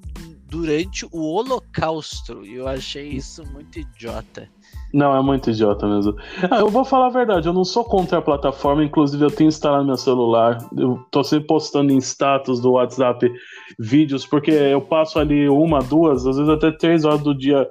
durante 0.47 1.05
o 1.07 1.21
Holocausto. 1.21 2.45
E 2.45 2.55
eu 2.55 2.69
achei 2.69 3.09
isso 3.09 3.45
muito 3.53 3.79
idiota. 3.79 4.49
Não, 4.93 5.17
é 5.17 5.21
muito 5.21 5.51
idiota 5.51 5.87
mesmo. 5.87 6.15
Ah, 6.51 6.61
eu 6.61 6.69
vou 6.69 6.85
falar 6.85 7.07
a 7.07 7.11
verdade, 7.11 7.49
eu 7.49 7.53
não 7.53 7.65
sou 7.65 7.85
contra 7.85 8.19
a 8.19 8.23
plataforma, 8.23 8.85
inclusive 8.85 9.25
eu 9.25 9.31
tenho 9.31 9.49
instalado 9.49 9.85
meu 9.85 9.97
celular. 9.97 10.59
Eu 10.77 11.05
tô 11.11 11.25
sempre 11.25 11.49
postando 11.49 11.93
em 11.93 11.99
status 11.99 12.61
do 12.61 12.73
WhatsApp 12.73 13.31
vídeos, 13.79 14.25
porque 14.25 14.53
eu 14.53 14.81
passo 14.81 15.19
ali 15.19 15.49
uma, 15.49 15.81
duas, 15.81 16.27
às 16.27 16.37
vezes 16.37 16.49
até 16.49 16.71
três 16.71 17.05
horas 17.05 17.23
do 17.23 17.37
dia 17.37 17.69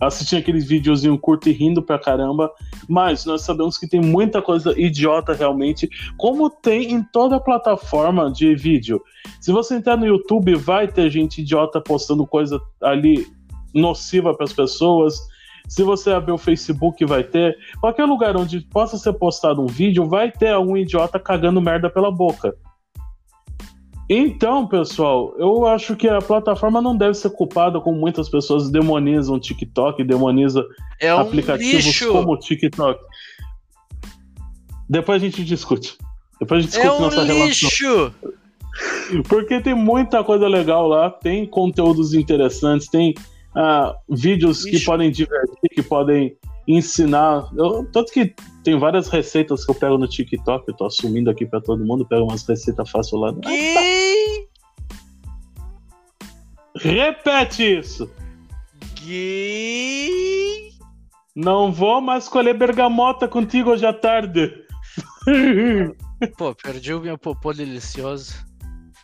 assistindo 0.00 0.40
aqueles 0.40 0.66
videozinhos 0.66 1.18
curto 1.20 1.48
e 1.48 1.52
rindo 1.52 1.82
pra 1.82 1.98
caramba. 1.98 2.50
Mas 2.88 3.24
nós 3.24 3.42
sabemos 3.42 3.78
que 3.78 3.88
tem 3.88 4.00
muita 4.00 4.42
coisa 4.42 4.78
idiota 4.78 5.32
realmente, 5.32 5.88
como 6.16 6.50
tem 6.50 6.92
em 6.92 7.02
toda 7.02 7.40
plataforma 7.40 8.30
de 8.30 8.54
vídeo. 8.54 9.00
Se 9.40 9.52
você 9.52 9.76
entrar 9.76 9.96
no 9.96 10.06
YouTube, 10.06 10.54
vai 10.54 10.88
ter 10.88 11.10
gente 11.10 11.40
idiota 11.40 11.80
postando 11.80 12.26
coisa 12.26 12.60
ali 12.82 13.26
nociva 13.74 14.34
para 14.34 14.44
as 14.44 14.52
pessoas. 14.52 15.18
Se 15.66 15.82
você 15.82 16.10
abrir 16.10 16.32
o 16.32 16.38
Facebook, 16.38 17.04
vai 17.06 17.24
ter. 17.24 17.56
Qualquer 17.80 18.04
lugar 18.04 18.36
onde 18.36 18.60
possa 18.60 18.98
ser 18.98 19.14
postado 19.14 19.62
um 19.62 19.66
vídeo, 19.66 20.06
vai 20.06 20.30
ter 20.30 20.50
algum 20.50 20.76
idiota 20.76 21.18
cagando 21.18 21.60
merda 21.60 21.88
pela 21.88 22.10
boca. 22.10 22.54
Então, 24.08 24.66
pessoal, 24.66 25.34
eu 25.38 25.66
acho 25.66 25.96
que 25.96 26.06
a 26.08 26.18
plataforma 26.20 26.80
não 26.82 26.96
deve 26.96 27.14
ser 27.14 27.30
culpada 27.30 27.80
como 27.80 27.98
muitas 27.98 28.28
pessoas 28.28 28.70
demonizam 28.70 29.36
o 29.36 29.40
TikTok, 29.40 30.04
demonizam 30.04 30.62
É 31.00 31.14
um 31.14 31.20
aplicativos 31.20 31.84
lixo! 31.86 32.12
como 32.12 32.32
o 32.32 32.38
TikTok. 32.38 33.00
Depois 34.88 35.22
a 35.22 35.24
gente 35.24 35.42
discute. 35.44 35.96
Depois 36.38 36.58
a 36.58 36.62
gente 36.62 36.76
É 36.76 36.80
discute 36.82 37.00
um 37.00 37.04
nossa 37.04 37.22
relação. 37.24 37.46
lixo! 37.46 38.14
Porque 39.28 39.60
tem 39.60 39.74
muita 39.74 40.22
coisa 40.24 40.48
legal 40.48 40.86
lá, 40.88 41.08
tem 41.08 41.46
conteúdos 41.46 42.12
interessantes, 42.12 42.88
tem 42.88 43.14
ah, 43.56 43.94
vídeos 44.08 44.64
que 44.64 44.76
Ixi. 44.76 44.84
podem 44.84 45.10
divertir, 45.10 45.70
que 45.70 45.82
podem 45.82 46.36
ensinar. 46.66 47.48
Eu- 47.56 47.84
tanto 47.92 48.12
que 48.12 48.34
tem 48.62 48.78
várias 48.78 49.08
receitas 49.08 49.64
que 49.64 49.70
eu 49.70 49.74
pego 49.74 49.98
no 49.98 50.08
TikTok, 50.08 50.66
eu 50.68 50.74
tô 50.74 50.86
assumindo 50.86 51.30
aqui 51.30 51.46
pra 51.46 51.60
todo 51.60 51.84
mundo, 51.84 52.06
pego 52.06 52.24
umas 52.24 52.46
receitas 52.46 52.90
fácil 52.90 53.18
lá. 53.18 53.32
Gay! 53.32 54.48
Repete 56.76 57.78
isso! 57.78 58.10
Gay! 59.04 60.70
Não 61.36 61.72
vou 61.72 62.00
mais 62.00 62.28
colher 62.28 62.56
bergamota 62.56 63.26
contigo 63.28 63.70
hoje 63.70 63.84
à 63.84 63.92
tarde. 63.92 64.52
Pô, 66.38 66.54
perdi 66.54 66.94
o 66.94 67.00
meu 67.00 67.18
popô 67.18 67.52
delicioso. 67.52 68.34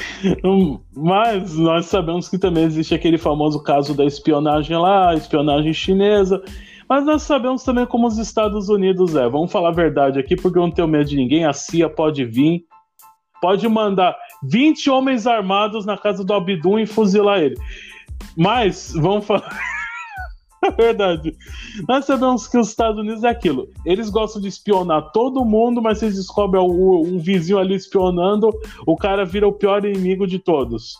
Mas 0.94 1.56
nós 1.56 1.86
sabemos 1.86 2.28
que 2.28 2.38
também 2.38 2.64
existe 2.64 2.94
aquele 2.94 3.18
famoso 3.18 3.62
caso 3.62 3.94
da 3.94 4.04
espionagem 4.04 4.76
lá, 4.76 5.14
espionagem 5.14 5.72
chinesa. 5.72 6.42
Mas 6.88 7.04
nós 7.04 7.22
sabemos 7.22 7.62
também 7.64 7.86
como 7.86 8.06
os 8.06 8.18
Estados 8.18 8.68
Unidos 8.68 9.16
é. 9.16 9.28
Vamos 9.28 9.50
falar 9.50 9.70
a 9.70 9.72
verdade 9.72 10.18
aqui, 10.18 10.36
porque 10.36 10.58
eu 10.58 10.62
não 10.62 10.70
tenho 10.70 10.88
medo 10.88 11.08
de 11.08 11.16
ninguém. 11.16 11.44
A 11.44 11.52
CIA 11.52 11.88
pode 11.88 12.24
vir, 12.24 12.64
pode 13.40 13.66
mandar 13.68 14.16
20 14.42 14.90
homens 14.90 15.26
armados 15.26 15.86
na 15.86 15.96
casa 15.96 16.24
do 16.24 16.34
Abdum 16.34 16.78
e 16.78 16.86
fuzilar 16.86 17.40
ele. 17.40 17.56
Mas, 18.36 18.92
vamos 18.94 19.24
falar. 19.24 19.48
verdade. 20.76 21.36
Nós 21.88 22.04
sabemos 22.04 22.46
que 22.46 22.56
os 22.56 22.68
Estados 22.68 23.00
Unidos 23.00 23.24
é 23.24 23.28
aquilo. 23.28 23.68
Eles 23.84 24.08
gostam 24.08 24.40
de 24.40 24.48
espionar 24.48 25.10
todo 25.12 25.44
mundo, 25.44 25.82
mas 25.82 26.02
eles 26.02 26.16
descobrem 26.16 26.62
um, 26.62 27.14
um 27.14 27.18
vizinho 27.18 27.58
ali 27.58 27.74
espionando, 27.74 28.50
o 28.86 28.96
cara 28.96 29.24
vira 29.24 29.46
o 29.46 29.52
pior 29.52 29.84
inimigo 29.84 30.26
de 30.26 30.38
todos. 30.38 30.94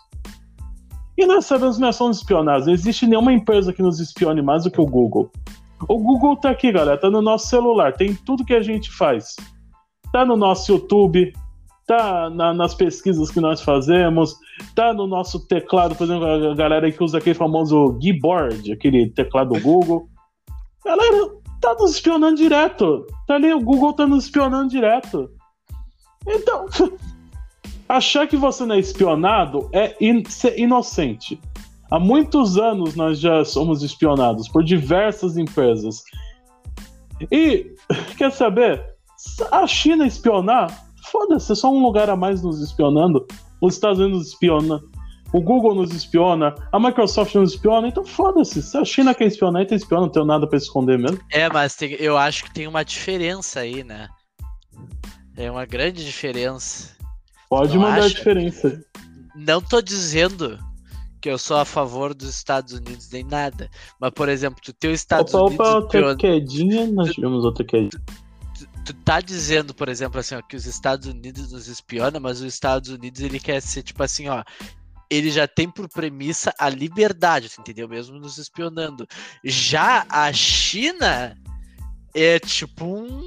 E 1.16 1.26
nós 1.26 1.44
sabemos 1.44 1.76
que 1.76 1.82
nós 1.82 1.96
somos 1.96 2.18
espionados. 2.18 2.66
Não 2.66 2.74
existe 2.74 3.06
nenhuma 3.06 3.32
empresa 3.32 3.72
que 3.72 3.82
nos 3.82 4.00
espione 4.00 4.42
mais 4.42 4.64
do 4.64 4.70
que 4.70 4.80
o 4.80 4.86
Google. 4.86 5.30
O 5.88 5.98
Google 5.98 6.36
tá 6.36 6.50
aqui, 6.50 6.72
galera. 6.72 6.98
Tá 6.98 7.10
no 7.10 7.20
nosso 7.20 7.48
celular. 7.48 7.92
Tem 7.92 8.14
tudo 8.14 8.44
que 8.44 8.54
a 8.54 8.62
gente 8.62 8.90
faz. 8.90 9.36
Tá 10.12 10.24
no 10.24 10.36
nosso 10.36 10.72
YouTube. 10.72 11.32
Tá 11.86 12.30
na- 12.30 12.54
nas 12.54 12.74
pesquisas 12.74 13.30
que 13.30 13.40
nós 13.40 13.60
fazemos. 13.60 14.36
Tá 14.74 14.92
no 14.94 15.06
nosso 15.06 15.46
teclado. 15.46 15.94
Por 15.96 16.04
exemplo, 16.04 16.24
a 16.24 16.54
galera 16.54 16.90
que 16.90 17.02
usa 17.02 17.18
aquele 17.18 17.34
famoso 17.34 17.98
Gboard, 18.00 18.72
aquele 18.72 19.10
teclado 19.10 19.58
Google. 19.60 20.08
Galera, 20.84 21.28
tá 21.60 21.74
nos 21.78 21.92
espionando 21.92 22.36
direto. 22.36 23.04
Tá 23.26 23.34
ali, 23.34 23.52
o 23.52 23.60
Google 23.60 23.92
tá 23.92 24.06
nos 24.06 24.24
espionando 24.24 24.68
direto. 24.70 25.28
Então, 26.26 26.66
achar 27.88 28.26
que 28.28 28.36
você 28.36 28.64
não 28.64 28.76
é 28.76 28.78
espionado 28.78 29.68
é 29.72 29.96
in- 30.00 30.24
ser 30.28 30.58
inocente. 30.58 31.40
Há 31.90 31.98
muitos 31.98 32.56
anos 32.56 32.94
nós 32.94 33.18
já 33.20 33.44
somos 33.44 33.82
espionados 33.82 34.48
por 34.48 34.64
diversas 34.64 35.36
empresas. 35.36 36.02
E, 37.30 37.74
quer 38.16 38.30
saber? 38.32 38.82
A 39.50 39.66
China 39.66 40.06
espionar? 40.06 40.68
Foda-se, 41.12 41.52
é 41.52 41.54
só 41.54 41.70
um 41.70 41.82
lugar 41.82 42.08
a 42.08 42.16
mais 42.16 42.42
nos 42.42 42.60
espionando. 42.62 43.26
Os 43.60 43.74
Estados 43.74 43.98
Unidos 43.98 44.18
nos 44.20 44.28
espiona. 44.28 44.80
O 45.32 45.40
Google 45.40 45.74
nos 45.74 45.92
espiona. 45.94 46.54
A 46.72 46.80
Microsoft 46.80 47.34
nos 47.34 47.52
espiona. 47.52 47.86
Então 47.88 48.04
foda-se. 48.04 48.62
Se 48.62 48.76
a 48.78 48.84
China 48.84 49.14
quer 49.14 49.26
espionar, 49.26 49.62
então 49.62 49.76
espiona. 49.76 50.02
Não 50.06 50.08
tenho 50.12 50.24
nada 50.24 50.46
pra 50.46 50.56
esconder 50.58 50.98
mesmo. 50.98 51.18
É, 51.30 51.48
mas 51.50 51.76
tem- 51.76 51.92
eu 51.94 52.16
acho 52.16 52.44
que 52.44 52.54
tem 52.54 52.66
uma 52.66 52.82
diferença 52.84 53.60
aí, 53.60 53.84
né? 53.84 54.08
É 55.36 55.50
uma 55.50 55.64
grande 55.66 56.04
diferença. 56.04 56.96
Pode 57.48 57.78
mandar 57.78 58.02
a 58.02 58.06
acha? 58.06 58.14
diferença. 58.14 58.82
Não 59.36 59.60
tô 59.60 59.80
dizendo 59.80 60.58
que 61.20 61.28
eu 61.30 61.38
sou 61.38 61.56
a 61.56 61.64
favor 61.64 62.12
dos 62.14 62.28
Estados 62.28 62.72
Unidos 62.74 63.08
nem 63.10 63.22
nada. 63.24 63.70
Mas, 64.00 64.10
por 64.10 64.28
exemplo, 64.28 64.60
tu 64.62 64.72
tem 64.74 64.90
os 64.92 65.00
Estados 65.00 65.32
Opa, 65.32 65.44
Unidos 65.46 65.66
opa, 65.66 65.76
outra 65.78 66.00
espion- 66.00 66.16
quedinha. 66.16 66.86
Nós 66.88 67.10
tivemos 67.12 67.44
outra 67.44 67.64
quedinha. 67.64 68.02
Tu 68.84 68.92
tá 68.94 69.20
dizendo, 69.20 69.74
por 69.74 69.88
exemplo, 69.88 70.20
assim, 70.20 70.34
ó, 70.34 70.42
que 70.42 70.56
os 70.56 70.66
Estados 70.66 71.06
Unidos 71.06 71.52
nos 71.52 71.68
espiona, 71.68 72.18
mas 72.18 72.40
os 72.40 72.52
Estados 72.52 72.90
Unidos 72.90 73.20
ele 73.20 73.38
quer 73.38 73.60
ser 73.60 73.82
tipo 73.82 74.02
assim, 74.02 74.28
ó, 74.28 74.42
ele 75.10 75.30
já 75.30 75.46
tem 75.46 75.70
por 75.70 75.88
premissa 75.88 76.54
a 76.58 76.68
liberdade, 76.68 77.50
entendeu? 77.58 77.88
Mesmo 77.88 78.18
nos 78.18 78.38
espionando. 78.38 79.06
Já 79.44 80.06
a 80.08 80.32
China 80.32 81.36
é 82.14 82.38
tipo 82.38 82.86
um, 82.86 83.20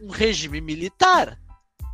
um 0.00 0.10
regime 0.10 0.60
militar, 0.60 1.38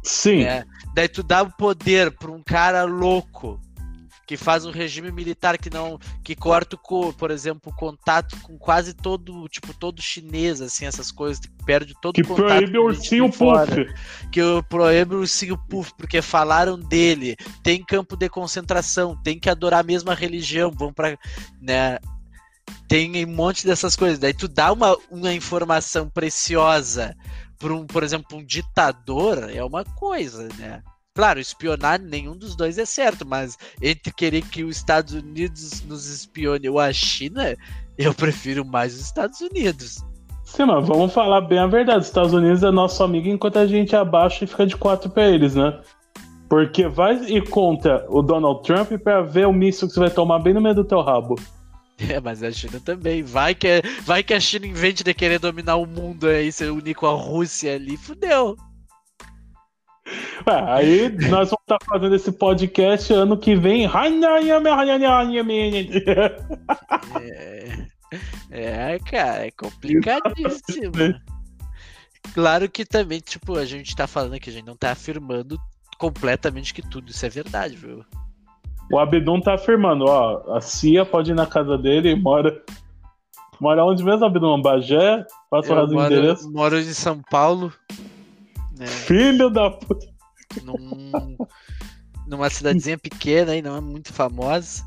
Sim. 0.03 0.44
né? 0.44 0.64
Daí 0.94 1.09
tu 1.09 1.22
dá 1.22 1.42
o 1.42 1.53
poder 1.57 2.11
pra 2.16 2.30
um 2.30 2.42
cara 2.42 2.84
louco 2.84 3.61
que 4.29 4.37
faz 4.37 4.66
um 4.66 4.70
regime 4.70 5.11
militar 5.11 5.57
que 5.57 5.70
não 5.70 5.99
que 6.22 6.37
corta, 6.37 6.76
o 6.76 7.12
por 7.14 7.31
exemplo, 7.31 7.72
o 7.72 7.74
contato 7.74 8.39
com 8.43 8.59
quase 8.59 8.93
todo, 8.93 9.49
tipo, 9.49 9.72
todo 9.72 10.03
chinês, 10.03 10.61
assim, 10.61 10.85
essas 10.85 11.11
coisas, 11.11 11.41
que 11.41 11.49
perde 11.64 11.95
todo 12.03 12.14
Que 12.14 12.20
o 12.20 12.26
contato 12.26 12.47
proíbe 12.47 12.79
o 12.79 12.85
ursinho 12.85 13.33
puff. 13.33 13.87
que 14.31 14.41
proíbe 14.68 15.14
o 15.14 15.20
ursinho 15.20 15.57
puff, 15.57 15.95
porque 15.97 16.20
falaram 16.20 16.79
dele, 16.79 17.37
tem 17.62 17.83
campo 17.83 18.18
de 18.18 18.29
concentração, 18.29 19.16
tem 19.22 19.41
que 19.41 19.49
adorar 19.49 19.81
a 19.81 19.87
mesma 19.87 20.14
religião, 20.14 20.70
vão 20.70 20.93
pra. 20.93 21.16
Né, 21.59 21.99
tem 22.87 23.24
um 23.24 23.35
monte 23.35 23.66
dessas 23.66 23.97
coisas. 23.97 24.18
Daí 24.18 24.35
tu 24.35 24.47
dá 24.47 24.70
uma, 24.70 24.95
uma 25.11 25.33
informação 25.33 26.11
preciosa 26.11 27.16
para 27.59 27.72
um, 27.72 27.87
por 27.87 28.03
exemplo, 28.03 28.37
um 28.37 28.45
ditador, 28.45 29.49
é 29.51 29.64
uma 29.64 29.85
coisa, 29.85 30.49
né? 30.59 30.83
Claro, 31.18 31.40
espionar 31.40 32.00
nenhum 32.00 32.36
dos 32.36 32.54
dois 32.54 32.78
é 32.78 32.84
certo, 32.84 33.26
mas 33.26 33.58
entre 33.82 34.12
querer 34.12 34.40
que 34.40 34.62
os 34.62 34.76
Estados 34.76 35.14
Unidos 35.14 35.82
nos 35.84 36.06
espione 36.06 36.68
ou 36.68 36.78
a 36.78 36.92
China, 36.92 37.56
eu 37.98 38.14
prefiro 38.14 38.64
mais 38.64 38.94
os 38.94 39.00
Estados 39.00 39.40
Unidos. 39.40 39.98
Sim, 40.44 40.66
mas 40.66 40.86
vamos 40.86 41.12
falar 41.12 41.40
bem 41.40 41.58
a 41.58 41.66
verdade. 41.66 42.02
Os 42.02 42.06
Estados 42.06 42.32
Unidos 42.32 42.62
é 42.62 42.70
nosso 42.70 43.02
amigo 43.02 43.26
enquanto 43.26 43.58
a 43.58 43.66
gente 43.66 43.96
abaixa 43.96 44.44
e 44.44 44.46
fica 44.46 44.64
de 44.64 44.76
quatro 44.76 45.10
pra 45.10 45.28
eles, 45.28 45.56
né? 45.56 45.80
Porque 46.48 46.86
vai 46.86 47.16
e 47.24 47.44
conta 47.44 48.06
o 48.08 48.22
Donald 48.22 48.62
Trump 48.62 48.92
pra 49.02 49.20
ver 49.20 49.48
o 49.48 49.52
míssil 49.52 49.88
que 49.88 49.94
você 49.94 49.98
vai 49.98 50.10
tomar 50.10 50.38
bem 50.38 50.54
no 50.54 50.60
meio 50.60 50.76
do 50.76 50.84
teu 50.84 51.00
rabo. 51.00 51.34
É, 51.98 52.20
mas 52.20 52.44
a 52.44 52.52
China 52.52 52.78
também. 52.78 53.24
Vai 53.24 53.56
que, 53.56 53.82
vai 54.04 54.22
que 54.22 54.34
a 54.34 54.38
China 54.38 54.68
invente 54.68 55.02
de 55.02 55.12
querer 55.12 55.40
dominar 55.40 55.74
o 55.74 55.84
mundo 55.84 56.28
aí, 56.28 56.52
se 56.52 56.64
unir 56.66 56.94
com 56.94 57.08
a 57.08 57.12
Rússia 57.12 57.74
ali, 57.74 57.96
fudeu. 57.96 58.56
É, 60.46 60.72
aí 60.72 61.09
nós 61.28 61.50
vamos 61.50 61.62
estar 61.62 61.78
fazendo 61.86 62.14
esse 62.14 62.32
podcast 62.32 63.12
ano 63.12 63.36
que 63.36 63.54
vem. 63.54 63.86
É, 68.50 68.94
é 68.94 68.98
cara, 68.98 69.46
é 69.46 69.50
complicadíssimo. 69.50 70.92
Claro 72.32 72.68
que 72.70 72.84
também, 72.84 73.20
tipo, 73.20 73.56
a 73.59 73.64
gente 73.64 73.94
tá 73.94 74.06
falando 74.06 74.38
que 74.40 74.50
a 74.50 74.52
gente 74.52 74.66
não 74.66 74.76
tá 74.76 74.92
afirmando 74.92 75.59
completamente 75.98 76.72
que 76.72 76.82
tudo 76.82 77.11
isso 77.11 77.24
é 77.26 77.28
verdade, 77.28 77.76
viu? 77.76 78.04
O 78.90 78.98
Abdum 78.98 79.40
tá 79.40 79.54
afirmando, 79.54 80.06
ó, 80.06 80.56
a 80.56 80.61
Cia 80.61 81.04
pode 81.04 81.32
ir 81.32 81.34
na 81.34 81.46
casa 81.46 81.76
dele 81.76 82.11
e 82.11 82.16
mora. 82.16 82.62
Mora 83.61 83.84
onde 83.84 84.02
mesmo, 84.02 84.24
Abdum? 84.24 84.62
Bagé? 84.62 85.26
Passa 85.50 85.74
o 85.74 85.88
moro, 85.88 86.06
endereço. 86.06 86.50
moro 86.50 86.78
em 86.78 86.84
São 86.84 87.20
Paulo. 87.30 87.72
Né? 88.79 88.87
Filho 88.87 89.51
da 89.51 89.70
puta. 89.70 90.07
Num, 90.64 91.37
numa 92.26 92.49
cidadezinha 92.49 92.97
pequena 92.97 93.53
aí, 93.53 93.61
não 93.61 93.76
é 93.76 93.81
muito 93.81 94.12
famosa. 94.12 94.83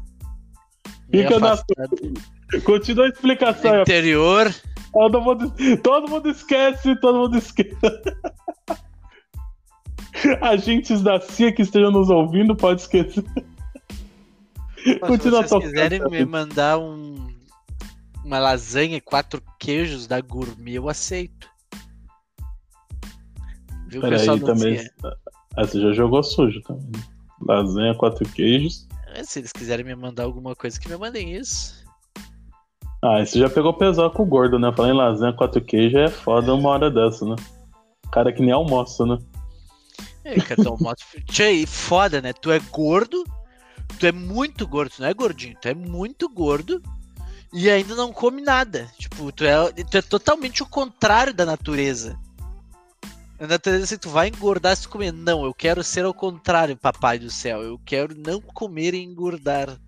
Fica 1.11 1.39
na 1.39 1.57
Continua 2.63 3.05
a 3.05 3.09
explicação. 3.09 3.81
Interior. 3.81 4.53
Todo 4.91 5.21
mundo, 5.21 5.53
todo 5.81 6.09
mundo 6.09 6.29
esquece, 6.29 6.95
todo 6.99 7.19
mundo 7.19 7.37
esquece. 7.37 7.77
Agentes 10.41 11.01
da 11.01 11.19
CIA 11.19 11.53
que 11.53 11.61
estejam 11.61 11.91
nos 11.91 12.09
ouvindo, 12.09 12.55
pode 12.55 12.81
esquecer. 12.81 13.23
Continua 14.99 15.43
se 15.43 15.49
vocês 15.49 15.71
quiserem 15.71 16.01
me 16.09 16.25
mandar 16.25 16.77
um, 16.77 17.27
uma 18.23 18.39
lasanha 18.39 18.97
e 18.97 19.01
quatro 19.01 19.41
queijos 19.59 20.07
da 20.07 20.19
gourmet, 20.19 20.73
eu 20.73 20.89
aceito. 20.89 21.50
Viu, 23.91 23.99
Peraí, 23.99 24.39
também. 24.39 24.89
Ah, 25.03 25.65
você 25.65 25.81
já 25.81 25.91
jogou 25.91 26.23
sujo 26.23 26.61
também. 26.61 26.89
Lasanha, 27.45 27.93
quatro 27.93 28.27
queijos. 28.29 28.87
É, 29.13 29.21
se 29.21 29.39
eles 29.39 29.51
quiserem 29.51 29.85
me 29.85 29.93
mandar 29.93 30.23
alguma 30.23 30.55
coisa, 30.55 30.79
que 30.79 30.87
me 30.87 30.95
mandem 30.95 31.35
isso. 31.35 31.83
Ah, 33.03 33.25
você 33.25 33.37
já 33.37 33.49
pegou 33.49 33.73
pesado 33.73 34.11
com 34.11 34.23
o 34.23 34.25
gordo, 34.25 34.57
né? 34.57 34.71
Falando 34.71 34.93
em 34.93 34.97
lasanha, 34.97 35.33
quatro 35.33 35.59
queijos 35.59 35.99
é 35.99 36.07
foda 36.07 36.55
uma 36.55 36.69
hora 36.69 36.89
dessa, 36.89 37.25
né? 37.25 37.35
Cara 38.13 38.31
que 38.31 38.41
nem 38.41 38.53
almoça, 38.53 39.05
né? 39.05 39.17
É, 40.23 40.39
cara, 40.39 40.61
almoça. 40.69 41.03
Tchê, 41.25 41.65
foda, 41.65 42.21
né? 42.21 42.31
Tu 42.31 42.49
é 42.49 42.59
gordo, 42.59 43.25
tu 43.99 44.05
é 44.05 44.11
muito 44.13 44.65
gordo, 44.65 44.91
tu 44.91 45.01
não 45.01 45.09
é 45.09 45.13
gordinho, 45.13 45.57
tu 45.59 45.67
é 45.67 45.73
muito 45.73 46.29
gordo 46.29 46.81
e 47.51 47.69
ainda 47.69 47.93
não 47.93 48.13
come 48.13 48.41
nada. 48.41 48.89
Tipo, 48.97 49.33
tu 49.33 49.43
é, 49.43 49.71
tu 49.83 49.97
é 49.97 50.01
totalmente 50.01 50.63
o 50.63 50.65
contrário 50.65 51.33
da 51.33 51.45
natureza. 51.45 52.17
A 53.41 53.47
natureza 53.47 53.85
assim, 53.85 53.97
tu 53.97 54.07
vai 54.07 54.27
engordar 54.27 54.75
se 54.75 54.83
tu 54.83 54.89
comer. 54.89 55.11
Não, 55.11 55.43
eu 55.43 55.51
quero 55.51 55.83
ser 55.83 56.05
ao 56.05 56.13
contrário, 56.13 56.77
papai 56.77 57.17
do 57.17 57.31
céu. 57.31 57.63
Eu 57.63 57.79
quero 57.83 58.13
não 58.15 58.39
comer 58.39 58.93
e 58.93 59.03
engordar. 59.03 59.79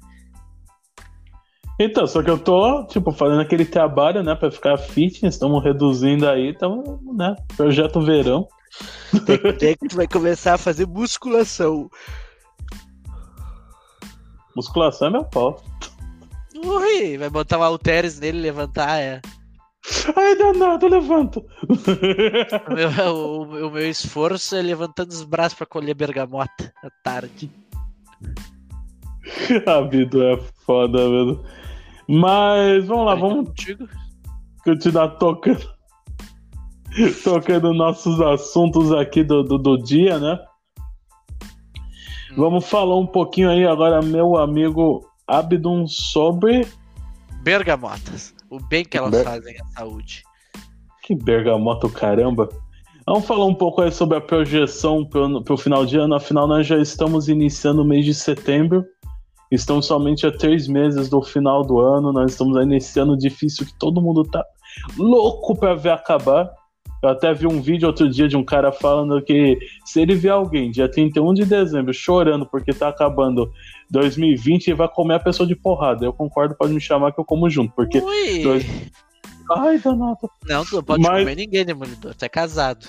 Então, 1.79 2.07
só 2.07 2.23
que 2.23 2.31
eu 2.31 2.39
tô, 2.39 2.83
tipo, 2.87 3.11
fazendo 3.11 3.41
aquele 3.41 3.63
trabalho, 3.63 4.23
né, 4.23 4.33
pra 4.33 4.49
ficar 4.49 4.75
fitness, 4.77 5.35
estamos 5.35 5.63
reduzindo 5.63 6.27
aí, 6.27 6.49
então, 6.49 6.99
né, 7.13 7.35
projeto 7.55 8.01
verão. 8.01 8.47
Tem 9.59 9.75
que 9.75 9.87
tu 9.87 9.97
vai 9.97 10.07
começar 10.07 10.55
a 10.55 10.57
fazer 10.57 10.87
musculação. 10.87 11.91
Musculação 14.55 15.09
é 15.09 15.11
meu 15.11 15.25
pau. 15.25 15.63
Ui, 16.55 17.19
vai 17.19 17.29
botar 17.29 17.59
um 17.59 17.63
halteres 17.63 18.19
nele 18.19 18.39
levantar, 18.39 18.99
é. 18.99 19.21
Ai, 20.15 20.35
danado, 20.37 20.87
levanta. 20.87 21.39
O 21.39 22.73
meu, 22.73 22.89
o, 23.13 23.67
o 23.67 23.71
meu 23.71 23.89
esforço 23.89 24.55
é 24.55 24.61
levantando 24.61 25.11
os 25.11 25.23
braços 25.23 25.57
pra 25.57 25.67
colher 25.67 25.93
bergamota 25.93 26.73
à 26.83 26.89
tarde. 27.03 27.51
A 29.67 29.81
vida 29.81 30.17
é 30.33 30.37
foda, 30.65 30.97
mesmo. 31.09 31.43
Mas 32.07 32.85
vamos 32.85 33.05
lá, 33.05 33.15
vamos 33.15 33.47
contigo. 33.49 33.87
continuar 34.63 35.09
tocando. 35.09 35.73
tocando 37.23 37.73
nossos 37.73 38.21
assuntos 38.21 38.91
aqui 38.91 39.23
do, 39.23 39.43
do, 39.43 39.57
do 39.57 39.77
dia, 39.77 40.19
né? 40.19 40.39
Hum. 42.31 42.35
Vamos 42.37 42.69
falar 42.69 42.97
um 42.97 43.07
pouquinho 43.07 43.49
aí 43.49 43.65
agora, 43.65 44.01
meu 44.01 44.37
amigo 44.37 45.05
Abdon, 45.27 45.87
sobre. 45.87 46.67
Bergamotas. 47.41 48.33
O 48.53 48.59
bem 48.59 48.85
que 48.85 48.95
elas 48.95 49.09
Ber... 49.09 49.23
fazem 49.23 49.55
à 49.59 49.65
saúde. 49.79 50.23
Que 51.01 51.15
bergamota, 51.15 51.89
caramba. 51.89 52.47
Vamos 53.03 53.25
falar 53.25 53.45
um 53.45 53.55
pouco 53.55 53.81
aí 53.81 53.91
sobre 53.91 54.15
a 54.15 54.21
projeção 54.21 55.03
para 55.03 55.53
o 55.53 55.57
final 55.57 55.87
de 55.87 55.97
ano. 55.97 56.13
Afinal, 56.13 56.47
nós 56.47 56.67
já 56.67 56.77
estamos 56.77 57.27
iniciando 57.27 57.81
o 57.81 57.85
mês 57.85 58.05
de 58.05 58.13
setembro. 58.13 58.85
Estamos 59.49 59.87
somente 59.87 60.27
a 60.27 60.31
três 60.31 60.67
meses 60.67 61.09
do 61.09 61.19
final 61.23 61.63
do 61.63 61.79
ano. 61.79 62.13
Nós 62.13 62.33
estamos 62.33 62.61
iniciando 62.61 63.17
difícil 63.17 63.65
que 63.65 63.73
todo 63.79 63.99
mundo 63.99 64.23
tá 64.23 64.45
louco 64.99 65.55
para 65.55 65.73
ver 65.73 65.89
acabar. 65.89 66.53
Eu 67.03 67.09
até 67.09 67.33
vi 67.33 67.45
um 67.45 67.61
vídeo 67.61 67.85
outro 67.85 68.09
dia 68.09 68.29
de 68.29 68.37
um 68.37 68.45
cara 68.45 68.71
falando 68.71 69.21
que 69.21 69.59
se 69.83 70.01
ele 70.01 70.15
ver 70.15 70.29
alguém 70.29 70.71
dia 70.71 70.89
31 70.89 71.33
de 71.33 71.45
dezembro 71.45 71.93
chorando 71.93 72.45
porque 72.45 72.71
tá 72.71 72.87
acabando 72.87 73.51
2020, 73.89 74.69
ele 74.69 74.77
vai 74.77 74.87
comer 74.87 75.15
a 75.15 75.19
pessoa 75.19 75.45
de 75.45 75.53
porrada. 75.53 76.05
Eu 76.05 76.13
concordo, 76.13 76.55
pode 76.55 76.73
me 76.73 76.79
chamar 76.79 77.11
que 77.11 77.19
eu 77.19 77.25
como 77.25 77.49
junto, 77.49 77.73
porque. 77.75 77.99
Dois... 78.41 78.65
Ai, 79.51 79.77
danado. 79.79 80.31
Não, 80.45 80.63
tu 80.63 80.77
não 80.77 80.83
pode 80.83 81.03
Mas... 81.03 81.19
comer 81.19 81.35
ninguém, 81.35 81.65
Demolidor. 81.65 82.15
Tu 82.15 82.23
é 82.23 82.29
casado. 82.29 82.87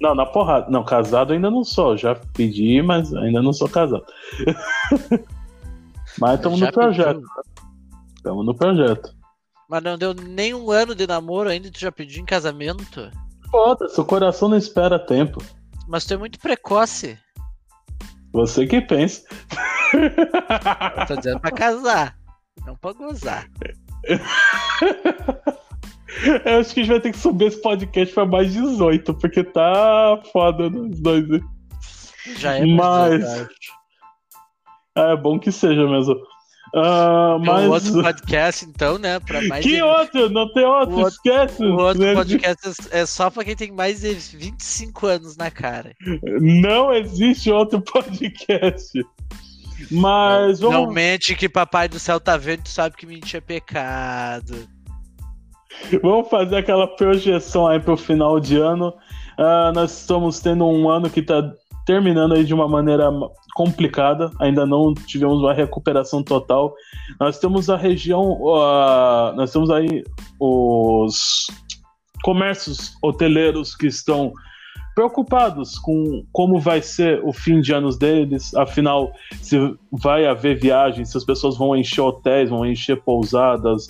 Não, 0.00 0.12
na 0.12 0.26
porrada. 0.26 0.68
Não, 0.68 0.84
casado 0.84 1.32
ainda 1.32 1.48
não 1.48 1.62
sou. 1.62 1.96
Já 1.96 2.16
pedi, 2.16 2.82
mas 2.82 3.14
ainda 3.14 3.40
não 3.40 3.52
sou 3.52 3.68
casado. 3.68 4.04
mas 6.18 6.34
estamos 6.34 6.60
no 6.60 6.72
projeto. 6.72 7.22
Estamos 8.16 8.44
no 8.44 8.54
projeto. 8.56 9.14
Mas 9.70 9.82
não 9.84 9.96
deu 9.96 10.12
nem 10.12 10.52
um 10.52 10.72
ano 10.72 10.96
de 10.96 11.06
namoro 11.06 11.48
ainda 11.48 11.70
tu 11.70 11.78
já 11.78 11.92
pediu 11.92 12.20
em 12.20 12.26
casamento? 12.26 13.08
Foda-se, 13.52 14.00
o 14.00 14.04
coração 14.04 14.48
não 14.48 14.56
espera 14.56 14.98
tempo. 14.98 15.44
Mas 15.86 16.06
tu 16.06 16.14
é 16.14 16.16
muito 16.16 16.38
precoce. 16.38 17.18
Você 18.32 18.66
que 18.66 18.80
pensa. 18.80 19.22
Eu 19.92 21.06
tô 21.06 21.16
dizendo 21.16 21.38
pra 21.38 21.50
casar, 21.50 22.16
não 22.64 22.74
pra 22.76 22.94
gozar. 22.94 23.46
Eu 26.44 26.60
acho 26.60 26.72
que 26.72 26.80
a 26.80 26.82
gente 26.82 26.92
vai 26.92 27.00
ter 27.00 27.12
que 27.12 27.18
subir 27.18 27.48
esse 27.48 27.60
podcast 27.60 28.14
pra 28.14 28.24
mais 28.24 28.54
18, 28.54 29.12
porque 29.14 29.44
tá 29.44 30.18
foda 30.32 30.70
nos 30.70 30.98
dois. 30.98 31.26
Já 32.38 32.56
é 32.56 32.64
Mas. 32.64 33.22
É 34.96 35.14
bom 35.16 35.38
que 35.38 35.52
seja 35.52 35.86
mesmo. 35.86 36.16
Uh, 36.74 37.38
mas... 37.44 37.68
outro 37.68 38.02
podcast, 38.02 38.64
então, 38.64 38.96
né? 38.96 39.20
Pra 39.20 39.42
mais 39.46 39.64
que 39.64 39.76
de... 39.76 39.82
outro? 39.82 40.30
Não 40.30 40.50
tem 40.52 40.64
outro, 40.64 40.96
o 40.96 41.08
esquece. 41.08 41.62
O 41.62 41.76
outro 41.76 42.02
né? 42.02 42.14
podcast 42.14 42.88
é 42.90 43.04
só 43.04 43.28
pra 43.28 43.44
quem 43.44 43.54
tem 43.54 43.70
mais 43.70 44.00
de 44.00 44.14
25 44.14 45.06
anos 45.06 45.36
na 45.36 45.50
cara. 45.50 45.94
Não 46.40 46.92
existe 46.92 47.50
outro 47.50 47.80
podcast. 47.80 49.04
Mas 49.90 50.60
vamos... 50.60 50.76
Não 50.76 50.92
mente 50.92 51.34
que 51.34 51.48
papai 51.48 51.88
do 51.88 51.98
céu 51.98 52.18
tá 52.18 52.36
vendo, 52.36 52.62
tu 52.62 52.70
sabe 52.70 52.96
que 52.96 53.06
mentir 53.06 53.38
é 53.38 53.40
pecado. 53.40 54.68
Vamos 56.02 56.28
fazer 56.28 56.56
aquela 56.56 56.86
projeção 56.86 57.66
aí 57.66 57.80
pro 57.80 57.96
final 57.96 58.38
de 58.38 58.56
ano. 58.56 58.94
Uh, 59.38 59.72
nós 59.74 60.00
estamos 60.00 60.40
tendo 60.40 60.66
um 60.66 60.88
ano 60.88 61.10
que 61.10 61.22
tá 61.22 61.52
terminando 61.84 62.34
aí 62.34 62.44
de 62.44 62.54
uma 62.54 62.68
maneira 62.68 63.10
complicada, 63.54 64.30
ainda 64.40 64.64
não 64.64 64.94
tivemos 64.94 65.40
uma 65.40 65.52
recuperação 65.52 66.22
total. 66.22 66.74
Nós 67.20 67.38
temos 67.38 67.68
a 67.68 67.76
região, 67.76 68.32
uh, 68.40 69.34
nós 69.34 69.52
temos 69.52 69.70
aí 69.70 70.04
os 70.40 71.46
comércios 72.22 72.94
hoteleiros 73.02 73.74
que 73.74 73.86
estão 73.86 74.32
preocupados 74.94 75.78
com 75.78 76.24
como 76.32 76.60
vai 76.60 76.82
ser 76.82 77.20
o 77.24 77.32
fim 77.32 77.60
de 77.60 77.72
anos 77.72 77.98
deles, 77.98 78.54
afinal, 78.54 79.12
se 79.40 79.58
vai 79.90 80.26
haver 80.26 80.60
viagens, 80.60 81.10
se 81.10 81.16
as 81.16 81.24
pessoas 81.24 81.56
vão 81.56 81.74
encher 81.74 82.02
hotéis, 82.02 82.50
vão 82.50 82.66
encher 82.66 83.00
pousadas 83.02 83.88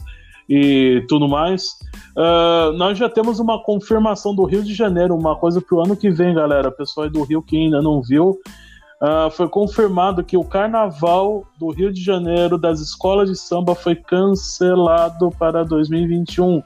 e 0.54 1.02
tudo 1.08 1.26
mais. 1.26 1.78
Uh, 2.14 2.72
nós 2.76 2.98
já 2.98 3.08
temos 3.08 3.40
uma 3.40 3.62
confirmação 3.62 4.34
do 4.34 4.44
Rio 4.44 4.62
de 4.62 4.74
Janeiro, 4.74 5.16
uma 5.16 5.34
coisa 5.34 5.62
para 5.62 5.74
o 5.74 5.80
ano 5.80 5.96
que 5.96 6.10
vem, 6.10 6.34
galera. 6.34 6.70
Pessoal 6.70 7.08
do 7.08 7.22
Rio 7.22 7.40
que 7.42 7.56
ainda 7.56 7.80
não 7.80 8.02
viu, 8.02 8.38
uh, 9.00 9.30
foi 9.30 9.48
confirmado 9.48 10.22
que 10.22 10.36
o 10.36 10.44
Carnaval 10.44 11.46
do 11.58 11.70
Rio 11.70 11.90
de 11.90 12.04
Janeiro 12.04 12.58
das 12.58 12.80
escolas 12.80 13.30
de 13.30 13.36
samba 13.36 13.74
foi 13.74 13.94
cancelado 13.94 15.30
para 15.38 15.64
2021. 15.64 16.62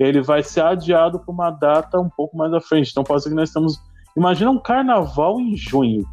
ele 0.00 0.20
vai 0.20 0.42
ser 0.42 0.62
adiado 0.62 1.20
para 1.20 1.30
uma 1.30 1.50
data 1.50 2.00
um 2.00 2.08
pouco 2.08 2.36
mais 2.36 2.52
à 2.52 2.60
frente. 2.60 2.90
Então 2.90 3.04
pode 3.04 3.22
ser 3.22 3.28
que 3.28 3.36
nós 3.36 3.50
estamos. 3.50 3.80
Imagina 4.16 4.50
um 4.50 4.58
carnaval 4.58 5.40
em 5.40 5.56
junho. 5.56 6.04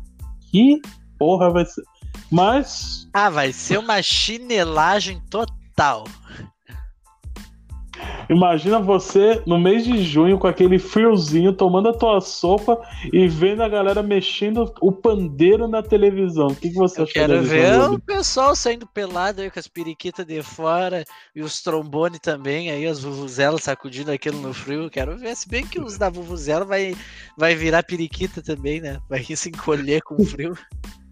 Que 0.51 0.80
porra 1.17 1.49
vai 1.49 1.65
ser. 1.65 1.84
Mas. 2.32 3.09
Ah, 3.11 3.32
vai 3.32 3.51
ser 3.51 3.80
uma 3.80 3.99
chinelagem 4.03 5.19
total. 5.28 6.03
Imagina 8.30 8.80
você 8.80 9.41
no 9.45 9.59
mês 9.59 9.86
de 9.86 10.03
junho 10.03 10.38
com 10.38 10.47
aquele 10.47 10.80
friozinho, 10.80 11.53
tomando 11.53 11.89
a 11.89 11.93
tua 11.93 12.21
sopa 12.21 12.82
e 13.11 13.28
vendo 13.28 13.61
a 13.61 13.69
galera 13.69 14.01
mexendo 14.01 14.73
o 14.82 14.91
pandeiro 14.91 15.67
na 15.67 15.84
televisão. 15.84 16.47
O 16.47 16.55
que, 16.55 16.69
que 16.69 16.76
você 16.76 16.99
Eu 16.99 17.03
acha 17.03 17.13
quero 17.13 17.41
ver 17.43 17.80
o 17.89 17.99
pessoal 17.99 18.55
saindo 18.55 18.88
pelado 18.88 19.41
aí 19.41 19.49
com 19.49 19.59
as 19.59 19.67
periquitas 19.67 20.26
de 20.26 20.41
fora 20.41 21.03
e 21.36 21.41
os 21.41 21.61
trombones 21.61 22.19
também, 22.19 22.71
aí 22.71 22.86
as 22.86 23.01
vuvuzelas 23.01 23.63
sacudindo 23.63 24.11
aquilo 24.11 24.39
no 24.39 24.53
frio. 24.53 24.89
Quero 24.89 25.17
ver, 25.17 25.36
se 25.36 25.47
bem 25.47 25.65
que 25.65 25.80
os 25.80 25.97
da 25.97 26.09
vuvuzela 26.09 26.65
vai, 26.65 26.95
vai 27.38 27.55
virar 27.55 27.84
periquita 27.84 28.41
também, 28.41 28.82
né? 28.82 28.99
Vai 29.09 29.23
se 29.36 29.49
encolher 29.49 30.01
com 30.01 30.23
frio. 30.23 30.55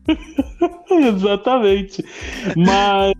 Exatamente. 0.89 2.03
Mas 2.55 3.13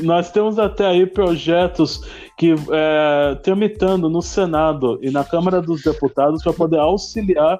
nós 0.00 0.30
temos 0.30 0.58
até 0.58 0.86
aí 0.86 1.06
projetos 1.06 2.02
que 2.36 2.54
é, 2.70 3.34
tramitando 3.36 4.10
no 4.10 4.20
Senado 4.20 4.98
e 5.02 5.10
na 5.10 5.24
Câmara 5.24 5.62
dos 5.62 5.82
Deputados 5.82 6.42
para 6.42 6.52
poder 6.52 6.78
auxiliar 6.78 7.58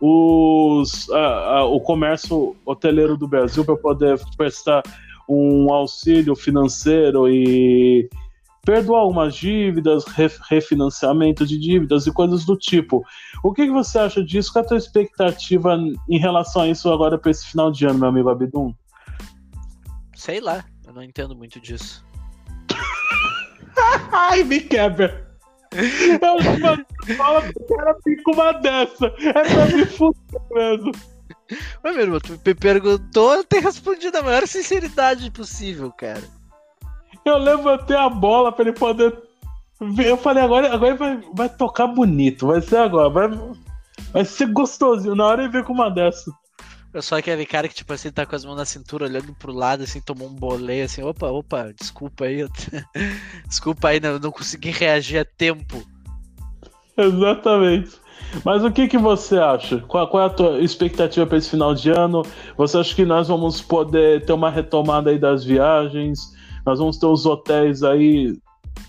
os, 0.00 1.08
a- 1.10 1.58
a- 1.58 1.64
o 1.64 1.80
comércio 1.80 2.56
hoteleiro 2.64 3.16
do 3.16 3.26
Brasil 3.28 3.64
para 3.64 3.76
poder 3.76 4.20
prestar 4.36 4.82
um 5.28 5.72
auxílio 5.72 6.34
financeiro 6.34 7.28
e 7.28 8.08
perdoar 8.64 9.00
algumas 9.00 9.34
dívidas, 9.34 10.04
re- 10.04 10.30
refinanciamento 10.50 11.46
de 11.46 11.58
dívidas 11.58 12.06
e 12.06 12.12
coisas 12.12 12.44
do 12.44 12.56
tipo. 12.56 13.02
O 13.42 13.52
que, 13.54 13.64
que 13.66 13.72
você 13.72 13.98
acha 13.98 14.22
disso? 14.22 14.52
Qual 14.52 14.62
é 14.62 14.66
a 14.66 14.68
tua 14.68 14.76
expectativa 14.76 15.78
em 16.08 16.18
relação 16.18 16.62
a 16.62 16.68
isso 16.68 16.90
agora 16.92 17.16
para 17.16 17.30
esse 17.30 17.46
final 17.46 17.70
de 17.70 17.86
ano, 17.86 17.98
meu 17.98 18.08
amigo 18.08 18.28
Abdum? 18.28 18.74
Sei 20.14 20.40
lá, 20.40 20.64
eu 20.86 20.92
não 20.92 21.02
entendo 21.02 21.34
muito 21.34 21.58
disso. 21.58 22.04
Ai, 24.12 24.44
me 24.44 24.60
quebra! 24.60 25.30
Eu 25.72 26.58
mano, 26.60 26.84
fala 27.16 27.40
pro 27.42 27.76
cara 27.76 27.96
fica 28.02 28.30
uma 28.32 28.52
dessa. 28.52 29.06
É 29.06 29.32
pra 29.32 29.66
me 29.66 29.86
fuder 29.86 30.42
mesmo. 30.50 30.92
Mas, 31.82 31.94
meu 31.94 32.04
irmão, 32.04 32.20
tu 32.20 32.32
me 32.32 32.54
perguntou, 32.54 33.34
eu 33.34 33.44
tenho 33.44 33.62
respondido 33.62 34.12
da 34.12 34.22
maior 34.22 34.46
sinceridade 34.46 35.30
possível, 35.30 35.92
cara. 35.92 36.22
Eu 37.24 37.38
levantei 37.38 37.96
a 37.96 38.08
bola 38.08 38.50
pra 38.50 38.64
ele 38.64 38.72
poder. 38.72 39.16
ver. 39.80 40.08
Eu 40.08 40.16
falei, 40.16 40.42
agora, 40.42 40.72
agora 40.72 40.94
vai, 40.96 41.22
vai 41.34 41.48
tocar 41.48 41.86
bonito. 41.86 42.48
Vai 42.48 42.60
ser 42.62 42.78
agora. 42.78 43.08
Vai, 43.08 43.28
vai 44.12 44.24
ser 44.24 44.46
gostosinho. 44.46 45.14
Na 45.14 45.26
hora 45.26 45.42
ele 45.42 45.52
veio 45.52 45.64
com 45.64 45.72
uma 45.72 45.90
dessa. 45.90 46.32
Eu 46.92 47.02
sou 47.02 47.16
aquele 47.16 47.46
cara 47.46 47.68
que, 47.68 47.74
tipo 47.74 47.92
assim, 47.92 48.10
tá 48.10 48.26
com 48.26 48.34
as 48.34 48.44
mãos 48.44 48.56
na 48.56 48.64
cintura, 48.64 49.04
olhando 49.04 49.32
pro 49.34 49.52
lado, 49.52 49.84
assim, 49.84 50.00
tomou 50.00 50.28
um 50.28 50.34
boleio, 50.34 50.84
assim, 50.84 51.02
opa, 51.04 51.28
opa, 51.28 51.72
desculpa 51.78 52.24
aí, 52.24 52.44
desculpa 53.46 53.88
aí, 53.88 54.00
não, 54.00 54.18
não 54.18 54.32
consegui 54.32 54.70
reagir 54.70 55.18
a 55.18 55.24
tempo. 55.24 55.84
Exatamente. 56.96 57.92
Mas 58.44 58.64
o 58.64 58.70
que, 58.70 58.88
que 58.88 58.98
você 58.98 59.38
acha? 59.38 59.78
Qual, 59.86 60.06
qual 60.08 60.24
é 60.24 60.26
a 60.26 60.30
tua 60.30 60.58
expectativa 60.60 61.26
para 61.26 61.38
esse 61.38 61.50
final 61.50 61.74
de 61.74 61.90
ano? 61.90 62.22
Você 62.56 62.78
acha 62.78 62.94
que 62.94 63.04
nós 63.04 63.28
vamos 63.28 63.60
poder 63.60 64.24
ter 64.24 64.32
uma 64.32 64.50
retomada 64.50 65.10
aí 65.10 65.18
das 65.18 65.44
viagens? 65.44 66.18
Nós 66.66 66.78
vamos 66.78 66.98
ter 66.98 67.06
os 67.06 67.24
hotéis 67.24 67.82
aí 67.82 68.36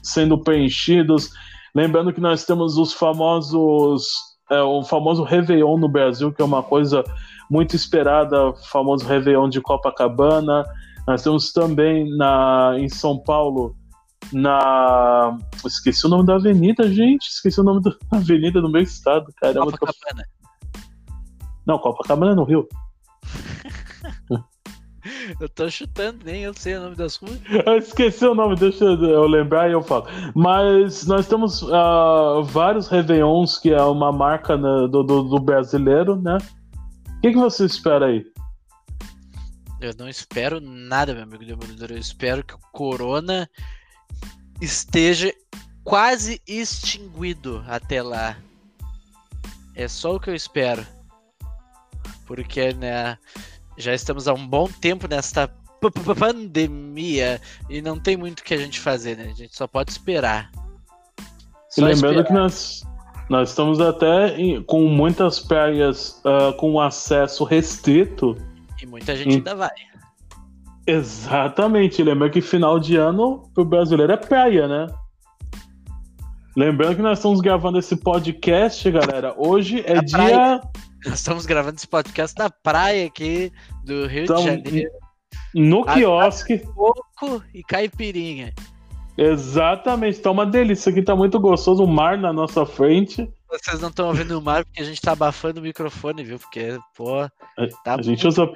sendo 0.01 0.37
preenchidos? 0.37 1.29
Lembrando 1.73 2.11
que 2.11 2.21
nós 2.21 2.45
temos 2.45 2.77
os 2.77 2.93
famosos, 2.93 4.11
é, 4.49 4.61
o 4.61 4.83
famoso 4.83 5.23
Réveillon 5.23 5.77
no 5.77 5.87
Brasil, 5.87 6.31
que 6.31 6.41
é 6.41 6.45
uma 6.45 6.61
coisa 6.61 7.03
muito 7.51 7.75
esperada, 7.75 8.47
o 8.47 8.55
famoso 8.55 9.05
Réveillon 9.05 9.49
de 9.49 9.59
Copacabana. 9.59 10.63
Nós 11.05 11.21
temos 11.21 11.51
também 11.51 12.09
na, 12.15 12.75
em 12.77 12.87
São 12.87 13.19
Paulo 13.19 13.75
na. 14.31 15.37
Esqueci 15.65 16.05
o 16.05 16.09
nome 16.09 16.25
da 16.25 16.35
avenida, 16.35 16.89
gente. 16.89 17.27
Esqueci 17.27 17.59
o 17.59 17.63
nome 17.63 17.81
da 17.81 17.91
avenida 18.17 18.61
do 18.61 18.71
meu 18.71 18.81
estado. 18.81 19.25
Caramba, 19.35 19.69
tô- 19.69 19.79
Copacabana. 19.79 20.25
Não, 21.67 21.77
Copacabana 21.77 22.31
é 22.31 22.35
no 22.35 22.45
Rio. 22.45 22.65
Eu 25.39 25.49
tô 25.49 25.67
chutando, 25.67 26.19
nem 26.23 26.43
eu 26.43 26.53
sei 26.53 26.75
o 26.75 26.81
nome 26.81 26.95
das 26.95 27.15
ruas. 27.15 27.41
Eu 27.65 27.75
esqueci 27.75 28.23
o 28.23 28.35
nome, 28.35 28.55
deixa 28.55 28.85
eu 28.85 29.25
lembrar 29.25 29.67
e 29.67 29.71
eu 29.71 29.81
falo. 29.81 30.05
Mas 30.35 31.07
nós 31.07 31.27
temos 31.27 31.67
ah, 31.73 32.41
vários 32.43 32.87
Réveillons, 32.87 33.57
que 33.57 33.71
é 33.73 33.81
uma 33.81 34.11
marca 34.11 34.55
né, 34.55 34.87
do, 34.91 35.01
do, 35.01 35.23
do 35.23 35.39
brasileiro, 35.39 36.21
né? 36.21 36.37
O 37.21 37.23
que, 37.23 37.33
que 37.33 37.37
você 37.37 37.65
espera 37.65 38.07
aí? 38.07 38.25
Eu 39.79 39.93
não 39.95 40.09
espero 40.09 40.59
nada, 40.59 41.13
meu 41.13 41.21
amigo 41.21 41.45
Demolidor. 41.45 41.91
Eu 41.91 41.99
espero 41.99 42.43
que 42.43 42.55
o 42.55 42.59
Corona 42.71 43.47
esteja 44.59 45.31
quase 45.83 46.41
extinguido 46.47 47.63
até 47.67 48.01
lá. 48.01 48.35
É 49.75 49.87
só 49.87 50.15
o 50.15 50.19
que 50.19 50.31
eu 50.31 50.35
espero. 50.35 50.83
Porque, 52.25 52.73
né, 52.73 53.19
já 53.77 53.93
estamos 53.93 54.27
há 54.27 54.33
um 54.33 54.47
bom 54.47 54.67
tempo 54.67 55.07
nesta 55.07 55.47
pandemia 56.17 57.39
e 57.69 57.83
não 57.83 57.99
tem 57.99 58.17
muito 58.17 58.39
o 58.39 58.43
que 58.43 58.55
a 58.55 58.57
gente 58.57 58.79
fazer, 58.79 59.15
né? 59.15 59.29
A 59.29 59.35
gente 59.35 59.55
só 59.55 59.67
pode 59.67 59.91
esperar. 59.91 60.51
E 61.69 61.75
Só 61.75 61.85
lembrando 61.85 62.21
esperar. 62.21 62.25
que 62.25 62.33
nós, 62.33 62.83
nós 63.31 63.49
estamos 63.49 63.79
até 63.79 64.37
em- 64.37 64.61
com 64.61 64.83
muitas 64.87 65.39
praias 65.39 66.19
ah, 66.25 66.51
com 66.57 66.79
acesso 66.81 67.45
restrito. 67.45 68.35
E 68.81 68.85
muita 68.85 69.15
gente 69.15 69.29
Hum. 69.29 69.35
ainda 69.37 69.55
vai. 69.55 69.69
Exatamente. 70.85 72.03
Lembrando 72.03 72.31
que 72.33 72.41
final 72.41 72.79
de 72.79 72.97
ano 72.97 73.43
pro 73.53 73.63
brasileiro 73.63 74.11
é 74.11 74.17
praia, 74.17 74.67
né? 74.67 74.87
Lembrando 76.57 76.97
que 76.97 77.01
nós 77.01 77.19
estamos 77.19 77.39
gravando 77.39 77.79
esse 77.79 77.95
podcast, 77.95 78.91
galera. 78.91 79.33
Hoje 79.37 79.81
é 79.85 79.93
Na 79.95 80.01
dia. 80.01 80.17
praia. 80.17 80.61
Nós 81.05 81.13
estamos 81.15 81.45
gravando 81.45 81.77
esse 81.77 81.87
podcast 81.87 82.37
na 82.37 82.49
praia 82.49 83.07
aqui 83.07 83.51
do 83.85 84.05
Rio 84.07 84.23
Então, 84.23 84.35
de 84.37 84.43
Janeiro. 84.43 84.91
No 85.55 85.85
quiosque. 85.85 86.57
Coco 86.59 87.41
e 87.53 87.63
caipirinha. 87.63 88.53
Exatamente. 89.17 90.19
Tá 90.19 90.31
uma 90.31 90.45
delícia. 90.45 90.81
Isso 90.81 90.89
aqui 90.89 91.01
tá 91.01 91.15
muito 91.15 91.39
gostoso. 91.39 91.83
O 91.83 91.87
mar 91.87 92.17
na 92.17 92.31
nossa 92.33 92.65
frente. 92.65 93.29
Vocês 93.49 93.81
não 93.81 93.89
estão 93.89 94.07
ouvindo 94.07 94.39
o 94.39 94.41
mar 94.41 94.63
porque 94.63 94.81
a 94.81 94.85
gente 94.85 95.01
tá 95.01 95.11
abafando 95.11 95.59
o 95.59 95.63
microfone, 95.63 96.23
viu? 96.23 96.39
Porque, 96.39 96.79
pô, 96.95 97.27
tá, 97.83 97.95
A 97.95 98.01
gente 98.01 98.25
usa. 98.25 98.47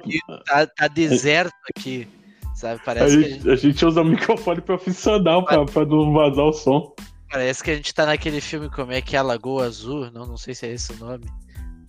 tá, 0.46 0.66
tá 0.66 0.88
deserto 0.88 1.52
aqui. 1.76 2.08
Sabe? 2.54 2.80
A 2.80 2.84
Parece, 2.84 3.18
que 3.18 3.24
a 3.24 3.28
gente, 3.28 3.34
gente, 3.42 3.50
a 3.50 3.56
gente 3.56 3.84
usa 3.86 4.02
microfone 4.02 4.60
profissional 4.62 5.44
pra, 5.44 5.64
pra 5.66 5.84
não 5.84 6.12
vazar 6.14 6.46
o 6.46 6.52
som. 6.54 6.94
parece 7.30 7.62
que 7.62 7.70
a 7.70 7.74
gente 7.76 7.92
tá 7.92 8.06
naquele 8.06 8.40
filme 8.40 8.70
como 8.70 8.92
é 8.92 9.02
que 9.02 9.14
é 9.14 9.18
a 9.18 9.22
Lagoa 9.22 9.66
Azul. 9.66 10.10
Não, 10.10 10.24
não 10.24 10.38
sei 10.38 10.54
se 10.54 10.66
é 10.66 10.72
esse 10.72 10.92
o 10.94 10.96
nome. 10.96 11.26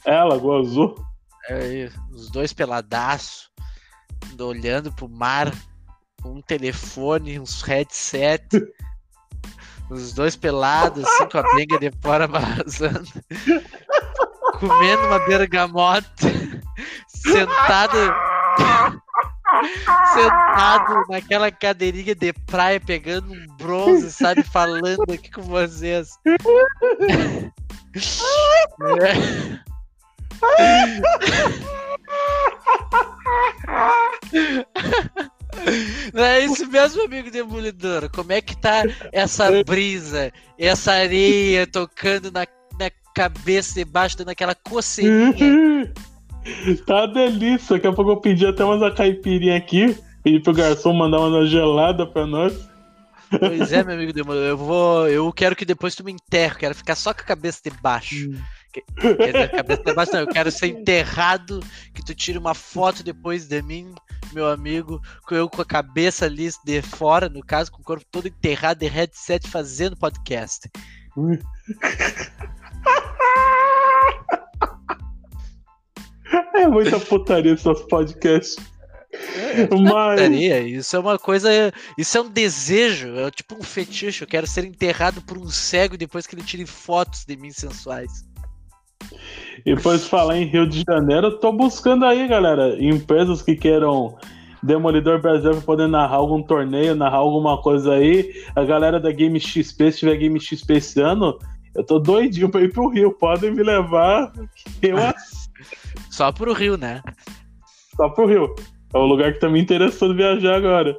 É, 0.05 0.21
Lagoa 0.23 0.59
Azul. 0.59 0.95
É 1.49 1.89
os 2.11 2.29
dois 2.29 2.51
peladaço, 2.51 3.49
olhando 4.37 4.91
pro 4.91 5.07
mar, 5.07 5.53
um 6.33 6.41
telefone, 6.41 7.39
uns 7.39 7.61
headset. 7.61 8.47
Os 9.89 10.13
dois 10.13 10.35
pelados, 10.35 11.05
assim, 11.05 11.29
com 11.29 11.37
a 11.37 11.55
benga 11.55 11.79
de 11.79 11.91
fora 12.01 12.27
vazando. 12.27 13.07
Comendo 14.59 15.07
uma 15.07 15.19
bergamota. 15.19 16.07
Sentado. 17.07 17.97
Sentado 20.13 21.05
naquela 21.09 21.49
cadeirinha 21.49 22.13
de 22.13 22.33
praia, 22.33 22.81
pegando 22.81 23.31
um 23.31 23.47
bronze, 23.57 24.11
sabe? 24.11 24.43
Falando 24.43 25.09
aqui 25.11 25.31
com 25.31 25.43
vocês. 25.43 26.19
É. 34.33 35.27
Não 36.13 36.23
é 36.23 36.45
isso 36.45 36.67
mesmo, 36.67 37.03
amigo 37.03 37.31
demolidor? 37.31 38.09
Como 38.09 38.31
é 38.31 38.41
que 38.41 38.55
tá 38.55 38.83
essa 39.11 39.63
brisa, 39.63 40.31
essa 40.57 40.93
areia 40.93 41.67
tocando 41.67 42.31
na, 42.31 42.45
na 42.79 42.91
cabeça 43.13 43.75
debaixo, 43.75 44.17
dando 44.17 44.29
aquela 44.29 44.55
coceirinha? 44.55 45.93
tá 46.85 47.05
delícia. 47.05 47.75
Daqui 47.75 47.87
a 47.87 47.93
pouco 47.93 48.11
eu 48.11 48.17
pedi 48.17 48.45
até 48.45 48.63
umas 48.63 48.93
caipirinha 48.93 49.57
aqui. 49.57 49.97
Pedi 50.23 50.39
pro 50.39 50.53
garçom 50.53 50.93
mandar 50.93 51.19
uma 51.19 51.45
gelada 51.45 52.05
pra 52.05 52.25
nós. 52.25 52.53
Pois 53.29 53.71
é, 53.73 53.83
meu 53.83 53.95
amigo 53.95 54.13
demolidor. 54.13 54.47
Eu 54.47 54.57
vou. 54.57 55.07
Eu 55.07 55.31
quero 55.33 55.55
que 55.55 55.65
depois 55.65 55.95
tu 55.95 56.03
me 56.03 56.11
enterre, 56.11 56.55
quero 56.55 56.75
ficar 56.75 56.95
só 56.95 57.13
com 57.13 57.21
a 57.21 57.25
cabeça 57.25 57.61
debaixo. 57.63 58.31
Quer 58.71 59.15
dizer, 59.15 59.43
a 59.43 59.49
cabeça 59.49 59.83
debaixo 59.83 60.13
não, 60.13 60.19
eu 60.21 60.27
quero 60.27 60.51
ser 60.51 60.67
enterrado, 60.67 61.61
que 61.93 62.03
tu 62.03 62.13
tire 62.13 62.37
uma 62.37 62.53
foto 62.53 63.03
depois 63.03 63.47
de 63.47 63.61
mim, 63.61 63.93
meu 64.33 64.47
amigo, 64.47 65.01
com 65.25 65.35
eu 65.35 65.49
com 65.49 65.61
a 65.61 65.65
cabeça 65.65 66.25
ali 66.25 66.49
de 66.63 66.81
fora, 66.81 67.29
no 67.29 67.43
caso, 67.43 67.71
com 67.71 67.81
o 67.81 67.85
corpo 67.85 68.05
todo 68.11 68.27
enterrado 68.27 68.79
de 68.79 68.87
headset 68.87 69.47
fazendo 69.47 69.97
podcast. 69.97 70.69
É 76.53 76.67
muita 76.67 76.99
putaria 76.99 77.53
esses 77.53 77.81
podcasts. 77.83 78.57
É, 79.13 79.61
é 79.61 79.67
Mas... 79.75 80.19
Isso 80.67 80.95
é 80.95 80.99
uma 80.99 81.17
coisa. 81.17 81.49
Isso 81.97 82.17
é 82.17 82.21
um 82.21 82.29
desejo, 82.29 83.15
é 83.15 83.31
tipo 83.31 83.55
um 83.55 83.63
fetiche. 83.63 84.23
Eu 84.23 84.27
quero 84.27 84.45
ser 84.45 84.65
enterrado 84.65 85.21
por 85.21 85.37
um 85.37 85.49
cego 85.49 85.97
depois 85.97 86.27
que 86.27 86.35
ele 86.35 86.43
tire 86.43 86.65
fotos 86.65 87.25
de 87.25 87.35
mim 87.37 87.51
sensuais. 87.51 88.26
E 89.65 89.75
depois 89.75 90.07
falar 90.07 90.37
em 90.37 90.45
Rio 90.45 90.67
de 90.67 90.83
Janeiro, 90.87 91.27
eu 91.27 91.39
tô 91.39 91.51
buscando 91.51 92.05
aí, 92.05 92.27
galera, 92.27 92.81
empresas 92.81 93.41
que 93.41 93.55
queiram 93.55 94.17
Demolidor 94.61 95.21
Brasil 95.21 95.51
pra 95.51 95.61
poder 95.61 95.87
narrar 95.87 96.15
algum 96.15 96.41
torneio, 96.41 96.95
narrar 96.95 97.17
alguma 97.17 97.61
coisa 97.61 97.93
aí. 97.93 98.33
A 98.55 98.63
galera 98.63 98.99
da 98.99 99.11
Game 99.11 99.39
XP, 99.39 99.91
se 99.91 99.99
tiver 99.99 100.17
Game 100.17 100.39
XP 100.39 100.73
esse 100.73 101.01
ano, 101.01 101.37
eu 101.75 101.83
tô 101.83 101.99
doidinho 101.99 102.49
pra 102.49 102.61
ir 102.61 102.71
pro 102.71 102.89
Rio. 102.89 103.11
Podem 103.11 103.51
me 103.51 103.63
levar. 103.63 104.31
Eu 104.81 104.97
Só 106.09 106.31
pro 106.31 106.53
Rio, 106.53 106.77
né? 106.77 107.01
Só 107.95 108.09
pro 108.09 108.25
Rio. 108.25 108.55
É 108.93 108.97
o 108.97 109.05
lugar 109.05 109.33
que 109.33 109.39
tá 109.39 109.49
me 109.49 109.61
interessando 109.61 110.15
viajar 110.15 110.55
agora. 110.55 110.97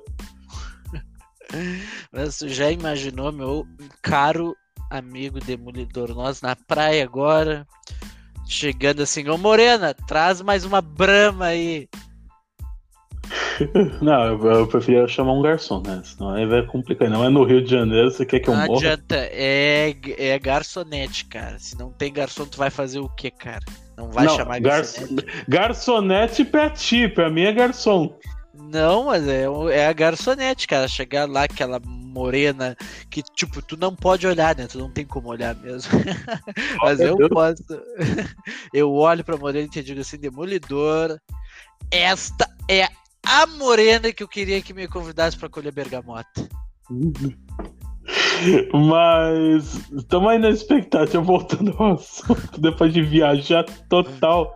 Mas 2.13 2.39
tu 2.39 2.49
já 2.49 2.71
imaginou, 2.71 3.33
meu 3.33 3.67
caro 4.03 4.55
amigo 4.91 5.41
demolidor, 5.41 6.15
nós 6.15 6.41
na 6.41 6.57
praia 6.57 7.05
agora, 7.05 7.67
chegando 8.47 9.03
assim, 9.03 9.29
ô 9.29 9.37
Morena, 9.37 9.95
traz 9.95 10.41
mais 10.41 10.65
uma 10.65 10.81
brama 10.81 11.47
aí. 11.47 11.89
Não, 14.01 14.25
eu, 14.25 14.47
eu 14.47 14.67
preferia 14.67 15.07
chamar 15.07 15.33
um 15.33 15.43
garçom, 15.43 15.83
né? 15.85 16.01
Senão 16.05 16.31
aí 16.31 16.47
vai 16.47 16.65
complicar. 16.65 17.11
Não 17.11 17.25
é 17.25 17.29
no 17.29 17.45
Rio 17.45 17.63
de 17.63 17.71
Janeiro, 17.71 18.11
você 18.11 18.25
quer 18.25 18.41
que 18.41 18.49
eu 18.49 18.55
não 18.55 18.67
morra? 18.67 18.69
Não 18.69 18.77
adianta, 18.79 19.17
é, 19.17 19.95
é 20.17 20.39
garçonete, 20.39 21.25
cara. 21.27 21.59
Se 21.59 21.79
não 21.79 21.91
tem 21.91 22.13
garçom, 22.13 22.47
tu 22.47 22.57
vai 22.57 22.71
fazer 22.71 23.01
o 23.01 23.09
quê, 23.09 23.31
cara? 23.31 23.65
Não 23.97 24.11
vai 24.11 24.27
não, 24.27 24.37
chamar 24.37 24.61
garçonete. 24.61 25.27
Garçonete 25.49 26.45
pra 26.45 26.71
ti, 26.71 27.09
pra 27.09 27.31
mim 27.31 27.43
é 27.43 27.53
garçom. 27.53 28.17
Não, 28.55 29.05
mas 29.05 29.27
é, 29.27 29.45
é 29.73 29.87
a 29.87 29.93
garçonete, 29.93 30.67
cara. 30.67 30.89
Chegar 30.89 31.29
lá, 31.29 31.45
aquela 31.45 31.81
morena 32.09 32.77
que, 33.11 33.23
tipo, 33.23 33.63
tu 33.63 33.77
não 33.77 33.95
pode 33.95 34.27
olhar, 34.27 34.57
né? 34.57 34.67
Tu 34.67 34.79
não 34.79 34.91
tem 34.91 35.07
como 35.07 35.29
olhar 35.29 35.55
mesmo. 35.55 35.93
mas 36.83 37.01
eu 37.01 37.17
posso. 37.29 37.65
eu 38.73 38.93
olho 38.93 39.23
pra 39.23 39.37
morena 39.37 39.67
e 39.67 39.71
te 39.71 39.83
digo 39.83 40.01
assim, 40.01 40.19
demolidor. 40.19 41.19
Esta 41.91 42.49
é 42.69 42.89
a 43.25 43.47
morena 43.47 44.13
que 44.13 44.23
eu 44.23 44.29
queria 44.29 44.61
que 44.63 44.75
me 44.75 44.89
convidasse 44.89 45.37
para 45.37 45.49
colher 45.49 45.73
bergamota. 45.73 46.49
Mas 48.73 49.91
estamos 49.93 50.31
aí 50.31 50.39
na 50.39 50.51
expectativa, 50.51 51.23
voltando 51.23 51.75
ao 51.79 51.95
assunto, 51.95 52.59
depois 52.61 52.93
de 52.93 53.03
viajar 53.03 53.65
total. 53.89 54.55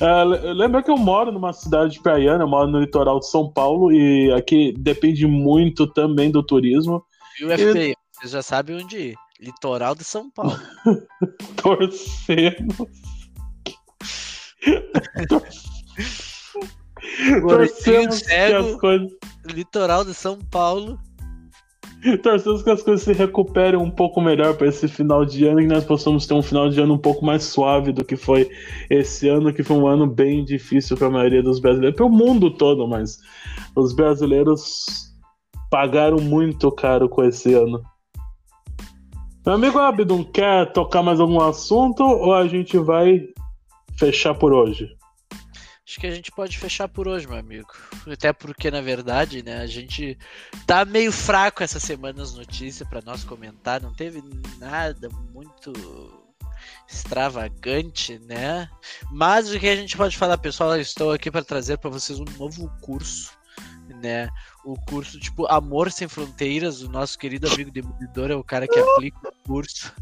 É, 0.00 0.24
lembra 0.52 0.82
que 0.82 0.90
eu 0.90 0.96
moro 0.96 1.32
numa 1.32 1.52
cidade 1.52 2.00
praiana, 2.00 2.44
eu 2.44 2.48
moro 2.48 2.70
no 2.70 2.80
litoral 2.80 3.20
de 3.20 3.28
São 3.28 3.50
Paulo, 3.50 3.92
e 3.92 4.32
aqui 4.32 4.74
depende 4.78 5.26
muito 5.26 5.86
também 5.86 6.30
do 6.30 6.42
turismo. 6.42 7.04
E 7.40 7.44
o 7.44 7.50
FPI, 7.50 7.92
e... 7.92 7.96
você 8.12 8.28
já 8.28 8.42
sabe 8.42 8.74
onde 8.74 8.96
ir. 8.96 9.16
Litoral 9.40 9.94
de 9.94 10.02
São 10.02 10.30
Paulo. 10.30 10.58
Torcemos. 11.62 12.88
Torcemos 17.46 18.22
que 18.22 18.32
as 18.32 18.74
coisas. 18.76 19.10
Litoral 19.46 20.04
de 20.04 20.14
São 20.14 20.38
Paulo. 20.38 20.98
Torcemos 22.22 22.62
que 22.62 22.70
as 22.70 22.82
coisas 22.82 23.02
se 23.02 23.12
recuperem 23.12 23.78
um 23.78 23.90
pouco 23.90 24.20
melhor 24.20 24.56
para 24.56 24.68
esse 24.68 24.86
final 24.86 25.24
de 25.24 25.46
ano 25.46 25.60
e 25.60 25.66
nós 25.66 25.84
possamos 25.84 26.26
ter 26.26 26.34
um 26.34 26.42
final 26.42 26.68
de 26.68 26.80
ano 26.80 26.94
um 26.94 26.98
pouco 26.98 27.24
mais 27.24 27.44
suave 27.44 27.92
do 27.92 28.04
que 28.04 28.16
foi 28.16 28.48
esse 28.88 29.28
ano, 29.28 29.52
que 29.52 29.62
foi 29.62 29.76
um 29.76 29.86
ano 29.86 30.06
bem 30.06 30.44
difícil 30.44 30.96
para 30.96 31.08
a 31.08 31.10
maioria 31.10 31.42
dos 31.42 31.58
brasileiros, 31.58 31.96
para 31.96 32.06
o 32.06 32.10
mundo 32.10 32.50
todo, 32.50 32.86
mas 32.86 33.18
os 33.74 33.92
brasileiros 33.92 35.14
pagaram 35.70 36.18
muito 36.18 36.70
caro 36.70 37.08
com 37.08 37.24
esse 37.24 37.54
ano. 37.54 37.82
Meu 39.44 39.54
amigo 39.54 39.78
Abdon, 39.78 40.24
quer 40.24 40.72
tocar 40.72 41.02
mais 41.02 41.20
algum 41.20 41.40
assunto 41.40 42.02
ou 42.02 42.34
a 42.34 42.46
gente 42.46 42.78
vai 42.78 43.20
fechar 43.98 44.34
por 44.34 44.52
hoje? 44.52 44.95
Acho 45.86 46.00
que 46.00 46.06
a 46.06 46.10
gente 46.10 46.32
pode 46.32 46.58
fechar 46.58 46.88
por 46.88 47.06
hoje, 47.06 47.28
meu 47.28 47.38
amigo. 47.38 47.72
Até 48.10 48.32
porque, 48.32 48.70
na 48.70 48.80
verdade, 48.80 49.42
né, 49.42 49.58
a 49.58 49.66
gente 49.66 50.18
tá 50.66 50.84
meio 50.84 51.12
fraco 51.12 51.62
essa 51.62 51.78
semana 51.78 52.22
as 52.22 52.34
notícias 52.34 52.88
para 52.88 53.00
nós 53.02 53.22
comentar. 53.22 53.80
Não 53.80 53.94
teve 53.94 54.20
nada 54.58 55.08
muito 55.32 55.72
extravagante, 56.88 58.18
né? 58.18 58.68
Mas 59.12 59.50
o 59.50 59.60
que 59.60 59.68
a 59.68 59.76
gente 59.76 59.96
pode 59.96 60.16
falar, 60.16 60.38
pessoal, 60.38 60.74
eu 60.74 60.80
estou 60.80 61.12
aqui 61.12 61.30
para 61.30 61.44
trazer 61.44 61.78
para 61.78 61.90
vocês 61.90 62.18
um 62.18 62.24
novo 62.36 62.68
curso, 62.80 63.30
né? 64.02 64.28
O 64.64 64.74
curso 64.86 65.20
tipo 65.20 65.46
Amor 65.46 65.92
sem 65.92 66.08
Fronteiras, 66.08 66.82
o 66.82 66.88
nosso 66.88 67.16
querido 67.16 67.48
amigo 67.48 67.70
Demolidor 67.70 68.32
é 68.32 68.34
o 68.34 68.42
cara 68.42 68.66
que 68.66 68.78
aplica 68.78 69.28
o 69.28 69.48
curso, 69.48 69.92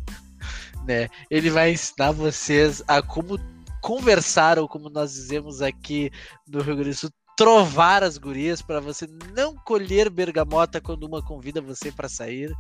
né? 0.87 1.09
Ele 1.31 1.51
vai 1.51 1.73
ensinar 1.73 2.13
vocês 2.13 2.83
a 2.89 3.03
como 3.03 3.39
conversar, 3.85 4.59
ou 4.59 4.67
como 4.67 4.89
nós 4.89 5.13
dizemos 5.13 5.61
aqui 5.61 6.11
no 6.49 6.63
Rio 6.63 6.75
Grande 6.75 6.93
do 6.93 6.97
Sul, 6.97 7.11
trovar 7.37 8.03
as 8.03 8.17
gurias 8.17 8.63
para 8.63 8.81
você 8.81 9.07
não 9.37 9.55
colher 9.57 10.09
bergamota 10.09 10.81
quando 10.81 11.05
uma 11.05 11.23
convida 11.23 11.61
você 11.61 11.93
para 11.93 12.09
sair, 12.09 12.51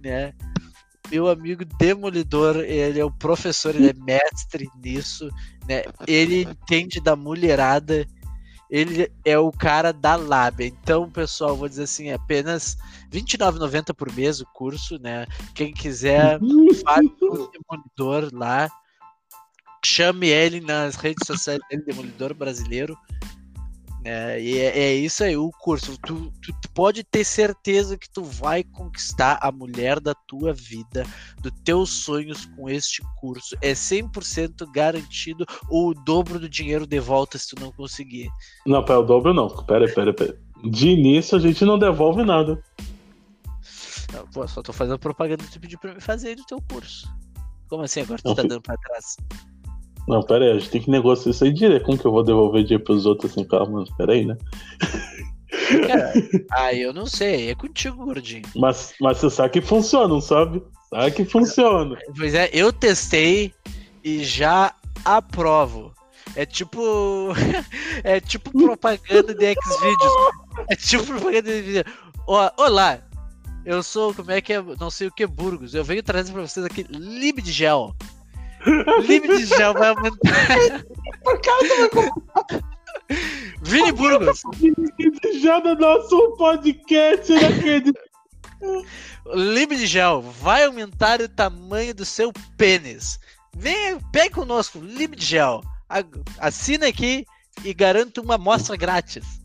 né? 0.00 0.32
Meu 1.10 1.28
amigo 1.28 1.64
Demolidor, 1.64 2.58
ele 2.58 3.00
é 3.00 3.04
o 3.04 3.10
professor, 3.10 3.74
ele 3.74 3.90
é 3.90 3.92
mestre 3.92 4.68
nisso, 4.80 5.28
né? 5.68 5.82
Ele 6.06 6.42
entende 6.42 7.00
da 7.00 7.16
mulherada, 7.16 8.06
ele 8.70 9.10
é 9.24 9.36
o 9.36 9.50
cara 9.50 9.92
da 9.92 10.14
lábia. 10.14 10.66
Então, 10.66 11.10
pessoal, 11.10 11.56
vou 11.56 11.68
dizer 11.68 11.84
assim, 11.84 12.10
é 12.10 12.14
apenas 12.14 12.76
R$29,90 13.12 13.92
por 13.92 14.12
mês 14.12 14.40
o 14.40 14.46
curso, 14.54 14.96
né? 15.00 15.26
Quem 15.56 15.72
quiser, 15.72 16.38
fale 16.84 17.08
com 17.18 17.26
o 17.26 17.50
Demolidor 17.50 18.30
lá, 18.32 18.70
chame 19.86 20.28
ele 20.28 20.60
nas 20.60 20.96
redes 20.96 21.26
sociais 21.26 21.60
dele, 21.70 21.84
Demolidor 21.84 22.34
Brasileiro. 22.34 22.96
É, 24.04 24.40
e 24.40 24.58
é, 24.58 24.78
é, 24.78 24.94
isso 24.94 25.24
aí, 25.24 25.36
o 25.36 25.50
curso. 25.50 25.98
Tu, 25.98 26.32
tu, 26.40 26.52
tu, 26.62 26.70
pode 26.72 27.02
ter 27.02 27.24
certeza 27.24 27.98
que 27.98 28.08
tu 28.08 28.22
vai 28.22 28.62
conquistar 28.62 29.36
a 29.42 29.50
mulher 29.50 29.98
da 29.98 30.14
tua 30.14 30.52
vida, 30.52 31.04
dos 31.40 31.52
teus 31.64 31.90
sonhos 31.90 32.46
com 32.46 32.70
este 32.70 33.02
curso. 33.18 33.56
É 33.60 33.72
100% 33.72 34.70
garantido 34.72 35.44
ou 35.68 35.88
o 35.88 35.94
dobro 35.94 36.38
do 36.38 36.48
dinheiro 36.48 36.86
de 36.86 37.00
volta 37.00 37.36
se 37.36 37.48
tu 37.48 37.60
não 37.60 37.72
conseguir. 37.72 38.28
Não, 38.64 38.84
pera, 38.84 39.00
o 39.00 39.02
dobro 39.02 39.34
não. 39.34 39.48
Pera, 39.48 39.92
pera, 39.92 40.14
pera. 40.14 40.38
De 40.62 40.88
início 40.88 41.36
a 41.36 41.40
gente 41.40 41.64
não 41.64 41.76
devolve 41.76 42.22
nada. 42.22 42.62
Não, 44.12 44.24
pô, 44.28 44.46
só 44.46 44.62
tô 44.62 44.72
fazendo 44.72 45.00
propaganda 45.00 45.42
que 45.42 45.50
tu 45.50 45.58
pediu 45.58 45.80
pra 45.80 45.94
me 45.94 46.00
fazer 46.00 46.28
aí 46.28 46.36
do 46.36 46.44
teu 46.44 46.62
curso. 46.70 47.12
Como 47.68 47.82
assim 47.82 48.02
agora 48.02 48.22
tu 48.22 48.28
não, 48.28 48.34
tá 48.36 48.42
dando 48.42 48.62
pra 48.62 48.76
trás? 48.76 49.16
Não, 50.08 50.22
pera 50.22 50.44
aí, 50.44 50.50
a 50.52 50.58
gente 50.58 50.70
tem 50.70 50.80
que 50.80 50.90
negociar 50.90 51.30
isso 51.30 51.44
aí 51.44 51.52
direto. 51.52 51.84
Como 51.84 51.98
que 51.98 52.04
eu 52.04 52.12
vou 52.12 52.22
devolver 52.22 52.62
dinheiro 52.62 52.84
pros 52.84 53.06
outros 53.06 53.32
assim? 53.32 53.44
Calma, 53.44 53.84
pera 53.96 54.12
aí, 54.12 54.24
né? 54.24 54.36
Cara, 55.86 56.12
ah, 56.52 56.74
eu 56.74 56.92
não 56.92 57.06
sei, 57.06 57.50
é 57.50 57.54
contigo, 57.54 58.04
gordinho. 58.04 58.42
Mas, 58.54 58.94
mas 59.00 59.18
você 59.18 59.30
sabe 59.30 59.50
que 59.50 59.60
funciona, 59.60 60.08
não 60.08 60.20
sabe? 60.20 60.62
Sabe 60.90 61.10
que 61.10 61.24
funciona. 61.24 61.96
Pois 62.16 62.34
é, 62.34 62.48
eu 62.52 62.72
testei 62.72 63.52
e 64.04 64.22
já 64.22 64.72
aprovo. 65.04 65.92
É 66.34 66.44
tipo. 66.44 67.32
é 68.04 68.20
tipo 68.20 68.50
propaganda 68.50 69.34
de 69.34 69.54
Xvideos. 69.54 70.12
É 70.68 70.76
tipo 70.76 71.04
propaganda 71.04 71.50
de 71.50 71.62
vídeo. 71.62 71.84
Olá, 72.26 73.00
eu 73.64 73.82
sou, 73.82 74.14
como 74.14 74.30
é 74.30 74.40
que 74.40 74.52
é? 74.52 74.62
Não 74.78 74.90
sei 74.90 75.08
o 75.08 75.12
que, 75.12 75.26
Burgos. 75.26 75.74
Eu 75.74 75.82
venho 75.82 76.02
trazer 76.02 76.32
pra 76.32 76.42
vocês 76.42 76.64
aqui 76.64 76.86
Lib 76.88 77.40
de 77.40 77.52
Gel. 77.52 77.94
Limite 79.06 79.38
de 79.38 79.46
gel 79.46 79.74
vai 79.74 79.88
aumentar. 79.88 80.84
Por 81.22 81.40
causa 81.40 81.88
do 81.88 81.90
Vini 83.62 83.92
Burgos. 83.92 84.42
Já 85.40 85.60
no 85.60 85.74
nosso 85.74 86.36
podcast, 86.36 87.32
não 87.32 87.40
Limite 89.34 89.82
de 89.82 89.86
gel 89.86 90.22
vai 90.22 90.64
aumentar 90.64 91.20
o 91.20 91.28
tamanho 91.28 91.94
do 91.94 92.04
seu 92.04 92.32
pênis. 92.56 93.18
Vem, 93.56 93.98
pegue 94.12 94.34
conosco, 94.34 94.78
Limite 94.78 95.16
de 95.16 95.26
gel. 95.26 95.62
Assina 96.38 96.88
aqui 96.88 97.26
e 97.64 97.72
garanta 97.72 98.20
uma 98.20 98.34
amostra 98.34 98.76
grátis. 98.76 99.40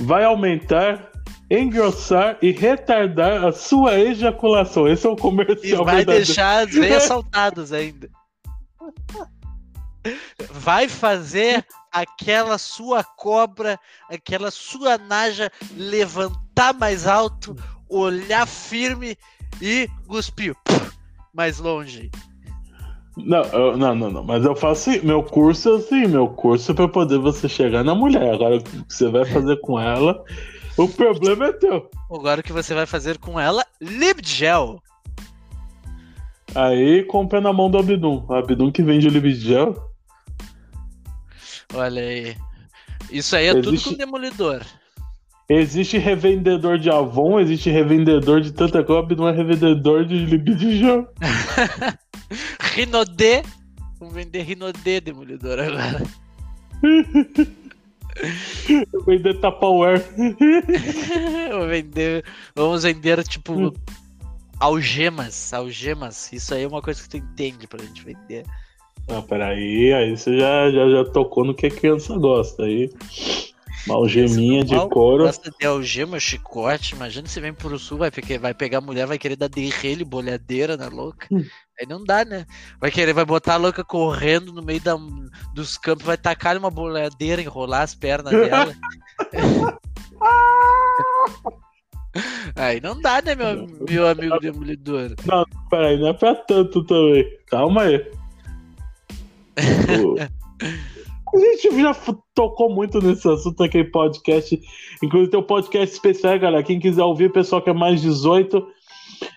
Vai 0.00 0.24
aumentar, 0.24 1.10
engrossar 1.50 2.36
e 2.42 2.50
retardar 2.50 3.44
a 3.44 3.52
sua 3.52 3.98
ejaculação. 3.98 4.88
Esse 4.88 5.06
é 5.06 5.10
o 5.10 5.16
comercial. 5.16 5.82
E 5.82 5.84
vai 5.84 5.96
verdadeiro. 5.96 6.26
deixar 6.26 6.66
as 6.66 6.74
veias 6.74 7.04
saltadas 7.04 7.72
ainda. 7.72 8.10
Vai 10.50 10.88
fazer 10.88 11.64
aquela 11.90 12.58
sua 12.58 13.02
cobra, 13.02 13.78
aquela 14.10 14.50
sua 14.50 14.98
naja 14.98 15.50
levantar 15.76 16.74
mais 16.74 17.06
alto, 17.06 17.56
olhar 17.88 18.46
firme 18.46 19.16
e 19.62 19.88
cuspir. 20.06 20.54
mais 21.32 21.58
longe. 21.58 22.10
Não, 23.16 23.42
eu- 23.42 23.76
não, 23.76 23.94
não, 23.94 24.10
não. 24.10 24.22
Mas 24.24 24.44
eu 24.44 24.54
faço 24.54 24.90
assim, 24.90 25.00
meu 25.04 25.22
curso 25.22 25.68
é 25.68 25.76
assim, 25.78 26.06
meu 26.06 26.28
curso 26.28 26.70
é 26.70 26.74
pra 26.74 26.86
poder 26.88 27.18
você 27.18 27.48
chegar 27.48 27.82
na 27.82 27.94
mulher. 27.94 28.34
Agora 28.34 28.56
o 28.56 28.62
que 28.62 28.84
você 28.88 29.08
vai 29.08 29.24
fazer 29.24 29.60
com 29.60 29.78
ela, 29.80 30.22
o 30.76 30.86
problema 30.88 31.46
é 31.46 31.52
teu. 31.52 31.90
Agora 32.10 32.40
o 32.40 32.44
que 32.44 32.52
você 32.52 32.72
vai 32.74 32.86
fazer 32.86 33.18
com 33.18 33.38
ela? 33.40 33.64
Libgel. 33.80 34.80
Aí 36.54 37.02
compra 37.04 37.40
na 37.40 37.52
mão 37.52 37.70
do 37.70 37.78
Abdum. 37.78 38.24
O 38.28 38.34
Abdum 38.34 38.70
que 38.70 38.82
vende 38.82 39.08
o 39.08 39.10
Libigel. 39.10 39.74
Olha 41.74 42.02
aí. 42.02 42.36
Isso 43.10 43.34
aí 43.36 43.46
é 43.46 43.54
tudo 43.54 43.70
Existe- 43.70 43.90
com 43.90 43.96
demolidor. 43.96 44.62
Existe 45.48 45.98
revendedor 45.98 46.78
de 46.78 46.88
Avon, 46.88 47.38
existe 47.38 47.68
revendedor 47.68 48.40
de 48.40 48.50
tanta 48.50 48.82
coisa, 48.82 49.02
o 49.02 49.04
Abdum 49.04 49.28
é 49.28 49.32
revendedor 49.32 50.06
de 50.06 50.24
Libigel. 50.24 51.06
Rinodê. 52.74 53.42
Vamos 54.00 54.14
vender 54.14 54.42
Rinodê 54.42 55.00
demolidor 55.00 55.58
agora. 55.60 56.02
Vender 59.06 59.40
Tupperware. 59.40 60.04
Vou 61.50 61.66
vender. 61.66 62.24
Vamos 62.54 62.84
vender, 62.84 63.22
tipo, 63.24 63.74
algemas. 64.60 65.52
Algemas. 65.52 66.32
Isso 66.32 66.54
aí 66.54 66.62
é 66.62 66.68
uma 66.68 66.82
coisa 66.82 67.02
que 67.02 67.08
tu 67.08 67.16
entende 67.16 67.66
pra 67.66 67.82
gente 67.82 68.04
vender. 68.04 68.44
Ah, 69.08 69.20
peraí, 69.20 69.92
aí 69.92 70.16
você 70.16 70.38
já, 70.38 70.70
já, 70.70 70.88
já 70.88 71.04
tocou 71.04 71.44
no 71.44 71.54
que 71.54 71.66
a 71.66 71.70
criança 71.70 72.16
gosta. 72.16 72.62
Aí, 72.62 72.90
uma 73.86 73.96
algeminha 73.96 74.64
de 74.64 74.74
couro. 74.88 75.24
Gosta 75.24 75.50
de 75.50 75.66
algema, 75.66 76.18
chicote. 76.18 76.94
Imagina 76.94 77.28
se 77.28 77.38
vem 77.38 77.52
pro 77.52 77.78
sul, 77.78 77.98
vai, 77.98 78.10
pegar- 78.10 78.38
vai 78.38 78.54
pegar 78.54 78.78
a 78.78 78.80
mulher, 78.80 79.06
vai 79.06 79.18
querer 79.18 79.36
dar 79.36 79.48
derrele, 79.48 80.04
bolhadeira 80.04 80.76
na 80.76 80.88
louca. 80.88 81.26
Hum. 81.30 81.44
Aí 81.78 81.86
não 81.86 82.02
dá, 82.02 82.24
né? 82.24 82.46
Vai 82.80 82.90
querer, 82.90 83.12
vai 83.12 83.24
botar 83.24 83.54
a 83.54 83.58
louca 83.58 83.84
correndo 83.84 84.52
no 84.52 84.62
meio 84.62 84.80
da, 84.80 84.96
dos 85.52 85.76
campos, 85.76 86.06
vai 86.06 86.16
tacar 86.16 86.56
uma 86.56 86.70
bolhadeira, 86.70 87.42
enrolar 87.42 87.82
as 87.82 87.94
pernas 87.94 88.32
dela. 88.32 88.74
Aí 92.56 92.80
não 92.80 93.00
dá, 93.00 93.20
né, 93.20 93.34
meu, 93.34 93.66
meu 93.88 94.06
amigo 94.06 94.38
demolidor? 94.38 95.14
Peraí, 95.68 95.98
não 95.98 96.08
é 96.08 96.12
pra 96.12 96.34
tanto 96.34 96.84
também. 96.84 97.26
Calma 97.46 97.82
aí. 97.82 98.06
A 101.34 101.36
gente 101.36 101.82
já 101.82 101.96
tocou 102.32 102.70
muito 102.72 103.00
nesse 103.00 103.28
assunto 103.28 103.60
naquele 103.60 103.90
podcast. 103.90 104.60
Inclusive 105.02 105.32
tem 105.32 105.40
um 105.40 105.44
podcast 105.44 105.92
especial, 105.92 106.38
galera. 106.38 106.62
Quem 106.62 106.78
quiser 106.78 107.02
ouvir, 107.02 107.32
pessoal 107.32 107.60
que 107.60 107.70
é 107.70 107.72
mais 107.72 108.00
18, 108.00 108.64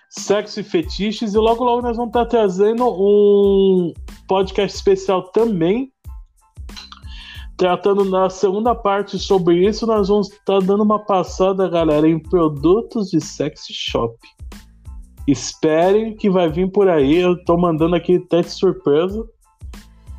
sexo 0.08 0.60
e 0.60 0.62
fetiches. 0.62 1.34
E 1.34 1.38
logo, 1.38 1.64
logo 1.64 1.82
nós 1.82 1.96
vamos 1.96 2.10
estar 2.10 2.26
trazendo 2.26 2.84
um 2.88 3.92
podcast 4.28 4.76
especial 4.76 5.24
também. 5.32 5.92
Tratando 7.58 8.04
na 8.04 8.30
segunda 8.30 8.72
parte 8.72 9.18
sobre 9.18 9.66
isso, 9.68 9.84
nós 9.84 10.06
vamos 10.06 10.30
estar 10.30 10.60
dando 10.60 10.84
uma 10.84 11.04
passada, 11.04 11.68
galera, 11.68 12.08
em 12.08 12.16
produtos 12.16 13.10
de 13.10 13.20
sex 13.20 13.66
shop. 13.68 14.16
Esperem 15.26 16.14
que 16.14 16.30
vai 16.30 16.48
vir 16.48 16.70
por 16.70 16.88
aí. 16.88 17.16
Eu 17.16 17.36
tô 17.44 17.56
mandando 17.58 17.96
aqui 17.96 18.20
teste 18.20 18.52
surpresa. 18.52 19.26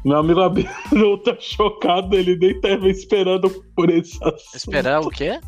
Meu 0.03 0.17
amigo 0.17 0.41
Abel 0.41 0.65
tá 1.23 1.33
chocado, 1.39 2.13
ele 2.13 2.35
nem 2.35 2.59
tava 2.59 2.89
esperando 2.89 3.49
por 3.73 3.89
esse 3.89 4.21
assunto. 4.21 4.55
Esperar 4.55 4.99
o 4.99 5.09
quê? 5.09 5.39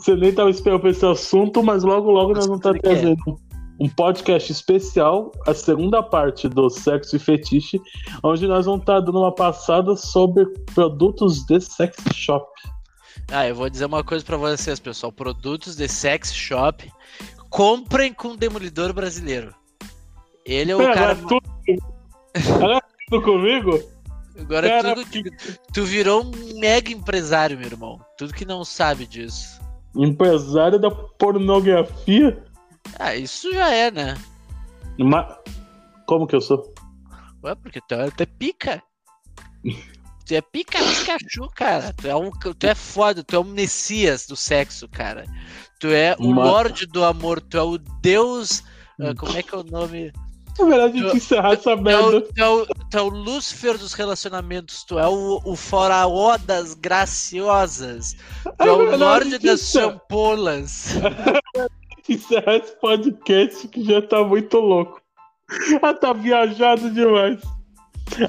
Você 0.00 0.16
nem 0.16 0.32
tava 0.32 0.50
esperando 0.50 0.80
por 0.80 0.90
esse 0.90 1.06
assunto, 1.06 1.62
mas 1.62 1.84
logo, 1.84 2.10
logo 2.10 2.32
nós 2.32 2.46
vamos 2.46 2.58
estar 2.58 2.72
de 2.72 2.80
quê? 2.80 2.88
trazendo 2.88 3.45
um 3.78 3.88
podcast 3.88 4.50
especial, 4.50 5.32
a 5.46 5.54
segunda 5.54 6.02
parte 6.02 6.48
do 6.48 6.68
Sexo 6.70 7.16
e 7.16 7.18
Fetiche, 7.18 7.80
onde 8.22 8.46
nós 8.46 8.66
vamos 8.66 8.80
estar 8.80 9.00
dando 9.00 9.18
uma 9.18 9.34
passada 9.34 9.96
sobre 9.96 10.46
produtos 10.74 11.44
de 11.44 11.60
sex 11.60 11.96
shop. 12.14 12.46
Ah, 13.30 13.46
eu 13.46 13.54
vou 13.54 13.68
dizer 13.68 13.86
uma 13.86 14.04
coisa 14.04 14.24
pra 14.24 14.36
vocês, 14.36 14.78
pessoal. 14.78 15.12
Produtos 15.12 15.76
de 15.76 15.88
sex 15.88 16.32
shop, 16.32 16.90
comprem 17.50 18.12
com 18.12 18.28
o 18.28 18.36
demolidor 18.36 18.92
brasileiro. 18.92 19.54
Ele 20.44 20.72
é 20.72 20.74
o 20.74 20.78
Pera, 20.78 20.94
cara. 20.94 21.12
agora 21.12 21.28
tudo, 21.28 21.82
agora 22.54 22.82
tudo 23.08 23.22
comigo? 23.22 23.96
Agora 24.38 24.68
Cara, 24.68 24.94
tudo 24.94 25.06
que... 25.06 25.22
tu 25.72 25.84
virou 25.84 26.22
um 26.22 26.60
mega 26.60 26.92
empresário, 26.92 27.58
meu 27.58 27.66
irmão. 27.66 28.00
Tudo 28.18 28.34
que 28.34 28.44
não 28.44 28.64
sabe 28.64 29.06
disso. 29.06 29.60
Empresário 29.94 30.78
da 30.78 30.90
pornografia? 30.90 32.44
Ah, 32.98 33.14
isso 33.16 33.52
já 33.52 33.70
é, 33.72 33.90
né? 33.90 34.16
Ma- 34.98 35.38
Como 36.06 36.26
que 36.26 36.34
eu 36.36 36.40
sou? 36.40 36.72
Ué, 37.44 37.54
porque 37.54 37.80
tu 37.88 37.94
é, 37.94 38.10
tu 38.10 38.22
é 38.22 38.26
pica. 38.26 38.82
Tu 40.26 40.34
é 40.34 40.40
pica 40.40 40.78
Pikachu, 40.78 41.48
cara. 41.54 41.92
Tu 41.96 42.08
é, 42.08 42.14
um, 42.16 42.30
tu 42.30 42.66
é 42.66 42.74
foda, 42.74 43.22
tu 43.22 43.36
é 43.36 43.38
um 43.38 43.44
messias 43.44 44.26
do 44.26 44.34
sexo, 44.36 44.88
cara. 44.88 45.24
Tu 45.78 45.88
é 45.88 46.16
o 46.18 46.32
Ma- 46.32 46.44
lorde 46.44 46.86
do 46.86 47.04
amor, 47.04 47.40
tu 47.40 47.56
é 47.56 47.62
o 47.62 47.78
deus. 47.78 48.62
ah, 49.00 49.14
como 49.16 49.36
é 49.36 49.42
que 49.42 49.54
é 49.54 49.58
o 49.58 49.62
nome? 49.64 50.12
É 50.58 50.64
melhor 50.64 50.86
a 50.88 50.88
gente 50.88 51.02
Eu- 51.04 51.14
encerrar 51.16 51.52
essa 51.52 51.62
Tu 51.62 51.70
é, 51.70 51.76
merda. 51.82 52.16
o, 52.16 52.20
tu, 52.22 52.32
é 52.42 52.48
o, 52.48 52.66
tu 52.66 52.96
é 52.98 53.02
o 53.02 53.08
Lúcifer 53.08 53.76
dos 53.76 53.92
relacionamentos, 53.92 54.82
tu 54.84 54.98
é 54.98 55.06
o, 55.06 55.40
o 55.44 55.54
faraó 55.54 56.38
das 56.38 56.72
graciosas, 56.72 58.16
tu 58.42 58.62
é 58.64 58.66
É 58.66 58.72
o 58.72 58.96
lorde 58.96 59.38
das 59.38 59.60
champolas. 59.70 60.94
encerrar 62.14 62.56
esse 62.56 62.72
podcast 62.80 63.66
que 63.68 63.82
já 63.84 64.00
tá 64.02 64.22
muito 64.24 64.58
louco. 64.58 65.00
Ah, 65.82 65.94
tá 65.94 66.12
viajado 66.12 66.90
demais. 66.90 67.40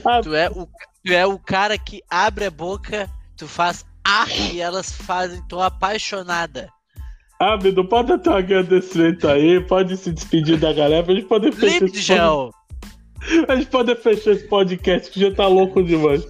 Ah, 0.06 0.22
Tu 0.22 0.34
é, 0.36 0.50
o, 0.50 0.68
tu 1.06 1.12
é 1.14 1.26
o 1.26 1.40
cara 1.40 1.78
que 1.78 2.02
abre 2.10 2.46
a 2.46 2.52
boca, 2.52 3.10
tu 3.36 3.48
faz 3.48 3.86
ah 4.06 4.26
e 4.54 4.60
elas 4.62 4.92
fazem, 4.92 5.42
tô 5.48 5.62
apaixonada. 5.62 6.70
ah, 7.40 7.58
Bidu, 7.58 7.84
pode 7.86 8.10
dar 8.10 8.18
teu 8.20 8.34
agradecimento 8.34 9.28
aí, 9.28 9.60
pode 9.62 9.98
se 9.98 10.12
despedir 10.12 10.58
da 10.60 10.72
galera 10.74 11.04
pra 11.04 11.14
gente 11.16 11.28
poder 11.28 11.52
fechar 11.52 11.84
Lip 11.86 11.94
esse 11.96 12.02
gel. 12.02 12.52
pod- 12.52 12.58
A 13.52 13.56
gente 13.56 13.68
poder 13.70 13.96
fechar 13.98 14.32
esse 14.32 14.48
podcast 14.48 15.12
que 15.12 15.20
já 15.20 15.34
tá 15.34 15.48
louco 15.48 15.84
demais. 15.84 16.24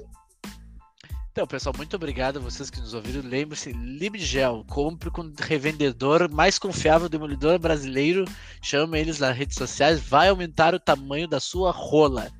Então, 1.38 1.46
pessoal, 1.46 1.72
muito 1.78 1.96
obrigado 1.96 2.38
a 2.38 2.40
vocês 2.40 2.72
que 2.72 2.80
nos 2.80 2.96
ouviram. 2.96 3.22
Lembre-se, 3.22 3.72
Libgel, 3.72 4.66
compre 4.68 5.12
com 5.12 5.22
o 5.22 5.32
revendedor 5.40 6.28
mais 6.32 6.58
confiável 6.58 7.08
demolidor 7.08 7.60
brasileiro. 7.60 8.26
Chame 8.60 9.00
eles 9.00 9.20
nas 9.20 9.38
redes 9.38 9.56
sociais, 9.56 10.02
vai 10.02 10.30
aumentar 10.30 10.74
o 10.74 10.80
tamanho 10.80 11.28
da 11.28 11.40
sua 11.40 11.70
rola. 11.70 12.32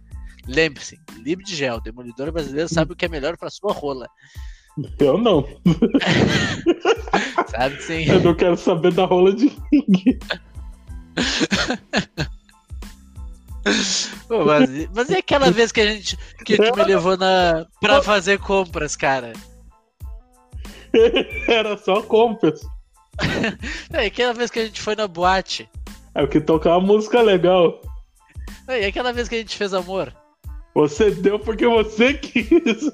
Lembre-se, 0.48 1.00
Libgel, 1.20 1.80
demolidor 1.80 2.32
brasileiro 2.32 2.68
sabe 2.68 2.94
o 2.94 2.96
que 2.96 3.06
é 3.06 3.08
melhor 3.08 3.38
para 3.38 3.52
sua 3.52 3.72
rola. 3.72 4.10
Eu 4.98 5.20
não. 5.20 5.48
Sabe 7.50 7.80
sim. 7.84 8.04
Eu 8.06 8.20
não 8.20 8.34
quero 8.34 8.58
saber 8.58 8.94
da 8.94 9.06
rola 9.06 9.32
de 9.32 9.56
ninguém. 9.72 10.18
Pô, 14.28 14.46
mas, 14.46 14.70
mas 14.94 15.10
é 15.10 15.18
aquela 15.18 15.52
vez 15.52 15.72
que 15.72 15.82
a 15.82 15.86
gente 15.86 16.18
que 16.46 16.58
tu 16.58 16.76
me 16.76 16.84
levou 16.84 17.18
na 17.18 17.66
para 17.80 18.02
fazer 18.02 18.40
compras, 18.40 18.96
cara. 18.96 19.34
Era 21.48 21.78
só 21.78 22.02
compras. 22.02 22.62
É 23.92 24.06
aquela 24.06 24.34
vez 24.34 24.52
que 24.52 24.60
a 24.60 24.66
gente 24.66 24.80
foi 24.80 24.96
na 24.96 25.08
boate. 25.08 25.68
É 26.14 26.22
o 26.22 26.28
que 26.28 26.40
tocar 26.40 26.78
uma 26.78 26.86
música 26.86 27.22
legal. 27.22 27.82
É 28.68 28.86
aquela 28.86 29.12
vez 29.12 29.28
que 29.28 29.36
a 29.36 29.38
gente 29.40 29.58
fez 29.58 29.74
amor. 29.74 30.14
Você 30.76 31.10
deu 31.10 31.40
porque 31.40 31.66
você 31.66 32.14
quis. 32.14 32.92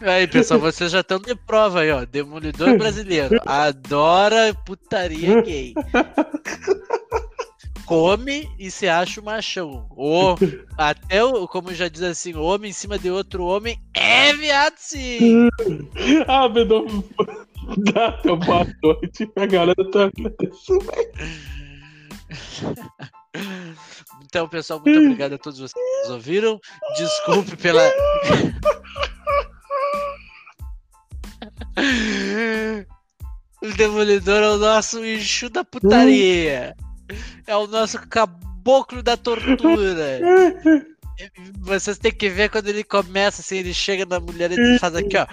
Aí, 0.00 0.26
pessoal, 0.26 0.60
vocês 0.60 0.90
já 0.90 1.00
estão 1.00 1.18
de 1.18 1.34
prova 1.34 1.80
aí, 1.80 1.90
ó. 1.90 2.04
Demolidor 2.04 2.76
brasileiro. 2.78 3.40
Adora 3.46 4.54
putaria 4.64 5.40
gay. 5.42 5.74
Come 7.86 8.48
e 8.58 8.70
se 8.70 8.88
acha 8.88 9.20
o 9.20 9.24
machão. 9.24 9.86
Ou 9.90 10.38
até 10.78 11.24
o, 11.24 11.48
como 11.48 11.74
já 11.74 11.88
diz 11.88 12.02
assim, 12.02 12.34
homem 12.36 12.70
em 12.70 12.72
cima 12.72 12.98
de 12.98 13.10
outro 13.10 13.44
homem 13.44 13.80
é 13.94 14.32
viado 14.32 14.76
sim. 14.76 15.48
Ah, 16.28 16.48
Bidu, 16.48 16.86
dá 17.92 18.12
teu 18.12 18.36
boa 18.36 18.66
noite. 18.82 19.28
A 19.36 19.46
galera 19.46 19.90
tá. 19.90 20.10
Então, 24.24 24.48
pessoal, 24.48 24.80
muito 24.84 24.98
obrigado 24.98 25.32
a 25.32 25.38
todos 25.38 25.58
vocês 25.58 25.72
que 25.72 26.02
nos 26.02 26.10
ouviram. 26.10 26.60
Desculpe 26.96 27.56
pela. 27.56 27.82
Demolidor 33.80 34.42
é 34.42 34.48
o 34.50 34.58
nosso 34.58 35.02
enxu 35.02 35.48
da 35.48 35.64
putaria. 35.64 36.76
É 37.46 37.56
o 37.56 37.66
nosso 37.66 37.98
caboclo 38.08 39.02
da 39.02 39.16
tortura. 39.16 40.20
Vocês 41.60 41.96
têm 41.96 42.12
que 42.12 42.28
ver 42.28 42.50
quando 42.50 42.68
ele 42.68 42.84
começa, 42.84 43.40
assim, 43.40 43.56
ele 43.56 43.72
chega 43.72 44.04
na 44.04 44.20
mulher 44.20 44.50
e 44.50 44.54
ele 44.54 44.78
faz 44.78 44.94
aqui, 44.94 45.16
ó. 45.16 45.26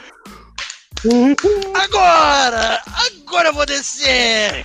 Agora! 1.75 2.81
Agora 3.27 3.49
eu 3.49 3.53
vou 3.53 3.65
descer! 3.65 4.63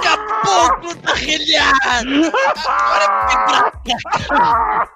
Caboclo 0.00 0.94
da 0.94 1.14
relhada! 1.14 2.30
Agora 2.54 3.04
eu 3.04 3.10
vou 3.10 3.72
quebrar 4.06 4.94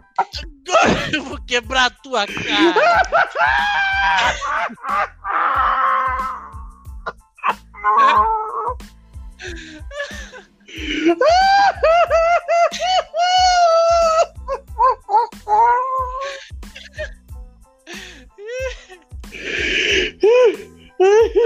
Eu 1.12 1.24
vou 1.24 1.38
quebrar 1.44 1.86
a 1.86 1.90
tua 1.90 2.26
cara! 2.26 3.02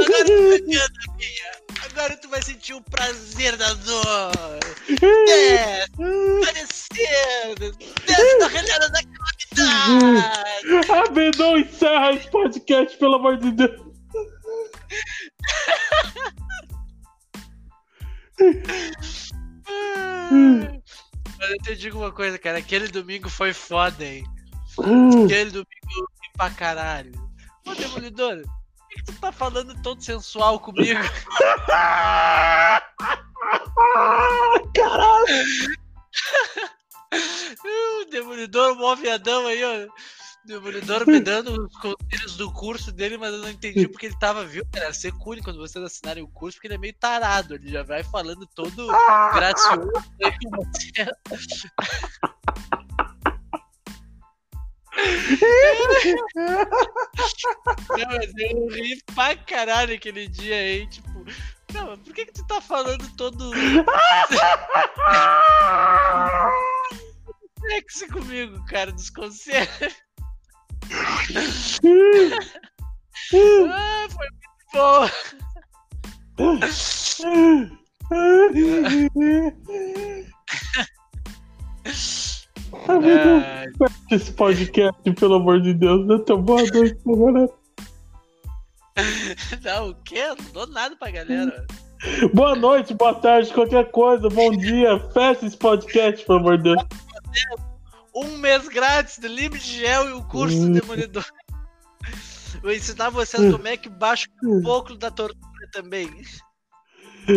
Agora 0.00 0.24
tu, 0.24 1.12
minha. 1.16 1.67
Agora 1.90 2.16
tu 2.16 2.28
vai 2.28 2.42
sentir 2.42 2.74
o 2.74 2.82
prazer 2.82 3.56
da 3.56 3.72
dor. 3.74 4.32
Desce, 4.88 5.86
vai 6.44 6.54
descendo. 6.54 7.72
Desce 8.06 8.38
da 8.38 8.46
relhada 8.48 8.88
da 8.90 9.00
calamidade. 9.56 10.92
Abedon, 10.92 11.56
encerra 11.58 12.12
esse 12.12 12.30
podcast, 12.30 12.96
pelo 12.98 13.14
amor 13.16 13.36
de 13.38 13.50
Deus. 13.52 13.88
Mas 21.38 21.50
eu 21.50 21.58
te 21.62 21.76
digo 21.76 21.98
uma 21.98 22.12
coisa, 22.12 22.38
cara. 22.38 22.58
Aquele 22.58 22.88
domingo 22.88 23.28
foi 23.28 23.52
foda, 23.52 24.04
hein? 24.04 24.24
Aquele 25.24 25.50
domingo 25.50 25.66
pra 26.36 26.50
caralho. 26.50 27.12
Ô, 27.66 27.74
Demolidor, 27.74 28.42
que, 28.98 29.04
que 29.04 29.12
tu 29.12 29.20
tá 29.20 29.32
falando 29.32 29.80
todo 29.82 30.02
sensual 30.02 30.58
comigo? 30.60 31.00
Caralho! 34.74 35.44
o 37.12 38.04
Demolidor, 38.10 38.76
mó 38.76 38.94
viadão 38.94 39.46
aí, 39.46 39.64
ó. 39.64 39.88
Demolidor 40.44 41.06
me 41.06 41.20
dando 41.20 41.66
os 41.66 41.76
conselhos 41.76 42.36
do 42.36 42.52
curso 42.52 42.90
dele, 42.90 43.18
mas 43.18 43.34
eu 43.34 43.40
não 43.40 43.50
entendi 43.50 43.86
porque 43.86 44.06
ele 44.06 44.18
tava, 44.18 44.44
viu, 44.44 44.64
cara? 44.72 44.92
Ser 44.94 45.12
cool 45.12 45.36
quando 45.42 45.58
vocês 45.58 45.84
assinarem 45.84 46.22
o 46.22 46.28
curso, 46.28 46.56
porque 46.56 46.68
ele 46.68 46.74
é 46.74 46.78
meio 46.78 46.94
tarado, 46.94 47.54
ele 47.54 47.70
já 47.70 47.82
vai 47.82 48.02
falando 48.02 48.46
todo 48.46 48.86
gracioso 49.34 49.90
aí 50.22 50.32
com 50.42 50.50
você. 50.56 52.32
Não, 57.90 58.08
mas 58.08 58.32
eu 58.36 58.68
ri 58.68 59.02
pra 59.14 59.36
caralho 59.36 59.94
aquele 59.94 60.28
dia 60.28 60.56
aí, 60.56 60.86
tipo. 60.88 61.24
Não, 61.72 61.88
mas 61.88 61.98
por 62.00 62.14
que, 62.14 62.26
que 62.26 62.32
tu 62.32 62.46
tá 62.46 62.60
falando 62.60 63.08
todo. 63.16 63.50
sexy 67.68 68.08
comigo, 68.08 68.64
cara, 68.66 68.90
dos 68.92 69.10
conselhos? 69.10 69.68
ah, 73.70 74.08
foi 74.08 74.28
muito 74.30 74.58
bom! 74.72 75.08
Esse 84.10 84.32
podcast, 84.32 85.00
pelo 85.18 85.34
amor 85.34 85.60
de 85.60 85.74
Deus, 85.74 86.06
dá 86.06 86.18
tão 86.20 86.42
boa 86.42 86.62
noite 86.62 86.96
pra 87.02 87.16
galera. 87.16 87.50
Não, 89.64 89.90
o 89.90 89.94
quê? 90.02 90.26
Não 90.28 90.52
dou 90.52 90.66
nada 90.66 90.96
pra 90.96 91.10
galera. 91.10 91.66
Boa 92.32 92.54
noite, 92.54 92.94
boa 92.94 93.14
tarde, 93.14 93.52
qualquer 93.52 93.90
coisa, 93.90 94.28
bom 94.28 94.50
dia. 94.56 94.98
Fecha 95.12 95.46
esse 95.46 95.56
podcast, 95.56 96.24
pelo 96.24 96.38
amor 96.38 96.58
de 96.58 96.64
Deus. 96.64 96.82
Um 98.14 98.36
mês 98.38 98.68
grátis 98.68 99.18
do 99.18 99.28
Limite 99.28 99.78
Gel 99.78 100.08
e 100.08 100.12
o 100.12 100.22
curso 100.24 100.58
do 100.60 100.72
Demolidor. 100.80 101.24
Vou 102.62 102.72
ensinar 102.72 103.10
vocês 103.10 103.52
como 103.52 103.68
é 103.68 103.76
que 103.76 103.88
baixa 103.88 104.26
um 104.42 104.62
pouco 104.62 104.96
da 104.96 105.10
tortura 105.10 105.38
também. 105.72 106.10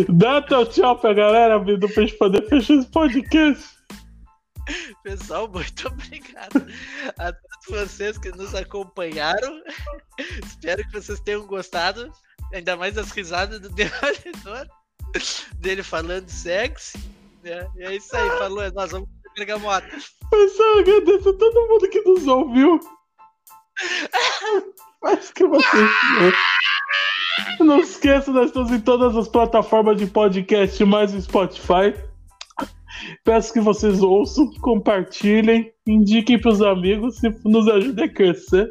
Dá 0.08 0.40
teu 0.42 0.66
tchau 0.66 0.98
pra 0.98 1.12
galera, 1.12 1.56
amigo, 1.56 1.86
pra 1.92 2.02
gente 2.02 2.16
poder 2.16 2.48
fechar 2.48 2.74
esse 2.74 2.88
podcast. 2.90 3.81
Pessoal, 5.02 5.48
muito 5.48 5.88
obrigado 5.88 6.66
a 7.18 7.32
todos 7.32 7.90
vocês 7.90 8.18
que 8.18 8.30
nos 8.30 8.54
acompanharam. 8.54 9.62
Espero 10.44 10.82
que 10.88 10.92
vocês 10.92 11.20
tenham 11.20 11.46
gostado. 11.46 12.12
Ainda 12.52 12.76
mais 12.76 12.94
das 12.94 13.10
risadas 13.10 13.60
do 13.60 13.68
Demolidor. 13.74 14.66
Dele 15.56 15.82
falando 15.82 16.28
sexy. 16.28 16.98
É, 17.44 17.66
e 17.76 17.84
é 17.84 17.96
isso 17.96 18.16
aí, 18.16 18.28
falou. 18.38 18.70
Nós 18.72 18.90
vamos 18.92 19.08
Bergamota. 19.34 19.88
Pessoal, 20.30 20.78
agradeço 20.78 21.30
a 21.30 21.32
todo 21.32 21.68
mundo 21.68 21.88
que 21.88 22.00
nos 22.02 22.26
ouviu. 22.26 22.80
Acho 25.04 25.34
que 25.34 25.46
vocês. 25.46 25.90
Não 27.60 27.80
esqueça, 27.80 28.30
nós 28.30 28.46
estamos 28.46 28.70
em 28.70 28.80
todas 28.80 29.16
as 29.16 29.28
plataformas 29.28 29.96
de 29.96 30.06
podcast, 30.06 30.84
mais 30.84 31.14
o 31.14 31.20
Spotify. 31.20 31.94
Peço 33.24 33.52
que 33.52 33.60
vocês 33.60 34.02
ouçam, 34.02 34.50
compartilhem, 34.60 35.70
indiquem 35.86 36.38
para 36.38 36.52
os 36.52 36.62
amigos 36.62 37.22
e 37.22 37.34
nos 37.44 37.68
ajudem 37.68 38.04
a 38.04 38.12
crescer. 38.12 38.68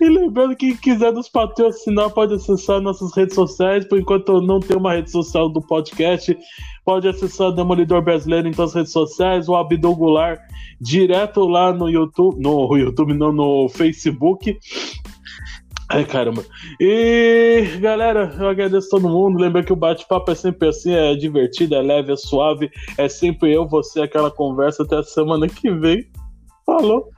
E 0.00 0.08
lembrando 0.08 0.56
que 0.56 0.68
quem 0.68 0.76
quiser 0.76 1.12
nos 1.12 1.28
patrocinar 1.28 2.10
pode 2.10 2.34
acessar 2.34 2.80
nossas 2.80 3.14
redes 3.14 3.34
sociais. 3.34 3.86
Por 3.86 3.98
enquanto 3.98 4.40
não 4.40 4.58
tem 4.58 4.76
uma 4.76 4.94
rede 4.94 5.10
social 5.10 5.48
do 5.50 5.60
podcast, 5.60 6.36
pode 6.84 7.06
acessar 7.06 7.48
o 7.48 7.52
Demolidor 7.52 8.00
Brasileiro 8.00 8.48
em 8.48 8.52
todas 8.52 8.70
as 8.70 8.76
redes 8.76 8.92
sociais, 8.92 9.48
o 9.48 9.54
Abdul 9.54 9.94
Goulart 9.94 10.40
direto 10.80 11.46
lá 11.46 11.72
no 11.72 11.88
YouTube, 11.88 12.40
no 12.40 12.76
YouTube 12.76 13.12
não, 13.12 13.32
no 13.32 13.68
Facebook. 13.68 14.58
Ai, 15.92 16.04
caramba. 16.04 16.44
E, 16.78 17.78
galera, 17.80 18.32
eu 18.38 18.48
agradeço 18.48 18.88
todo 18.90 19.08
mundo. 19.08 19.40
Lembra 19.40 19.64
que 19.64 19.72
o 19.72 19.76
bate-papo 19.76 20.30
é 20.30 20.34
sempre 20.36 20.68
assim, 20.68 20.92
é 20.92 21.16
divertido, 21.16 21.74
é 21.74 21.82
leve, 21.82 22.12
é 22.12 22.16
suave. 22.16 22.70
É 22.96 23.08
sempre 23.08 23.52
eu, 23.52 23.66
você, 23.66 24.02
aquela 24.02 24.30
conversa. 24.30 24.84
Até 24.84 24.98
a 24.98 25.02
semana 25.02 25.48
que 25.48 25.68
vem. 25.68 26.08
Falou. 26.64 27.10